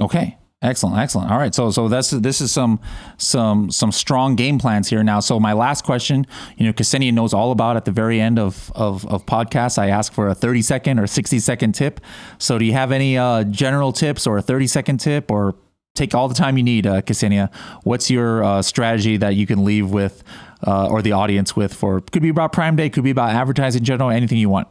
Okay. 0.00 0.38
Excellent, 0.62 0.96
excellent. 0.96 1.30
All 1.30 1.36
right, 1.36 1.54
so 1.54 1.70
so 1.70 1.86
that's 1.86 2.10
this 2.10 2.40
is 2.40 2.50
some 2.50 2.80
some 3.18 3.70
some 3.70 3.92
strong 3.92 4.36
game 4.36 4.58
plans 4.58 4.88
here 4.88 5.04
now. 5.04 5.20
So 5.20 5.38
my 5.38 5.52
last 5.52 5.84
question, 5.84 6.26
you 6.56 6.64
know, 6.64 6.72
Ksenia 6.72 7.12
knows 7.12 7.34
all 7.34 7.52
about 7.52 7.76
at 7.76 7.84
the 7.84 7.90
very 7.90 8.22
end 8.22 8.38
of 8.38 8.72
of, 8.74 9.06
of 9.06 9.26
podcasts. 9.26 9.78
I 9.78 9.90
ask 9.90 10.14
for 10.14 10.28
a 10.28 10.34
thirty 10.34 10.62
second 10.62 10.98
or 10.98 11.06
sixty 11.06 11.40
second 11.40 11.72
tip. 11.72 12.00
So 12.38 12.56
do 12.56 12.64
you 12.64 12.72
have 12.72 12.90
any 12.90 13.18
uh, 13.18 13.44
general 13.44 13.92
tips 13.92 14.26
or 14.26 14.38
a 14.38 14.42
thirty 14.42 14.66
second 14.66 14.96
tip 14.96 15.30
or 15.30 15.56
take 15.94 16.14
all 16.14 16.26
the 16.26 16.34
time 16.34 16.56
you 16.56 16.64
need, 16.64 16.86
uh, 16.86 17.02
Ksenia? 17.02 17.52
What's 17.82 18.10
your 18.10 18.42
uh, 18.42 18.62
strategy 18.62 19.18
that 19.18 19.34
you 19.34 19.46
can 19.46 19.62
leave 19.62 19.90
with 19.90 20.24
uh, 20.66 20.88
or 20.88 21.02
the 21.02 21.12
audience 21.12 21.54
with 21.54 21.74
for 21.74 22.00
could 22.00 22.22
be 22.22 22.30
about 22.30 22.54
Prime 22.54 22.76
Day, 22.76 22.88
could 22.88 23.04
be 23.04 23.10
about 23.10 23.30
advertising 23.30 23.80
in 23.80 23.84
general, 23.84 24.08
anything 24.08 24.38
you 24.38 24.48
want. 24.48 24.68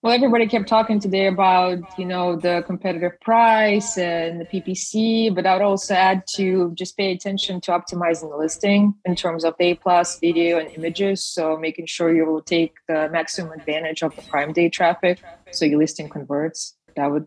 Well, 0.00 0.12
everybody 0.12 0.46
kept 0.46 0.68
talking 0.68 1.00
today 1.00 1.26
about, 1.26 1.78
you 1.98 2.04
know, 2.04 2.36
the 2.36 2.62
competitive 2.64 3.20
price 3.20 3.98
and 3.98 4.40
the 4.40 4.44
PPC, 4.44 5.34
but 5.34 5.44
I 5.44 5.54
would 5.54 5.62
also 5.62 5.92
add 5.92 6.22
to 6.36 6.72
just 6.76 6.96
pay 6.96 7.10
attention 7.10 7.60
to 7.62 7.72
optimizing 7.72 8.30
the 8.30 8.36
listing 8.36 8.94
in 9.04 9.16
terms 9.16 9.44
of 9.44 9.56
A 9.58 9.74
plus 9.74 10.20
video 10.20 10.60
and 10.60 10.70
images. 10.70 11.24
So 11.24 11.56
making 11.56 11.86
sure 11.86 12.14
you 12.14 12.24
will 12.26 12.42
take 12.42 12.74
the 12.86 13.08
maximum 13.10 13.50
advantage 13.50 14.04
of 14.04 14.14
the 14.14 14.22
prime 14.22 14.52
day 14.52 14.68
traffic. 14.68 15.20
So 15.50 15.64
your 15.64 15.80
listing 15.80 16.08
converts. 16.08 16.76
That 16.94 17.10
would 17.10 17.26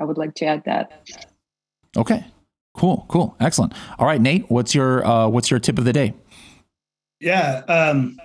I 0.00 0.04
would 0.04 0.16
like 0.16 0.36
to 0.36 0.46
add 0.46 0.62
that. 0.66 0.92
Okay. 1.96 2.24
Cool. 2.74 3.06
Cool. 3.08 3.34
Excellent. 3.40 3.72
All 3.98 4.06
right, 4.06 4.20
Nate, 4.20 4.48
what's 4.48 4.72
your 4.72 5.04
uh, 5.04 5.26
what's 5.26 5.50
your 5.50 5.58
tip 5.58 5.78
of 5.78 5.84
the 5.84 5.92
day? 5.92 6.14
Yeah. 7.18 7.64
Um 7.66 8.20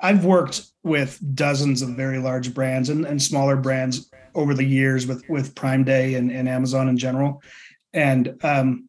I've 0.00 0.24
worked 0.24 0.62
with 0.82 1.20
dozens 1.34 1.82
of 1.82 1.90
very 1.90 2.18
large 2.18 2.54
brands 2.54 2.88
and, 2.88 3.04
and 3.04 3.20
smaller 3.20 3.56
brands 3.56 4.10
over 4.34 4.54
the 4.54 4.64
years 4.64 5.06
with 5.06 5.28
with 5.28 5.54
Prime 5.54 5.84
Day 5.84 6.14
and, 6.14 6.30
and 6.30 6.48
Amazon 6.48 6.88
in 6.88 6.96
general. 6.96 7.42
And 7.92 8.38
um, 8.42 8.86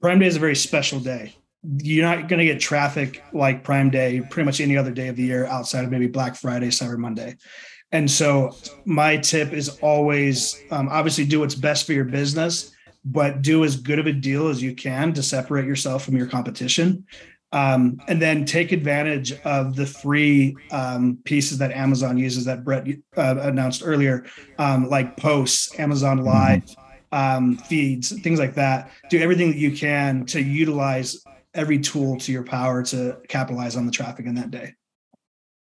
Prime 0.00 0.18
Day 0.18 0.26
is 0.26 0.36
a 0.36 0.40
very 0.40 0.56
special 0.56 1.00
day. 1.00 1.34
You're 1.78 2.04
not 2.04 2.28
going 2.28 2.38
to 2.38 2.44
get 2.44 2.60
traffic 2.60 3.22
like 3.32 3.62
Prime 3.62 3.90
Day 3.90 4.20
pretty 4.20 4.44
much 4.44 4.60
any 4.60 4.76
other 4.76 4.90
day 4.90 5.08
of 5.08 5.16
the 5.16 5.22
year 5.22 5.46
outside 5.46 5.84
of 5.84 5.90
maybe 5.90 6.08
Black 6.08 6.34
Friday, 6.34 6.68
Cyber 6.68 6.98
Monday. 6.98 7.36
And 7.92 8.10
so 8.10 8.56
my 8.84 9.18
tip 9.18 9.52
is 9.52 9.78
always 9.80 10.60
um, 10.70 10.88
obviously 10.88 11.24
do 11.24 11.40
what's 11.40 11.54
best 11.54 11.86
for 11.86 11.92
your 11.92 12.06
business, 12.06 12.74
but 13.04 13.42
do 13.42 13.64
as 13.64 13.76
good 13.76 13.98
of 13.98 14.06
a 14.06 14.12
deal 14.12 14.48
as 14.48 14.62
you 14.62 14.74
can 14.74 15.12
to 15.12 15.22
separate 15.22 15.66
yourself 15.66 16.04
from 16.04 16.16
your 16.16 16.26
competition. 16.26 17.06
Um, 17.52 18.00
and 18.08 18.22
then 18.22 18.46
take 18.46 18.72
advantage 18.72 19.32
of 19.42 19.76
the 19.76 19.84
free 19.84 20.56
um, 20.70 21.18
pieces 21.24 21.58
that 21.58 21.70
Amazon 21.72 22.16
uses 22.16 22.46
that 22.46 22.64
Brett 22.64 22.86
uh, 23.16 23.36
announced 23.42 23.82
earlier, 23.84 24.24
um, 24.58 24.88
like 24.88 25.18
posts, 25.18 25.78
Amazon 25.78 26.18
mm-hmm. 26.18 26.28
Live, 26.28 26.76
um, 27.12 27.58
feeds, 27.58 28.18
things 28.22 28.38
like 28.38 28.54
that. 28.54 28.90
Do 29.10 29.18
everything 29.20 29.50
that 29.50 29.58
you 29.58 29.76
can 29.76 30.24
to 30.26 30.40
utilize 30.40 31.22
every 31.54 31.78
tool 31.78 32.18
to 32.20 32.32
your 32.32 32.42
power 32.42 32.82
to 32.84 33.18
capitalize 33.28 33.76
on 33.76 33.84
the 33.84 33.92
traffic 33.92 34.26
in 34.26 34.34
that 34.36 34.50
day. 34.50 34.74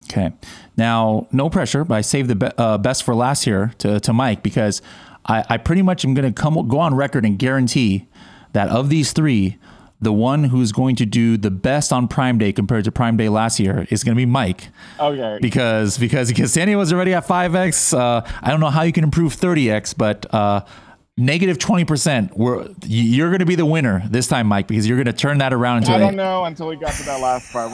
Okay. 0.04 0.32
Now, 0.76 1.26
no 1.30 1.50
pressure, 1.50 1.84
but 1.84 1.96
I 1.96 2.00
saved 2.00 2.28
the 2.28 2.36
be- 2.36 2.50
uh, 2.56 2.78
best 2.78 3.02
for 3.02 3.14
last 3.14 3.44
here 3.44 3.74
to, 3.78 4.00
to 4.00 4.12
Mike 4.12 4.42
because 4.42 4.80
I, 5.26 5.44
I 5.48 5.56
pretty 5.58 5.82
much 5.82 6.04
am 6.04 6.14
going 6.14 6.32
to 6.32 6.40
come 6.40 6.66
go 6.68 6.78
on 6.78 6.94
record 6.94 7.24
and 7.24 7.38
guarantee 7.38 8.08
that 8.52 8.68
of 8.68 8.88
these 8.88 9.12
three, 9.12 9.58
the 10.00 10.12
one 10.12 10.44
who's 10.44 10.72
going 10.72 10.96
to 10.96 11.06
do 11.06 11.36
the 11.36 11.50
best 11.50 11.92
on 11.92 12.08
Prime 12.08 12.38
Day 12.38 12.52
compared 12.52 12.84
to 12.84 12.92
Prime 12.92 13.16
Day 13.16 13.28
last 13.28 13.60
year 13.60 13.86
is 13.90 14.02
going 14.02 14.14
to 14.14 14.20
be 14.20 14.26
Mike. 14.26 14.68
Okay. 14.98 15.38
Because 15.40 15.98
because 15.98 16.28
because 16.28 16.52
Sandy 16.52 16.74
was 16.76 16.92
already 16.92 17.14
at 17.14 17.26
five 17.26 17.54
x. 17.54 17.92
Uh, 17.92 18.26
I 18.42 18.50
don't 18.50 18.60
know 18.60 18.70
how 18.70 18.82
you 18.82 18.92
can 18.92 19.04
improve 19.04 19.34
thirty 19.34 19.70
x, 19.70 19.94
but 19.94 20.32
uh, 20.34 20.64
negative 21.20 21.58
20%. 21.58 22.36
We're, 22.36 22.68
you're 22.86 23.28
going 23.28 23.40
to 23.40 23.46
be 23.46 23.54
the 23.54 23.66
winner 23.66 24.02
this 24.08 24.26
time, 24.26 24.46
Mike, 24.46 24.66
because 24.66 24.88
you're 24.88 24.96
going 24.96 25.06
to 25.06 25.12
turn 25.12 25.38
that 25.38 25.52
around. 25.52 25.78
Into 25.78 25.92
I 25.92 25.98
don't 25.98 26.14
a, 26.14 26.16
know 26.16 26.44
until 26.44 26.66
we 26.66 26.76
got 26.76 26.94
to 26.94 27.04
that 27.04 27.20
last 27.20 27.52
part. 27.52 27.70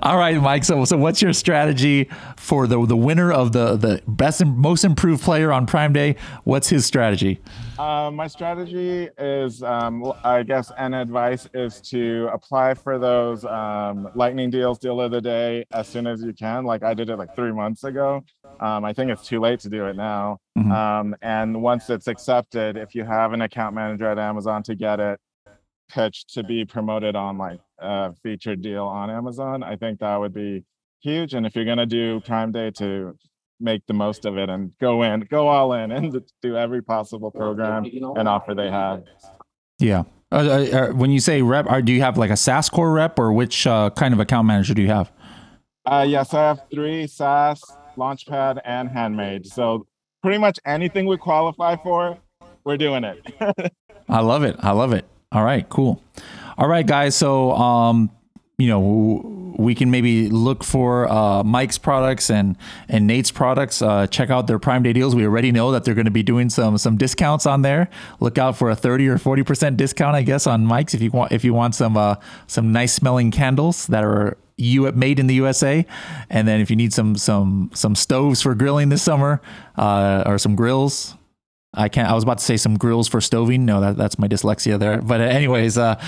All 0.02 0.16
right, 0.16 0.40
Mike. 0.40 0.64
So, 0.64 0.84
so 0.84 0.96
what's 0.96 1.20
your 1.20 1.32
strategy 1.32 2.08
for 2.36 2.66
the, 2.66 2.84
the 2.86 2.96
winner 2.96 3.32
of 3.32 3.52
the, 3.52 3.76
the 3.76 4.02
best 4.06 4.40
and 4.40 4.56
most 4.56 4.84
improved 4.84 5.22
player 5.22 5.52
on 5.52 5.66
Prime 5.66 5.92
Day? 5.92 6.16
What's 6.44 6.68
his 6.68 6.86
strategy? 6.86 7.40
Uh, 7.78 8.10
my 8.10 8.26
strategy 8.26 9.08
is, 9.18 9.62
um, 9.62 10.12
I 10.24 10.42
guess, 10.42 10.72
an 10.76 10.94
advice 10.94 11.48
is 11.54 11.80
to 11.82 12.28
apply 12.32 12.74
for 12.74 12.98
those 12.98 13.44
um, 13.44 14.08
lightning 14.16 14.50
deals, 14.50 14.80
deal 14.80 15.00
of 15.00 15.12
the 15.12 15.20
day, 15.20 15.64
as 15.70 15.86
soon 15.86 16.08
as 16.08 16.22
you 16.22 16.32
can. 16.32 16.64
Like 16.64 16.82
I 16.82 16.92
did 16.92 17.08
it 17.08 17.16
like 17.16 17.36
three 17.36 17.52
months 17.52 17.84
ago. 17.84 18.24
Um, 18.60 18.84
I 18.84 18.92
think 18.92 19.12
it's 19.12 19.26
too 19.26 19.38
late 19.38 19.60
to 19.60 19.68
do 19.68 19.86
it 19.86 19.94
now. 19.94 20.38
Mm-hmm. 20.58 20.72
Um, 20.72 21.16
and 21.22 21.62
once 21.62 21.88
it's 21.88 22.08
accepted, 22.08 22.76
if 22.76 22.96
you 22.96 23.04
have 23.04 23.32
an 23.32 23.42
account 23.42 23.76
manager 23.76 24.10
at 24.10 24.18
Amazon 24.18 24.64
to 24.64 24.74
get 24.74 24.98
it 24.98 25.20
pitched 25.88 26.34
to 26.34 26.42
be 26.42 26.64
promoted 26.64 27.14
on 27.14 27.38
like 27.38 27.60
a 27.78 28.12
featured 28.24 28.60
deal 28.60 28.86
on 28.86 29.08
Amazon, 29.08 29.62
I 29.62 29.76
think 29.76 30.00
that 30.00 30.16
would 30.16 30.34
be 30.34 30.64
huge. 31.00 31.32
And 31.32 31.46
if 31.46 31.54
you're 31.54 31.64
going 31.64 31.78
to 31.78 31.86
do 31.86 32.20
Prime 32.20 32.50
Day 32.50 32.72
to 32.72 33.16
make 33.60 33.86
the 33.86 33.94
most 33.94 34.24
of 34.24 34.38
it 34.38 34.48
and 34.48 34.72
go 34.78 35.02
in, 35.02 35.20
go 35.30 35.48
all 35.48 35.72
in 35.72 35.90
and 35.90 36.20
do 36.42 36.56
every 36.56 36.82
possible 36.82 37.30
program 37.30 37.84
and 37.84 38.28
offer 38.28 38.54
they 38.54 38.70
have. 38.70 39.04
Yeah. 39.78 40.04
Uh, 40.30 40.36
uh, 40.36 40.76
uh, 40.76 40.92
when 40.92 41.10
you 41.10 41.20
say 41.20 41.40
rep, 41.40 41.66
are, 41.66 41.80
do 41.80 41.92
you 41.92 42.02
have 42.02 42.18
like 42.18 42.30
a 42.30 42.36
SAS 42.36 42.68
core 42.68 42.92
rep 42.92 43.18
or 43.18 43.32
which 43.32 43.66
uh, 43.66 43.90
kind 43.90 44.12
of 44.12 44.20
account 44.20 44.46
manager 44.46 44.74
do 44.74 44.82
you 44.82 44.88
have? 44.88 45.10
Uh, 45.86 46.04
yes, 46.06 46.34
I 46.34 46.40
have 46.48 46.60
three 46.70 47.06
SAS, 47.06 47.62
Launchpad, 47.96 48.60
and 48.64 48.90
Handmade. 48.90 49.46
So 49.46 49.86
pretty 50.22 50.38
much 50.38 50.58
anything 50.66 51.06
we 51.06 51.16
qualify 51.16 51.76
for, 51.76 52.18
we're 52.64 52.76
doing 52.76 53.04
it. 53.04 53.34
I 54.08 54.20
love 54.20 54.42
it. 54.42 54.56
I 54.58 54.72
love 54.72 54.92
it. 54.92 55.06
All 55.32 55.44
right, 55.44 55.66
cool. 55.68 56.02
All 56.58 56.68
right, 56.68 56.86
guys. 56.86 57.14
So, 57.14 57.52
um, 57.52 58.10
you 58.58 58.68
know, 58.68 59.37
we 59.56 59.74
can 59.74 59.90
maybe 59.90 60.28
look 60.28 60.64
for 60.64 61.10
uh, 61.10 61.42
Mike's 61.42 61.78
products 61.78 62.30
and 62.30 62.56
and 62.88 63.06
Nate's 63.06 63.30
products. 63.30 63.82
Uh, 63.82 64.06
check 64.06 64.30
out 64.30 64.46
their 64.46 64.58
Prime 64.58 64.82
Day 64.82 64.92
deals. 64.92 65.14
We 65.14 65.24
already 65.24 65.52
know 65.52 65.72
that 65.72 65.84
they're 65.84 65.94
going 65.94 66.04
to 66.04 66.10
be 66.10 66.22
doing 66.22 66.50
some 66.50 66.78
some 66.78 66.96
discounts 66.96 67.46
on 67.46 67.62
there. 67.62 67.88
Look 68.20 68.38
out 68.38 68.56
for 68.56 68.70
a 68.70 68.76
thirty 68.76 69.08
or 69.08 69.18
forty 69.18 69.42
percent 69.42 69.76
discount, 69.76 70.16
I 70.16 70.22
guess, 70.22 70.46
on 70.46 70.64
Mike's 70.64 70.94
if 70.94 71.02
you 71.02 71.10
want 71.10 71.32
if 71.32 71.44
you 71.44 71.54
want 71.54 71.74
some 71.74 71.96
uh, 71.96 72.16
some 72.46 72.72
nice 72.72 72.92
smelling 72.92 73.30
candles 73.30 73.86
that 73.88 74.04
are 74.04 74.36
you 74.58 74.90
made 74.92 75.18
in 75.18 75.28
the 75.28 75.34
USA. 75.34 75.86
And 76.28 76.46
then 76.46 76.60
if 76.60 76.70
you 76.70 76.76
need 76.76 76.92
some 76.92 77.16
some 77.16 77.70
some 77.74 77.94
stoves 77.94 78.42
for 78.42 78.54
grilling 78.54 78.88
this 78.88 79.02
summer, 79.02 79.40
uh, 79.76 80.24
or 80.26 80.38
some 80.38 80.56
grills, 80.56 81.14
I 81.74 81.90
can't. 81.90 82.08
I 82.08 82.14
was 82.14 82.24
about 82.24 82.38
to 82.38 82.44
say 82.44 82.56
some 82.56 82.78
grills 82.78 83.08
for 83.08 83.20
stoving. 83.20 83.60
No, 83.60 83.82
that, 83.82 83.96
that's 83.96 84.18
my 84.18 84.26
dyslexia 84.26 84.78
there. 84.78 85.02
But 85.02 85.20
anyways, 85.20 85.76
uh, 85.76 86.00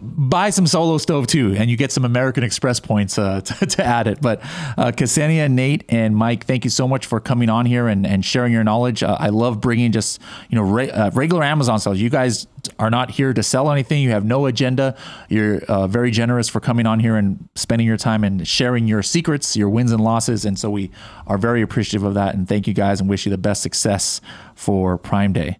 buy 0.00 0.50
some 0.50 0.66
solo 0.66 0.98
stove 0.98 1.28
too, 1.28 1.54
and 1.56 1.70
you 1.70 1.76
get 1.76 1.92
some 1.92 2.04
American 2.04 2.42
Express 2.42 2.80
points 2.80 3.16
uh, 3.16 3.40
to, 3.44 3.66
to, 3.66 3.84
add 3.84 4.08
it. 4.08 4.20
But 4.20 4.40
uh, 4.76 4.90
Ksenia, 4.90 5.48
Nate, 5.48 5.84
and 5.88 6.16
Mike, 6.16 6.46
thank 6.46 6.64
you 6.64 6.70
so 6.70 6.88
much 6.88 7.06
for 7.06 7.20
coming 7.20 7.48
on 7.48 7.64
here 7.64 7.86
and, 7.86 8.04
and 8.04 8.24
sharing 8.24 8.52
your 8.52 8.64
knowledge. 8.64 9.04
Uh, 9.04 9.16
I 9.20 9.28
love 9.28 9.60
bringing 9.60 9.92
just 9.92 10.20
you 10.50 10.56
know 10.56 10.64
re- 10.64 10.90
uh, 10.90 11.12
regular 11.12 11.44
Amazon 11.44 11.78
sales. 11.78 11.98
You 11.98 12.10
guys 12.10 12.48
are 12.78 12.90
not 12.90 13.10
here 13.10 13.32
to 13.32 13.42
sell 13.42 13.70
anything. 13.70 14.02
You 14.02 14.10
have 14.10 14.24
no 14.24 14.46
agenda. 14.46 14.96
You're 15.28 15.62
uh, 15.64 15.86
very 15.86 16.10
generous 16.10 16.48
for 16.48 16.60
coming 16.60 16.86
on 16.86 17.00
here 17.00 17.16
and 17.16 17.48
spending 17.54 17.86
your 17.86 17.96
time 17.96 18.24
and 18.24 18.46
sharing 18.46 18.86
your 18.86 19.02
secrets, 19.02 19.56
your 19.56 19.68
wins 19.68 19.92
and 19.92 20.02
losses. 20.02 20.44
And 20.44 20.58
so 20.58 20.70
we 20.70 20.90
are 21.26 21.38
very 21.38 21.62
appreciative 21.62 22.04
of 22.04 22.14
that. 22.14 22.34
And 22.34 22.48
thank 22.48 22.66
you 22.66 22.74
guys 22.74 23.00
and 23.00 23.08
wish 23.08 23.26
you 23.26 23.30
the 23.30 23.38
best 23.38 23.62
success 23.62 24.20
for 24.54 24.96
Prime 24.96 25.32
Day. 25.32 25.52